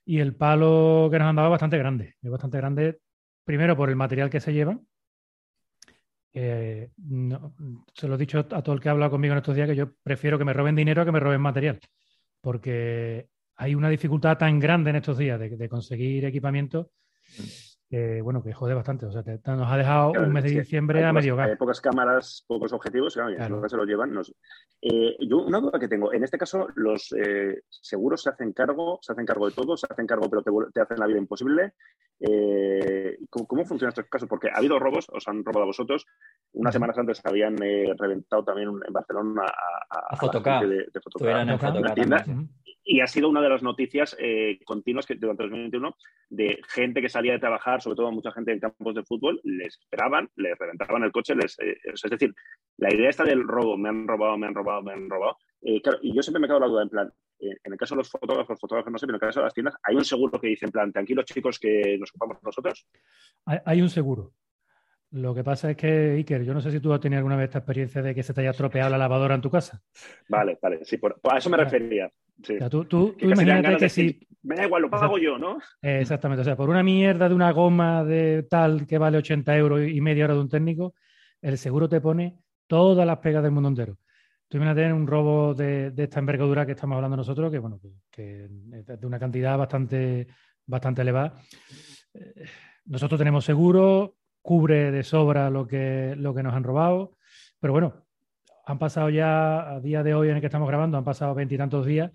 y 0.05 0.19
el 0.19 0.35
palo 0.35 1.09
que 1.11 1.19
nos 1.19 1.27
han 1.27 1.35
dado 1.35 1.49
es 1.49 1.51
bastante 1.51 1.77
grande. 1.77 2.15
Es 2.21 2.31
bastante 2.31 2.57
grande, 2.57 2.99
primero 3.43 3.75
por 3.75 3.89
el 3.89 3.95
material 3.95 4.29
que 4.29 4.39
se 4.39 4.53
lleva. 4.53 4.79
se 6.33 6.91
lo 8.07 8.15
he 8.15 8.17
dicho 8.17 8.39
a 8.39 8.61
todo 8.61 8.73
el 8.73 8.79
que 8.79 8.89
ha 8.89 8.91
hablado 8.93 9.11
conmigo 9.11 9.33
en 9.33 9.39
estos 9.39 9.55
días 9.55 9.67
que 9.67 9.75
yo 9.75 9.93
prefiero 10.03 10.37
que 10.37 10.45
me 10.45 10.53
roben 10.53 10.75
dinero 10.75 11.01
a 11.01 11.05
que 11.05 11.11
me 11.11 11.19
roben 11.19 11.41
material, 11.41 11.79
porque 12.41 13.27
hay 13.55 13.75
una 13.75 13.89
dificultad 13.89 14.37
tan 14.37 14.59
grande 14.59 14.91
en 14.91 14.97
estos 14.97 15.17
días 15.17 15.39
de 15.39 15.69
conseguir 15.69 16.23
equipamiento 16.25 16.91
que 17.89 18.21
bueno, 18.21 18.43
que 18.43 18.53
jode 18.53 18.73
bastante. 18.73 19.05
O 19.05 19.11
sea, 19.11 19.23
nos 19.55 19.71
ha 19.71 19.77
dejado 19.77 20.11
un 20.11 20.33
mes 20.33 20.43
de 20.43 20.51
diciembre 20.51 21.03
a 21.05 21.13
medio 21.13 21.35
gas. 21.35 21.49
Hay 21.49 21.55
pocas 21.55 21.79
cámaras, 21.79 22.43
pocos 22.47 22.73
objetivos, 22.73 23.13
claro, 23.13 23.69
se 23.69 23.77
lo 23.77 23.85
llevan. 23.85 24.13
Eh, 24.81 25.15
yo 25.21 25.37
una 25.37 25.59
duda 25.59 25.79
que 25.79 25.87
tengo, 25.87 26.13
en 26.13 26.23
este 26.23 26.37
caso 26.37 26.67
los 26.75 27.13
eh, 27.13 27.63
seguros 27.69 28.21
se 28.21 28.29
hacen 28.29 28.53
cargo, 28.53 28.99
se 29.01 29.13
hacen 29.13 29.25
cargo 29.25 29.47
de 29.47 29.55
todo, 29.55 29.77
se 29.77 29.87
hacen 29.89 30.05
cargo 30.05 30.29
pero 30.29 30.69
te, 30.71 30.81
hacen 30.81 30.99
la 30.99 31.07
vida 31.07 31.17
imposible. 31.17 31.73
Eh, 32.19 33.17
¿cómo, 33.29 33.63
funciona 33.65 33.89
estos 33.89 34.05
casos? 34.05 34.27
Porque 34.27 34.49
ha 34.49 34.57
habido 34.57 34.79
robos, 34.79 35.07
os 35.09 35.27
han 35.27 35.45
robado 35.45 35.63
a 35.63 35.67
vosotros. 35.67 36.05
Unas 36.53 36.73
semanas 36.73 36.97
antes 36.97 37.21
habían 37.23 37.57
reventado 37.57 38.43
también 38.43 38.69
en 38.85 38.93
Barcelona 38.93 39.43
a, 39.89 40.15
a, 40.15 40.57
a, 40.57 40.65
de, 40.65 40.67
de 40.67 41.93
tienda. 41.93 42.25
Y 42.89 43.01
ha 43.01 43.07
sido 43.07 43.27
una 43.27 43.41
de 43.41 43.49
las 43.49 43.61
noticias 43.61 44.15
eh, 44.17 44.59
continuas 44.63 45.05
que 45.05 45.15
durante 45.15 45.43
2021 45.43 45.93
de 46.29 46.57
gente 46.69 47.01
que 47.01 47.09
salía 47.09 47.33
de 47.33 47.39
trabajar, 47.39 47.81
sobre 47.81 47.97
todo 47.97 48.11
mucha 48.13 48.31
gente 48.31 48.53
en 48.53 48.61
campos 48.61 48.95
de 48.95 49.03
fútbol, 49.03 49.41
les 49.43 49.77
esperaban, 49.77 50.29
les 50.37 50.57
reventaban 50.57 51.03
el 51.03 51.11
coche, 51.11 51.35
les, 51.35 51.59
eh, 51.59 51.77
es 51.83 52.09
decir, 52.09 52.33
la 52.77 52.93
idea 52.93 53.09
esta 53.09 53.25
del 53.25 53.45
robo, 53.45 53.77
me 53.77 53.89
han 53.89 54.07
robado, 54.07 54.37
me 54.37 54.47
han 54.47 54.55
robado, 54.55 54.81
me 54.83 54.93
han 54.93 55.09
robado, 55.09 55.37
eh, 55.63 55.81
y 56.01 56.15
yo 56.15 56.23
siempre 56.23 56.39
me 56.39 56.47
quedo 56.47 56.61
la 56.61 56.67
duda, 56.67 56.83
en 56.83 56.89
plan, 56.89 57.13
en 57.39 57.73
el 57.73 57.77
caso 57.77 57.93
de 57.93 57.99
los 57.99 58.09
fotógrafos, 58.09 58.57
fotógrafos 58.57 58.91
no 58.91 58.97
sé, 58.97 59.05
pero 59.05 59.17
en 59.17 59.21
el 59.23 59.27
caso 59.27 59.41
de 59.41 59.45
las 59.45 59.53
tiendas, 59.53 59.75
¿hay 59.83 59.95
un 59.95 60.05
seguro 60.05 60.39
que 60.39 60.47
dice, 60.47 60.65
en 60.65 60.71
plan, 60.71 60.93
tranquilos 60.93 61.25
chicos 61.25 61.59
que 61.59 61.97
nos 61.99 62.09
ocupamos 62.11 62.41
nosotros? 62.41 62.87
Hay, 63.45 63.81
un 63.81 63.89
seguro. 63.89 64.31
Lo 65.17 65.33
que 65.33 65.43
pasa 65.43 65.71
es 65.71 65.77
que, 65.77 66.11
Iker, 66.11 66.43
yo 66.43 66.53
no 66.53 66.61
sé 66.61 66.71
si 66.71 66.79
tú 66.79 66.93
has 66.93 66.99
tenido 66.99 67.17
alguna 67.17 67.35
vez 67.35 67.45
esta 67.45 67.59
experiencia 67.59 68.01
de 68.01 68.13
que 68.13 68.21
se 68.21 68.33
te 68.33 68.41
haya 68.41 68.51
estropeado 68.51 68.89
la 68.89 68.97
lavadora 68.99 69.35
en 69.35 69.41
tu 69.41 69.49
casa. 69.49 69.81
Vale, 70.29 70.59
vale, 70.61 70.85
sí, 70.85 70.97
por, 70.97 71.19
a 71.23 71.37
eso 71.37 71.49
me 71.49 71.57
refería. 71.57 72.11
tú, 72.87 73.15
imagínate 73.19 73.77
que 73.77 73.89
si... 73.89 74.19
Me 74.43 74.55
da 74.55 74.65
igual, 74.65 74.83
lo 74.83 74.89
pago 74.89 75.17
yo, 75.17 75.37
¿no? 75.37 75.57
exactamente, 75.81 76.41
o 76.41 76.45
sea, 76.45 76.55
por 76.55 76.69
una 76.69 76.83
mierda 76.83 77.27
de 77.27 77.35
una 77.35 77.51
goma 77.51 78.05
de 78.05 78.43
tal 78.43 78.85
que 78.85 78.97
vale 78.97 79.17
80 79.17 79.57
euros 79.57 79.81
y 79.87 79.99
media 79.99 80.25
hora 80.25 80.35
de 80.35 80.39
un 80.39 80.49
técnico, 80.49 80.93
el 81.41 81.57
seguro 81.57 81.89
te 81.89 81.99
pone 81.99 82.37
todas 82.67 83.05
las 83.05 83.17
pegas 83.17 83.43
del 83.43 83.51
mundo 83.51 83.69
entero. 83.69 83.97
Tú 84.47 84.57
imagínate 84.57 84.93
un 84.93 85.07
robo 85.07 85.53
de, 85.53 85.91
esta 85.97 86.19
envergadura 86.19 86.65
que 86.65 86.73
estamos 86.73 86.95
hablando 86.95 87.17
nosotros, 87.17 87.51
que 87.51 87.59
bueno, 87.59 87.81
que, 88.09 88.45
es 88.45 88.99
de 88.99 89.07
una 89.07 89.19
cantidad 89.19 89.57
bastante, 89.57 90.27
bastante 90.65 91.01
elevada. 91.01 91.41
Eh, 92.13 92.45
nosotros 92.85 93.17
tenemos 93.17 93.43
seguro, 93.43 94.16
cubre 94.47 94.91
de 94.91 95.03
sobra 95.03 95.49
lo 95.49 95.67
que, 95.67 96.15
lo 96.17 96.33
que 96.33 96.41
nos 96.41 96.53
han 96.53 96.63
robado, 96.63 97.17
pero 97.59 97.73
bueno, 97.73 98.05
han 98.65 98.79
pasado 98.79 99.09
ya, 99.09 99.71
a 99.71 99.81
día 99.81 100.03
de 100.03 100.13
hoy 100.13 100.29
en 100.29 100.35
el 100.35 100.39
que 100.39 100.47
estamos 100.47 100.69
grabando, 100.69 100.97
han 100.97 101.03
pasado 101.03 101.35
veintitantos 101.35 101.85
días 101.85 102.13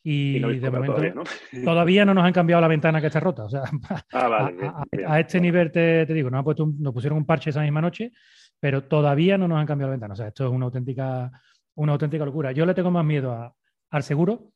y, 0.00 0.38
de 0.38 0.70
momento 0.70 1.24
todavía 1.64 2.04
¿no? 2.04 2.14
nos 2.14 2.24
han 2.24 2.32
cambiado 2.32 2.60
la 2.60 2.68
ventana 2.68 3.00
que 3.00 3.08
está 3.08 3.18
rota. 3.18 3.42
O 3.42 3.48
sea, 3.48 3.64
ah, 4.12 4.84
a, 5.04 5.18
este 5.18 5.40
nivel 5.40 5.72
te, 5.72 6.06
digo, 6.06 6.30
nos, 6.30 6.44
puesto 6.44 6.64
nos 6.78 6.94
pusieron 6.94 7.18
un 7.18 7.26
parche 7.26 7.50
esa 7.50 7.62
misma 7.62 7.80
noche, 7.80 8.12
pero 8.60 8.84
todavía 8.84 9.36
no 9.36 9.48
nos 9.48 9.58
han 9.58 9.66
cambiado 9.66 9.88
la 9.88 9.94
ventana. 9.94 10.14
O 10.14 10.16
sea, 10.16 10.28
esto 10.28 10.46
es 10.46 10.52
una 10.52 10.66
auténtica, 10.66 11.28
una 11.74 11.94
auténtica 11.94 12.24
locura. 12.24 12.52
Yo 12.52 12.66
le 12.66 12.74
tengo 12.74 12.92
más 12.92 13.04
miedo 13.04 13.52
al 13.90 14.02
seguro 14.04 14.52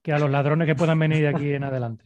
que 0.00 0.12
a 0.12 0.18
los 0.20 0.30
ladrones 0.30 0.68
que 0.68 0.76
puedan 0.76 1.00
venir 1.00 1.22
de 1.22 1.28
aquí 1.28 1.52
en 1.54 1.64
adelante. 1.64 2.04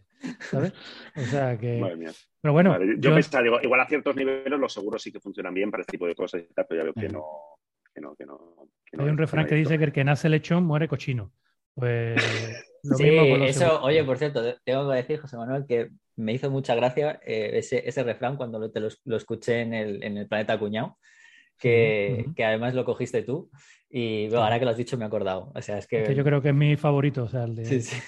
¿Sabes? 0.50 0.72
O 1.14 1.20
sea 1.20 1.58
que. 1.58 2.14
Pero 2.46 2.52
bueno. 2.52 2.78
yo, 2.98 3.12
pensaba, 3.12 3.42
digo, 3.42 3.60
igual 3.60 3.80
a 3.80 3.86
ciertos 3.86 4.14
niveles 4.14 4.58
los 4.58 4.72
seguros 4.72 5.02
sí 5.02 5.10
que 5.10 5.18
funcionan 5.18 5.52
bien 5.52 5.68
para 5.68 5.80
este 5.80 5.92
tipo 5.92 6.06
de 6.06 6.14
cosas 6.14 6.42
y 6.48 6.54
tal, 6.54 6.64
pero 6.68 6.80
ya 6.80 6.84
veo 6.84 6.94
que 6.94 7.08
no. 7.08 7.24
Que 7.92 8.00
no, 8.00 8.14
que 8.14 8.24
no, 8.24 8.38
Hay 8.98 9.08
un 9.08 9.18
refrán 9.18 9.46
que, 9.46 9.56
dice 9.56 9.78
que 9.78 9.84
el 9.84 9.92
que 9.92 10.04
nace 10.04 10.28
lechón 10.28 10.64
muere 10.64 10.86
cochino. 10.86 11.32
Pues. 11.74 12.22
sí, 12.96 13.08
eso, 13.08 13.82
oye, 13.82 14.04
por 14.04 14.18
cierto, 14.18 14.42
tengo 14.62 14.88
que 14.88 14.96
decir, 14.96 15.18
José 15.18 15.36
Manuel, 15.36 15.64
que 15.66 15.90
me 16.14 16.34
hizo 16.34 16.50
mucha 16.50 16.76
gracia 16.76 17.18
eh, 17.26 17.50
ese, 17.54 17.82
ese, 17.88 18.04
refrán 18.04 18.36
cuando 18.36 18.60
lo, 18.60 18.70
te 18.70 18.80
lo, 18.80 19.16
escuché 19.16 19.62
en 19.62 19.74
el, 19.74 20.04
en 20.04 20.16
el 20.16 20.28
Planeta 20.28 20.56
Cuñado, 20.56 20.98
que, 21.58 22.26
que, 22.34 22.44
además 22.44 22.74
lo 22.74 22.84
cogiste 22.84 23.22
tú. 23.22 23.50
Y 23.88 24.32
ahora 24.34 24.58
que 24.58 24.64
lo 24.64 24.72
has 24.72 24.76
dicho 24.76 24.96
me 24.96 25.04
he 25.04 25.06
acordado. 25.06 25.52
O 25.54 25.62
sea, 25.62 25.78
es 25.78 25.86
que... 25.86 26.14
yo 26.14 26.24
creo 26.24 26.42
que 26.42 26.48
es 26.48 26.54
mi 26.54 26.76
favorito. 26.76 27.24
O 27.24 27.28
sea, 27.28 27.44
el 27.44 27.54
de... 27.54 27.62
Eso, 27.62 27.98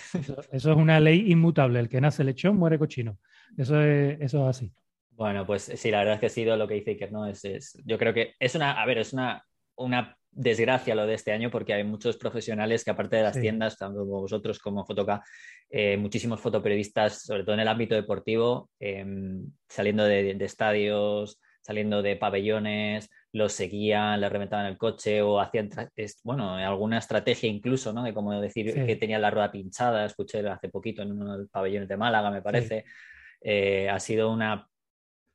es 0.50 0.64
una 0.64 1.00
ley 1.00 1.30
inmutable. 1.30 1.78
El 1.80 1.88
que 1.88 2.00
nace 2.00 2.24
lechón 2.24 2.56
muere 2.56 2.78
cochino. 2.78 3.18
Eso 3.56 3.80
es, 3.80 4.20
eso 4.20 4.42
es 4.42 4.56
así. 4.56 4.72
Bueno, 5.10 5.46
pues 5.46 5.62
sí, 5.62 5.90
la 5.90 5.98
verdad 5.98 6.14
es 6.14 6.20
que 6.20 6.26
ha 6.26 6.30
sido 6.30 6.56
lo 6.56 6.68
que 6.68 6.74
dice 6.74 6.92
Iker, 6.92 7.10
¿no? 7.10 7.26
Es, 7.26 7.44
es, 7.44 7.76
yo 7.84 7.98
creo 7.98 8.14
que 8.14 8.34
es 8.38 8.54
una, 8.54 8.80
a 8.80 8.86
ver, 8.86 8.98
es 8.98 9.12
una, 9.12 9.44
una 9.76 10.16
desgracia 10.30 10.94
lo 10.94 11.06
de 11.06 11.14
este 11.14 11.32
año 11.32 11.50
porque 11.50 11.74
hay 11.74 11.84
muchos 11.84 12.16
profesionales 12.16 12.84
que 12.84 12.90
aparte 12.90 13.16
de 13.16 13.22
las 13.22 13.40
tiendas, 13.40 13.76
tanto 13.76 14.04
vosotros 14.04 14.58
como 14.58 14.84
Fotoca, 14.84 15.24
eh, 15.70 15.96
muchísimos 15.96 16.40
fotoperiodistas, 16.40 17.22
sobre 17.22 17.42
todo 17.42 17.54
en 17.54 17.60
el 17.60 17.68
ámbito 17.68 17.94
deportivo, 17.94 18.70
em, 18.78 19.50
saliendo 19.68 20.04
de, 20.04 20.34
de, 20.34 20.44
estadios, 20.44 21.40
saliendo 21.60 22.02
de 22.02 22.16
pabellones, 22.16 23.10
los 23.32 23.52
seguían, 23.52 24.20
les 24.20 24.30
reventaban 24.30 24.66
el 24.66 24.78
coche 24.78 25.22
o 25.22 25.40
hacían, 25.40 25.70
bueno, 26.22 26.54
alguna 26.54 26.98
estrategia 26.98 27.48
incluso, 27.48 27.92
¿no? 27.92 28.02
De 28.02 28.14
como 28.14 28.40
decir 28.40 28.72
que 28.86 28.96
tenía 28.96 29.18
la 29.18 29.30
rueda 29.30 29.50
pinchada, 29.50 30.04
escuché 30.04 30.46
hace 30.48 30.68
poquito 30.68 31.02
en 31.02 31.12
uno 31.12 31.32
de 31.32 31.38
los 31.40 31.50
pabellones 31.50 31.88
de 31.88 31.96
Málaga, 31.96 32.30
me 32.30 32.42
parece. 32.42 32.84
Eh, 33.40 33.88
ha 33.88 34.00
sido 34.00 34.30
una 34.30 34.67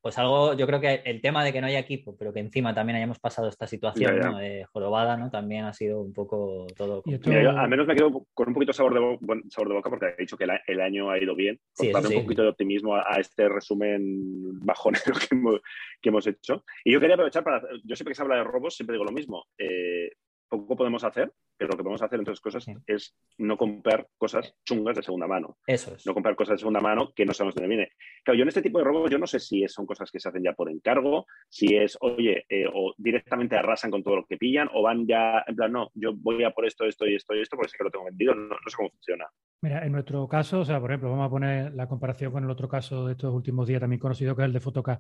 pues 0.04 0.18
algo, 0.18 0.54
yo 0.54 0.68
creo 0.68 0.82
que 0.82 1.01
el 1.06 1.22
tema 1.22 1.45
de 1.45 1.54
que 1.54 1.62
no 1.62 1.68
haya 1.68 1.80
equipo, 1.80 2.14
pero 2.18 2.34
que 2.34 2.41
encima 2.41 2.76
también 2.76 2.97
hayamos 2.97 3.20
pasado 3.20 3.47
esta 3.47 3.68
situación 3.68 4.38
de 4.38 4.66
jorobada, 4.66 5.16
¿no? 5.16 5.32
También 5.32 5.64
ha 5.64 5.72
sido 5.72 6.01
un 6.01 6.12
poco 6.12 6.68
todo. 6.76 7.01
al 7.08 7.70
menos 7.70 7.88
me 7.88 7.95
quedo 7.95 8.28
con 8.34 8.49
un 8.49 8.54
poquito 8.54 8.74
sabor 8.74 8.95
de, 8.95 9.49
sabor 9.49 9.70
de 9.70 9.74
boca 9.76 9.89
porque 9.89 10.08
ha 10.08 10.16
dicho 10.20 10.36
que 10.36 10.45
el, 10.68 10.82
año 10.82 11.10
ha 11.10 11.18
ido 11.18 11.36
bien. 11.36 11.58
Sí, 11.72 11.89
darle 11.89 12.18
un 12.18 12.24
poquito 12.24 12.41
de 12.41 12.49
optimismo 12.49 12.97
a, 12.97 13.16
este 13.18 13.47
resumen 13.47 14.60
bajonero 14.60 15.14
que 15.30 15.36
hemos, 15.36 15.62
que 16.01 16.10
hemos, 16.10 16.28
hecho. 16.28 16.66
Y 16.84 16.91
yo 16.91 16.99
quería 16.99 17.16
aprovechar 17.16 17.45
para. 17.45 17.62
Yo 17.86 17.95
siempre 17.95 18.12
que 18.12 18.16
se 18.16 18.24
habla 18.24 18.36
de 18.36 18.43
robos, 18.43 18.76
siempre 18.76 18.95
digo 18.95 19.06
lo 19.06 19.14
mismo. 19.14 19.45
Eh, 19.58 20.12
poco 20.49 20.76
podemos 20.76 21.04
hacer, 21.06 21.32
pero 21.64 21.74
lo 21.74 21.78
que 21.78 21.84
podemos 21.84 22.01
hacer, 22.01 22.20
entre 22.20 22.32
otras 22.34 22.41
cosas, 22.41 22.66
es 22.88 23.16
no 23.38 23.55
comprar 23.55 24.07
cosas 24.18 24.53
chungas 24.66 24.97
de 24.97 25.03
segunda 25.03 25.28
mano. 25.28 25.57
Eso 25.66 25.95
es. 25.95 26.05
No 26.05 26.14
comprar 26.14 26.36
cosas 26.36 26.55
de 26.55 26.57
segunda 26.59 26.82
mano 26.82 27.14
que 27.16 27.26
no 27.26 27.34
sabemos 27.34 27.55
de 27.55 27.61
dónde 27.61 27.76
viene. 27.76 27.91
Claro, 28.24 28.38
yo 28.38 28.41
en 28.43 28.49
este 28.49 28.61
tipo 28.61 28.80
de 28.80 28.84
robos, 28.84 29.09
yo 29.09 29.18
no 29.18 29.28
sé 29.28 29.39
si 29.39 29.66
son 29.70 29.86
cosas 29.86 30.11
que 30.11 30.20
se 30.20 30.28
hacen 30.28 30.43
ya 30.43 30.51
por 30.51 30.70
encargo, 30.70 31.26
si 31.47 31.76
es, 31.78 31.97
oye, 32.01 32.45
eh, 32.49 32.66
o 32.68 32.93
directamente 32.97 33.55
arrasan 33.55 33.91
con 33.91 34.03
todo 34.03 34.18
lo 34.18 34.26
que 34.26 34.38
pillan, 34.38 34.70
o 34.74 34.82
van 34.82 35.07
ya, 35.07 35.43
en 35.47 35.55
plan, 35.55 35.72
no, 35.72 35.89
yo 35.93 36.14
voy 36.14 36.43
a 36.43 36.51
por 36.51 36.66
esto, 36.66 36.86
esto 36.86 37.07
y 37.07 37.16
esto 37.16 37.34
y 37.34 37.39
esto, 37.39 37.55
porque 37.55 37.70
sé 37.70 37.78
que 37.78 37.86
lo 37.86 37.91
tengo 37.91 38.05
vendido, 38.05 38.36
no, 38.36 38.55
sé 38.68 38.76
cómo 38.76 38.89
funciona. 38.89 39.26
Mira, 39.61 39.86
en 39.86 39.93
nuestro 39.93 40.28
caso, 40.28 40.59
o 40.59 40.66
sea, 40.66 40.82
por 40.82 40.91
ejemplo, 40.91 41.11
vamos 41.11 41.28
a 41.28 41.30
poner 41.30 41.74
la 41.74 41.88
comparación 41.88 42.34
con 42.34 42.43
el 42.43 42.49
otro 42.49 42.68
caso 42.68 43.05
de 43.05 43.14
estos 43.14 43.34
últimos 43.34 43.68
días, 43.70 43.80
también 43.80 44.01
conocido 44.01 44.36
que 44.36 44.41
es 44.41 44.47
el 44.47 44.53
de 44.53 44.59
Fotoca. 44.59 44.99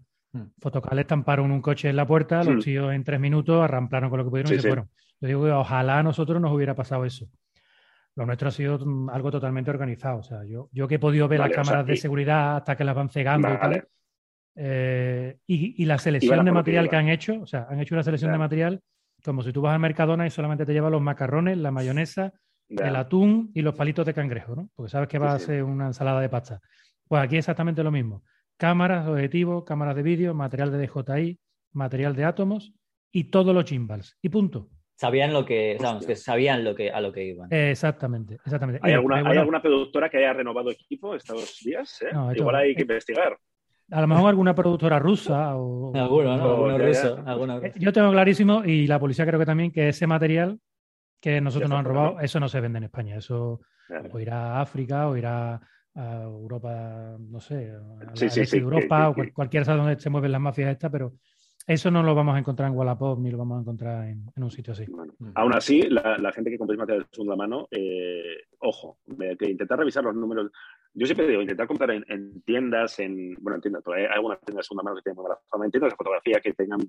Fotoca 0.59 0.95
le 0.95 1.01
estamparon 1.01 1.51
un 1.51 1.61
coche 1.61 1.89
en 1.89 1.97
la 1.97 2.07
puerta, 2.07 2.43
los 2.43 2.55
hmm. 2.55 2.59
tíos 2.59 2.93
en 2.93 3.03
tres 3.03 3.19
minutos 3.19 3.61
arramplaron 3.61 4.09
con 4.09 4.19
lo 4.19 4.23
que 4.23 4.29
pudieron 4.29 4.53
y 4.53 4.59
se 4.59 4.67
fueron. 4.67 4.89
Yo 5.23 5.27
digo 5.27 5.45
que 5.45 5.51
ojalá 5.51 5.99
a 5.99 6.03
nosotros 6.03 6.41
nos 6.41 6.51
hubiera 6.51 6.75
pasado 6.75 7.05
eso. 7.05 7.29
Lo 8.15 8.25
nuestro 8.25 8.49
ha 8.49 8.51
sido 8.51 8.77
mm, 8.77 9.09
algo 9.09 9.31
totalmente 9.31 9.71
organizado. 9.71 10.17
O 10.17 10.23
sea, 10.23 10.43
yo, 10.43 10.67
yo 10.73 10.85
que 10.85 10.95
he 10.95 10.99
podido 10.99 11.29
ver 11.29 11.39
las 11.39 11.51
cámaras 11.51 11.85
de 11.85 11.95
seguridad 11.95 12.57
hasta 12.57 12.75
que 12.75 12.83
las 12.83 12.93
van 12.93 13.09
cegando 13.09 13.47
y 13.47 13.57
tal. 13.57 13.87
Eh, 14.55 15.37
y, 15.47 15.85
la 15.85 15.97
selección 15.97 16.43
de 16.43 16.51
material 16.51 16.89
que 16.89 16.97
han 16.97 17.07
hecho, 17.07 17.41
o 17.41 17.47
sea, 17.47 17.67
han 17.69 17.79
hecho 17.79 17.95
una 17.95 18.03
selección 18.03 18.33
de 18.33 18.37
material 18.37 18.81
como 19.23 19.41
si 19.43 19.53
tú 19.53 19.61
vas 19.61 19.73
al 19.73 19.79
Mercadona 19.79 20.27
y 20.27 20.29
solamente 20.29 20.65
te 20.65 20.73
llevas 20.73 20.91
los 20.91 21.01
macarrones, 21.01 21.57
la 21.57 21.71
mayonesa, 21.71 22.33
el 22.67 22.95
atún 22.97 23.49
y 23.53 23.61
los 23.61 23.75
palitos 23.75 24.05
de 24.05 24.13
cangrejo, 24.13 24.57
¿no? 24.57 24.69
Porque 24.75 24.91
sabes 24.91 25.07
que 25.07 25.19
va 25.19 25.33
a 25.33 25.39
ser 25.39 25.63
una 25.63 25.87
ensalada 25.87 26.19
de 26.19 26.27
pasta. 26.27 26.59
Pues 27.07 27.23
aquí 27.23 27.37
exactamente 27.37 27.81
lo 27.81 27.91
mismo. 27.91 28.23
Cámaras, 28.57 29.07
objetivos, 29.07 29.63
cámaras 29.63 29.95
de 29.95 30.03
vídeo, 30.03 30.33
material 30.33 30.69
de 30.69 30.85
DJI, 30.85 31.39
material 31.71 32.13
de 32.13 32.25
átomos 32.25 32.73
y 33.09 33.25
todos 33.25 33.55
los 33.55 33.63
gimbals. 33.63 34.17
Y 34.21 34.27
punto. 34.27 34.69
Sabían 35.03 35.33
lo 35.33 35.43
que, 35.43 35.77
que 36.07 36.15
sabían 36.15 36.63
lo 36.63 36.73
que, 36.73 36.89
a 36.89 37.01
lo 37.01 37.11
que 37.11 37.25
iban. 37.25 37.51
exactamente, 37.51 38.35
exactamente. 38.35 38.79
¿Hay, 38.81 38.93
alguna, 38.93 39.17
¿Hay 39.17 39.37
alguna 39.37 39.61
productora 39.61 40.09
que 40.09 40.19
haya 40.19 40.31
renovado 40.31 40.71
equipo 40.71 41.13
estos 41.13 41.59
días? 41.61 42.01
Eh? 42.03 42.37
Igual 42.37 42.55
hay 42.55 42.73
que 42.73 42.83
investigar. 42.83 43.37
A 43.91 43.99
lo 43.99 44.07
mejor 44.07 44.29
alguna 44.29 44.55
productora 44.55 44.99
rusa 44.99 45.57
o... 45.57 45.93
Alguno, 45.97 46.37
¿no? 46.37 46.77
ruso, 46.77 47.17
eh, 47.61 47.73
Yo 47.75 47.91
tengo 47.91 48.13
clarísimo, 48.13 48.63
y 48.63 48.87
la 48.87 48.97
policía 48.97 49.25
creo 49.25 49.41
que 49.41 49.45
también, 49.45 49.73
que 49.73 49.89
ese 49.89 50.07
material 50.07 50.57
que 51.19 51.41
nosotros 51.41 51.69
nos 51.69 51.79
han 51.79 51.85
robado, 51.85 52.19
eso 52.21 52.39
no 52.39 52.47
se 52.47 52.61
vende 52.61 52.77
en 52.77 52.85
España. 52.85 53.17
Eso 53.17 53.59
o 54.09 54.19
irá 54.21 54.53
a 54.53 54.61
África 54.61 55.09
o 55.09 55.17
irá 55.17 55.59
a 55.95 56.21
Europa, 56.23 57.17
no 57.19 57.41
sé, 57.41 57.73
a 57.73 58.15
sí, 58.15 58.29
sí, 58.29 58.57
Europa 58.57 59.09
o 59.09 59.15
cualquier 59.33 59.65
sitio 59.65 59.77
donde 59.77 59.99
se 59.99 60.09
mueven 60.09 60.31
las 60.31 60.39
mafias 60.39 60.71
estas, 60.71 60.89
pero 60.89 61.15
eso 61.65 61.89
no 61.89 62.03
lo 62.03 62.13
vamos 62.13 62.35
a 62.35 62.39
encontrar 62.39 62.69
en 62.69 62.77
Wallapop 62.77 63.19
ni 63.19 63.31
lo 63.31 63.37
vamos 63.37 63.57
a 63.57 63.61
encontrar 63.61 64.07
en, 64.09 64.25
un 64.35 64.51
sitio 64.51 64.73
así. 64.73 64.85
Mm. 64.85 65.31
Aún 65.35 65.55
así, 65.55 65.81
la, 65.83 66.31
gente 66.33 66.51
que 66.51 66.57
compra 66.57 66.75
material 66.75 67.03
de 67.03 67.09
segunda 67.11 67.35
mano, 67.35 67.67
eh, 67.71 68.37
ojo, 68.59 68.99
que 69.39 69.49
intentar 69.49 69.79
revisar 69.79 70.03
los 70.03 70.15
números. 70.15 70.51
Yo 70.93 71.05
siempre 71.05 71.27
digo, 71.27 71.41
intentar 71.41 71.65
comprar 71.65 71.91
en, 71.91 72.41
tiendas, 72.43 72.99
en, 72.99 73.35
bueno, 73.39 73.55
en 73.55 73.61
tiendas, 73.61 73.83
hay 73.87 74.05
algunas 74.05 74.39
tiendas 74.41 74.63
de 74.63 74.67
segunda 74.67 74.83
mano 74.83 74.95
que 74.97 75.03
tienen 75.03 75.23
mala 75.23 75.39
fama, 75.49 75.65
en 75.65 75.71
tiendas 75.71 75.91
de 75.91 75.95
fotografía 75.95 76.39
que 76.39 76.53
tengan, 76.53 76.81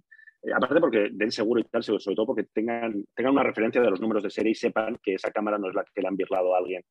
eh, 0.42 0.52
aparte 0.54 0.80
porque 0.80 1.08
den 1.12 1.30
seguro 1.30 1.60
y 1.60 1.64
tal, 1.64 1.82
sobre 1.82 2.14
todo 2.14 2.26
porque 2.26 2.44
tengan, 2.52 3.04
tengan 3.14 3.32
una 3.32 3.44
referencia 3.44 3.80
de 3.80 3.90
los 3.90 4.00
números 4.00 4.22
de 4.24 4.30
serie 4.30 4.52
y 4.52 4.54
sepan 4.54 4.98
que 5.02 5.14
esa 5.14 5.30
cámara 5.30 5.56
no 5.56 5.68
es 5.68 5.74
la 5.74 5.84
que 5.84 6.02
le 6.02 6.08
han 6.08 6.16
birlado 6.16 6.54
a 6.54 6.58
alguien 6.58 6.82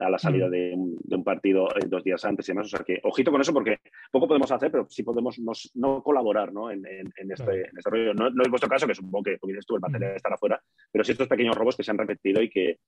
a 0.00 0.10
la 0.10 0.18
salida 0.18 0.48
de 0.48 0.74
un, 0.74 1.24
partido 1.24 1.68
eh, 1.76 1.86
dos 1.86 2.02
días 2.02 2.24
antes 2.24 2.48
y 2.48 2.52
demás. 2.52 2.66
O 2.66 2.76
sea 2.76 2.84
que, 2.84 3.00
ojito 3.02 3.30
con 3.30 3.40
eso, 3.40 3.52
porque 3.52 3.80
poco 4.10 4.26
podemos 4.26 4.50
hacer, 4.50 4.70
pero 4.70 4.86
sí 4.88 5.02
podemos 5.02 5.38
no 5.74 6.02
colaborar 6.02 6.52
¿no? 6.52 6.70
En, 6.70 6.84
este, 6.86 7.62
este, 7.62 7.90
rollo. 7.90 8.14
No, 8.14 8.28
es 8.28 8.50
vuestro 8.50 8.68
caso, 8.68 8.86
que 8.86 8.94
supongo 8.94 9.22
que, 9.24 9.38
dices 9.42 9.66
tú, 9.66 9.76
el 9.76 9.80
material 9.80 10.16
estará 10.16 10.34
afuera, 10.34 10.60
pero 10.90 11.04
sí 11.04 11.12
estos 11.12 11.28
pequeños 11.28 11.56
robos 11.56 11.76
que 11.76 11.82
se 11.82 11.90
han 11.90 11.98
repetido 11.98 12.42
y 12.42 12.48
que, 12.48 12.78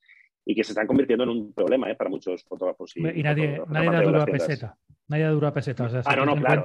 y 0.44 0.54
que 0.54 0.64
se 0.64 0.72
están 0.72 0.86
convirtiendo 0.86 1.24
en 1.24 1.30
un 1.30 1.52
problema 1.52 1.90
¿eh? 1.90 1.94
para 1.94 2.10
muchos 2.10 2.42
fotógrafos. 2.44 2.96
Y, 2.96 3.02
nadie, 3.22 3.60
nadie 3.68 3.90
da 3.90 4.02
dura 4.02 4.26
peseta. 4.26 4.76
Nadie 5.08 5.24
da 5.24 5.30
dura 5.30 5.52
peseta. 5.52 5.84
O 5.84 5.88
sea, 5.88 6.02
si 6.02 6.08
ah, 6.10 6.16
no, 6.16 6.24
no, 6.24 6.36
claro. 6.36 6.64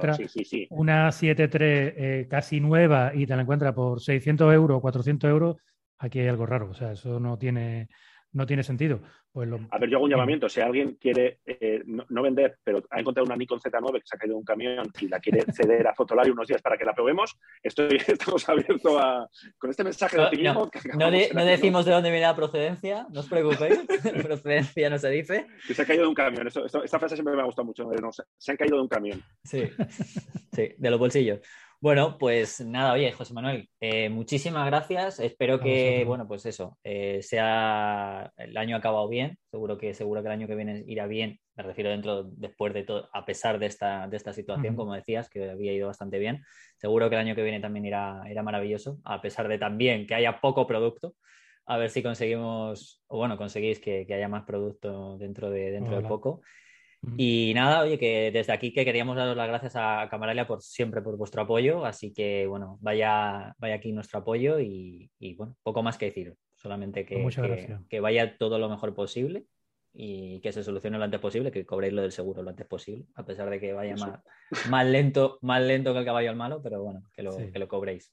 una 0.70 1.08
7.3 1.08 1.60
eh, 1.60 2.26
casi 2.30 2.60
nueva 2.60 3.12
y 3.14 3.26
te 3.26 3.36
la 3.36 3.42
encuentras 3.42 3.74
por 3.74 4.00
600 4.00 4.54
euros 4.54 4.78
o 4.78 4.80
400 4.80 5.30
euros, 5.30 5.56
aquí 5.98 6.20
hay 6.20 6.28
algo 6.28 6.46
raro. 6.46 6.70
O 6.70 6.74
sea, 6.74 6.92
eso 6.92 7.20
no 7.20 7.38
tiene 7.38 7.88
no 8.32 8.46
tiene 8.46 8.62
sentido. 8.62 9.00
Pues 9.32 9.48
a 9.70 9.78
ver, 9.78 9.88
yo 9.88 9.96
hago 9.96 10.04
un 10.06 10.10
llamamiento. 10.10 10.48
Si 10.48 10.60
alguien 10.60 10.96
quiere 11.00 11.38
eh, 11.46 11.82
no, 11.86 12.22
vender, 12.22 12.58
pero 12.64 12.82
ha 12.90 12.98
encontrado 12.98 13.26
una 13.26 13.36
Nikon 13.36 13.60
Z9 13.60 14.00
que 14.00 14.06
se 14.06 14.16
ha 14.16 14.18
caído 14.18 14.34
de 14.34 14.38
un 14.38 14.44
camión 14.44 14.90
y 15.00 15.08
la 15.08 15.20
quiere 15.20 15.42
ceder 15.52 15.86
a 15.86 15.94
Fotolari 15.94 16.30
unos 16.30 16.48
días 16.48 16.60
para 16.62 16.76
que 16.76 16.84
la 16.84 16.94
probemos, 16.94 17.36
estoy, 17.62 17.88
estamos 18.06 18.48
abiertos 18.48 18.96
a. 18.98 19.28
Con 19.58 19.70
este 19.70 19.84
mensaje 19.84 20.16
de 20.16 20.24
optimismo. 20.24 20.70
No, 20.94 21.10
no, 21.10 21.44
decimos 21.44 21.84
de 21.84 21.92
dónde 21.92 22.10
viene 22.10 22.26
la 22.26 22.36
procedencia, 22.36 23.06
no 23.12 23.20
os 23.20 23.28
preocupéis. 23.28 23.78
procedencia 24.22 24.90
no 24.90 24.98
se 24.98 25.10
dice. 25.10 25.46
Que 25.66 25.74
se 25.74 25.82
ha 25.82 25.86
caído 25.86 26.04
de 26.04 26.08
un 26.08 26.14
camión. 26.14 26.46
esta 26.48 26.98
frase 26.98 27.14
siempre 27.14 27.34
me 27.34 27.42
ha 27.42 27.46
gustado 27.46 27.66
mucho. 27.66 27.88
se 28.36 28.50
han 28.50 28.56
caído 28.56 28.76
de 28.76 28.82
un 28.82 28.88
camión. 28.88 29.22
Sí, 29.44 29.64
sí, 30.52 30.74
de 30.76 30.90
los 30.90 30.98
bolsillos. 30.98 31.40
Bueno, 31.82 32.18
pues 32.18 32.60
nada, 32.60 32.92
oye, 32.92 33.10
José 33.12 33.32
Manuel, 33.32 33.70
eh, 33.80 34.10
muchísimas 34.10 34.66
gracias. 34.66 35.18
Espero 35.18 35.58
que, 35.60 36.04
bueno, 36.06 36.28
pues 36.28 36.44
eso, 36.44 36.78
eh, 36.84 37.22
sea 37.22 38.30
el 38.36 38.54
año 38.58 38.76
acabado 38.76 39.08
bien. 39.08 39.38
Seguro 39.50 39.78
que, 39.78 39.94
seguro 39.94 40.20
que 40.20 40.28
el 40.28 40.32
año 40.32 40.46
que 40.46 40.56
viene 40.56 40.84
irá 40.86 41.06
bien. 41.06 41.40
Me 41.56 41.62
refiero 41.62 41.88
dentro, 41.88 42.24
después 42.24 42.74
de 42.74 42.82
todo, 42.82 43.08
a 43.14 43.24
pesar 43.24 43.58
de 43.58 43.64
esta, 43.64 44.06
de 44.08 44.16
esta 44.18 44.34
situación, 44.34 44.76
como 44.76 44.94
decías, 44.94 45.30
que 45.30 45.48
había 45.48 45.72
ido 45.72 45.86
bastante 45.86 46.18
bien. 46.18 46.44
Seguro 46.76 47.08
que 47.08 47.14
el 47.14 47.22
año 47.22 47.34
que 47.34 47.42
viene 47.42 47.60
también 47.60 47.86
irá, 47.86 48.24
irá 48.30 48.42
maravilloso, 48.42 48.98
a 49.02 49.22
pesar 49.22 49.48
de 49.48 49.56
también 49.56 50.06
que 50.06 50.14
haya 50.14 50.38
poco 50.38 50.66
producto. 50.66 51.14
A 51.64 51.78
ver 51.78 51.88
si 51.88 52.02
conseguimos, 52.02 53.02
o 53.06 53.16
bueno, 53.16 53.38
conseguís 53.38 53.80
que, 53.80 54.06
haya 54.12 54.28
más 54.28 54.44
producto 54.44 55.16
dentro 55.16 55.48
de, 55.48 55.70
dentro 55.70 55.96
de 55.96 56.06
poco. 56.06 56.42
Y 57.16 57.52
nada, 57.54 57.80
oye, 57.80 57.98
que 57.98 58.30
desde 58.30 58.52
aquí 58.52 58.72
que 58.72 58.84
queríamos 58.84 59.16
daros 59.16 59.36
las 59.36 59.48
gracias 59.48 59.74
a 59.76 60.06
Camaralia 60.10 60.46
por 60.46 60.60
siempre 60.60 61.00
por 61.00 61.16
vuestro 61.16 61.42
apoyo, 61.42 61.84
así 61.86 62.12
que 62.12 62.46
bueno, 62.46 62.78
vaya, 62.80 63.54
vaya 63.58 63.76
aquí 63.76 63.90
nuestro 63.92 64.18
apoyo 64.18 64.60
y, 64.60 65.10
bueno, 65.36 65.56
poco 65.62 65.82
más 65.82 65.96
que 65.96 66.06
decir, 66.06 66.34
solamente 66.56 67.06
que, 67.06 67.22
pues 67.22 67.38
que, 67.88 68.00
vaya 68.00 68.36
todo 68.36 68.58
lo 68.58 68.68
mejor 68.68 68.94
posible 68.94 69.46
y 69.94 70.40
que 70.40 70.52
se 70.52 70.62
solucione 70.62 70.98
lo 70.98 71.04
antes 71.04 71.20
posible, 71.20 71.50
que 71.50 71.64
cobréis 71.64 71.94
lo 71.94 72.02
del 72.02 72.12
seguro 72.12 72.42
lo 72.42 72.50
antes 72.50 72.66
posible, 72.66 73.06
a 73.14 73.24
pesar 73.24 73.48
de 73.48 73.60
que 73.60 73.72
vaya 73.72 73.96
más, 73.96 74.20
más, 74.68 74.86
lento, 74.86 75.38
más 75.40 75.62
lento 75.62 75.94
que 75.94 76.00
el 76.00 76.04
caballo 76.04 76.28
al 76.28 76.36
malo, 76.36 76.60
pero 76.62 76.82
bueno, 76.82 77.02
que 77.14 77.22
lo, 77.22 77.34
que 77.36 77.58
lo 77.58 77.66
cobréis. 77.66 78.12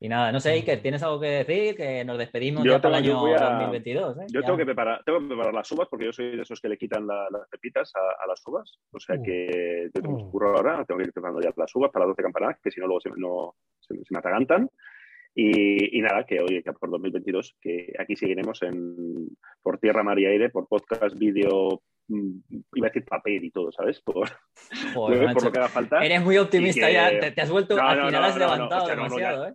Y 0.00 0.08
nada, 0.08 0.32
no 0.32 0.40
sé, 0.40 0.50
Iker, 0.50 0.82
¿tienes 0.82 1.02
algo 1.02 1.20
que 1.20 1.44
decir? 1.44 1.76
Que 1.76 2.04
nos 2.04 2.18
despedimos 2.18 2.64
ya 2.64 2.80
para 2.80 2.98
el 2.98 3.04
año 3.04 3.14
2022. 3.14 4.18
¿eh? 4.18 4.26
Yo 4.32 4.42
tengo 4.42 4.58
que, 4.58 4.64
preparar, 4.64 5.02
tengo 5.04 5.20
que 5.20 5.28
preparar 5.28 5.54
las 5.54 5.70
uvas 5.72 5.88
porque 5.88 6.06
yo 6.06 6.12
soy 6.12 6.36
de 6.36 6.42
esos 6.42 6.60
que 6.60 6.68
le 6.68 6.76
quitan 6.76 7.06
las 7.06 7.48
pepitas 7.50 7.92
a, 7.94 8.26
las 8.26 8.42
uvas. 8.46 8.78
O 8.90 8.98
sea 8.98 9.16
uh. 9.16 9.22
que 9.22 9.90
yo 9.94 10.02
tengo 10.02 10.30
uh. 10.30 10.44
ahora, 10.44 10.84
tengo 10.84 10.98
que 10.98 11.06
ir 11.06 11.12
preparando 11.12 11.40
ya 11.40 11.52
las 11.56 11.74
uvas 11.74 11.90
para 11.90 12.06
12 12.06 12.22
campanadas, 12.22 12.58
que 12.62 12.70
si 12.70 12.80
no 12.80 12.86
luego 12.86 13.00
se, 13.00 13.10
no, 13.16 13.54
se, 13.80 13.94
me 13.94 14.18
atragantan. 14.18 14.68
Y, 15.36 16.00
nada, 16.00 16.24
que 16.24 16.40
oye, 16.40 16.62
que 16.62 16.72
por 16.74 16.90
2022, 16.90 17.56
que 17.60 17.92
aquí 17.98 18.14
seguiremos 18.14 18.62
en, 18.62 19.28
por 19.62 19.78
tierra, 19.78 20.04
mar 20.04 20.18
y 20.18 20.26
aire, 20.26 20.50
por 20.50 20.68
podcast, 20.68 21.18
vídeo, 21.18 21.82
mm, 22.06 22.38
iba 22.74 22.86
a 22.86 22.90
decir 22.90 23.04
papel 23.04 23.42
y 23.42 23.50
todo, 23.50 23.72
¿sabes? 23.72 24.00
Por, 24.00 24.28
por 24.94 25.44
lo 25.44 25.50
que 25.52 25.58
haga 25.58 25.68
falta. 25.68 26.04
Eres 26.04 26.22
muy 26.22 26.36
optimista 26.36 26.90
ya, 26.90 27.32
te, 27.32 27.40
has 27.40 27.50
vuelto, 27.50 27.76
al 27.80 28.06
final 28.06 28.24
has 28.24 28.36
levantado 28.36 28.86
demasiado, 28.86 29.48
¿eh? 29.48 29.54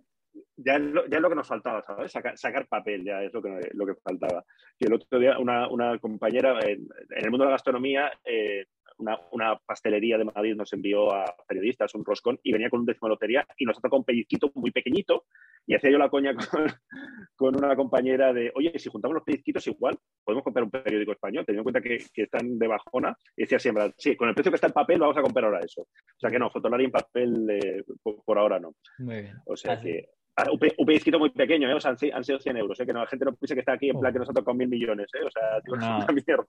Ya 0.64 0.74
es, 0.76 0.82
lo, 0.82 1.06
ya 1.06 1.20
lo 1.20 1.28
que 1.28 1.34
nos 1.34 1.48
faltaba, 1.48 1.82
¿sabes? 1.82 2.12
Sacar, 2.12 2.66
papel 2.68 3.04
ya 3.04 3.22
es 3.22 3.32
lo 3.32 3.42
que, 3.42 3.70
lo 3.72 3.86
que 3.86 3.94
faltaba. 3.94 4.44
Y 4.78 4.86
el 4.86 4.94
otro 4.94 5.18
día 5.18 5.38
una, 5.38 5.68
una 5.68 5.98
compañera 5.98 6.58
en, 6.60 6.88
el 7.10 7.30
mundo 7.30 7.44
de 7.44 7.50
la 7.50 7.56
gastronomía, 7.56 8.10
eh, 8.24 8.66
una, 8.98 9.18
una, 9.32 9.56
pastelería 9.56 10.18
de 10.18 10.24
Madrid 10.24 10.54
nos 10.54 10.72
envió 10.74 11.12
a 11.12 11.24
periodistas 11.48 11.94
un 11.94 12.04
roscón 12.04 12.38
y 12.42 12.52
venía 12.52 12.68
con 12.68 12.80
un 12.80 12.86
décimo 12.86 13.08
de 13.08 13.14
lotería 13.14 13.46
y 13.56 13.64
nos 13.64 13.76
tocado 13.76 13.98
un 13.98 14.04
pellizquito 14.04 14.50
muy 14.54 14.70
pequeñito 14.70 15.24
y 15.66 15.74
hacía 15.74 15.90
yo 15.90 15.98
la 15.98 16.08
coña 16.08 16.34
con, 16.34 16.44
con, 17.36 17.56
una 17.56 17.76
compañera 17.76 18.32
de, 18.32 18.50
oye, 18.54 18.78
si 18.78 18.90
juntamos 18.90 19.14
los 19.14 19.24
pellizquitos 19.24 19.66
igual, 19.66 19.98
podemos 20.24 20.44
comprar 20.44 20.64
un 20.64 20.70
periódico 20.70 21.12
español, 21.12 21.44
teniendo 21.46 21.60
en 21.60 21.72
cuenta 21.72 21.80
que, 21.80 22.04
que, 22.12 22.22
están 22.22 22.58
de 22.58 22.66
bajona. 22.66 23.16
Y 23.36 23.42
decía 23.42 23.58
siempre, 23.58 23.92
sí, 23.96 24.16
con 24.16 24.28
el 24.28 24.34
precio 24.34 24.50
que 24.50 24.56
está 24.56 24.66
en 24.66 24.72
papel 24.72 24.98
vamos 24.98 25.16
a 25.16 25.22
comprar 25.22 25.44
ahora 25.44 25.60
eso. 25.60 25.82
O 25.82 26.18
sea 26.18 26.30
que 26.30 26.38
no, 26.38 26.50
Fotolari 26.50 26.84
en 26.84 26.90
papel 26.90 27.50
eh, 27.50 27.84
por, 28.02 28.38
ahora 28.38 28.58
no. 28.58 28.74
Muy 28.98 29.22
bien. 29.22 29.36
O 29.46 29.56
sea 29.56 29.80
que 29.80 30.08
un, 30.50 30.86
pellizquito 30.86 31.18
muy 31.18 31.30
pequeño, 31.30 31.68
¿eh? 31.70 31.74
o 31.74 31.80
sea, 31.80 31.90
han, 31.90 32.24
sido 32.24 32.38
100 32.38 32.56
euros, 32.56 32.78
¿eh? 32.80 32.86
que 32.86 32.92
no, 32.92 33.00
la 33.00 33.06
gente 33.06 33.24
no 33.24 33.34
piense 33.34 33.54
que 33.54 33.60
está 33.60 33.72
aquí 33.72 33.90
en 33.90 33.98
plan 33.98 34.12
que 34.12 34.18
nos 34.18 34.30
ha 34.30 34.32
tocado 34.32 34.54
mil 34.54 34.68
millones, 34.68 35.08
¿eh? 35.14 35.24
o 35.24 35.30
sea, 35.30 35.60
tío, 35.62 35.74
es 35.74 35.82
una 35.82 36.06
mierda. 36.06 36.44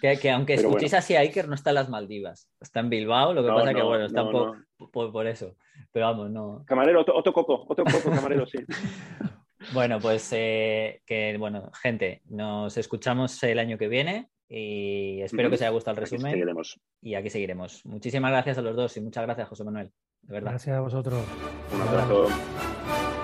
Que, 0.00 0.18
que 0.18 0.30
aunque 0.30 0.54
escuchéis 0.54 0.94
así 0.94 1.16
a 1.16 1.20
Iker, 1.20 1.48
no 1.48 1.54
está 1.54 1.70
en 1.70 1.74
las 1.74 1.88
Maldivas, 1.88 2.50
está 2.60 2.80
en 2.80 2.90
Bilbao, 2.90 3.34
lo 3.34 3.42
que 3.42 3.48
pasa 3.48 3.74
que, 3.74 3.82
bueno, 3.82 4.04
está 4.04 4.24
por, 4.28 5.12
por, 5.12 5.26
eso, 5.26 5.56
pero 5.92 6.06
vamos, 6.06 6.30
no. 6.30 6.64
Camarero, 6.66 7.00
otro, 7.00 7.32
coco, 7.32 7.64
otro 7.68 7.84
coco, 7.84 8.10
camarero, 8.10 8.46
sí. 8.46 8.58
Bueno, 9.72 9.98
pues 9.98 10.30
eh, 10.32 11.00
que, 11.06 11.36
bueno, 11.38 11.70
gente, 11.80 12.22
nos 12.26 12.76
escuchamos 12.76 13.42
el 13.44 13.58
año 13.58 13.78
que 13.78 13.88
viene 13.88 14.28
y 14.48 15.22
espero 15.22 15.48
que 15.48 15.54
os 15.54 15.62
haya 15.62 15.70
gustado 15.70 15.96
el 15.96 16.02
resumen. 16.02 16.54
y 17.00 17.14
aquí 17.14 17.30
seguiremos. 17.30 17.84
Muchísimas 17.86 18.30
gracias 18.30 18.58
a 18.58 18.62
los 18.62 18.76
dos 18.76 18.96
y 18.96 19.00
muchas 19.00 19.24
gracias, 19.24 19.48
José 19.48 19.64
Manuel. 19.64 19.90
De 20.22 20.34
verdad. 20.34 20.52
Gracias 20.52 20.76
a 20.76 20.80
vosotros. 20.80 21.24
Un 21.72 21.80
abrazo. 21.82 23.23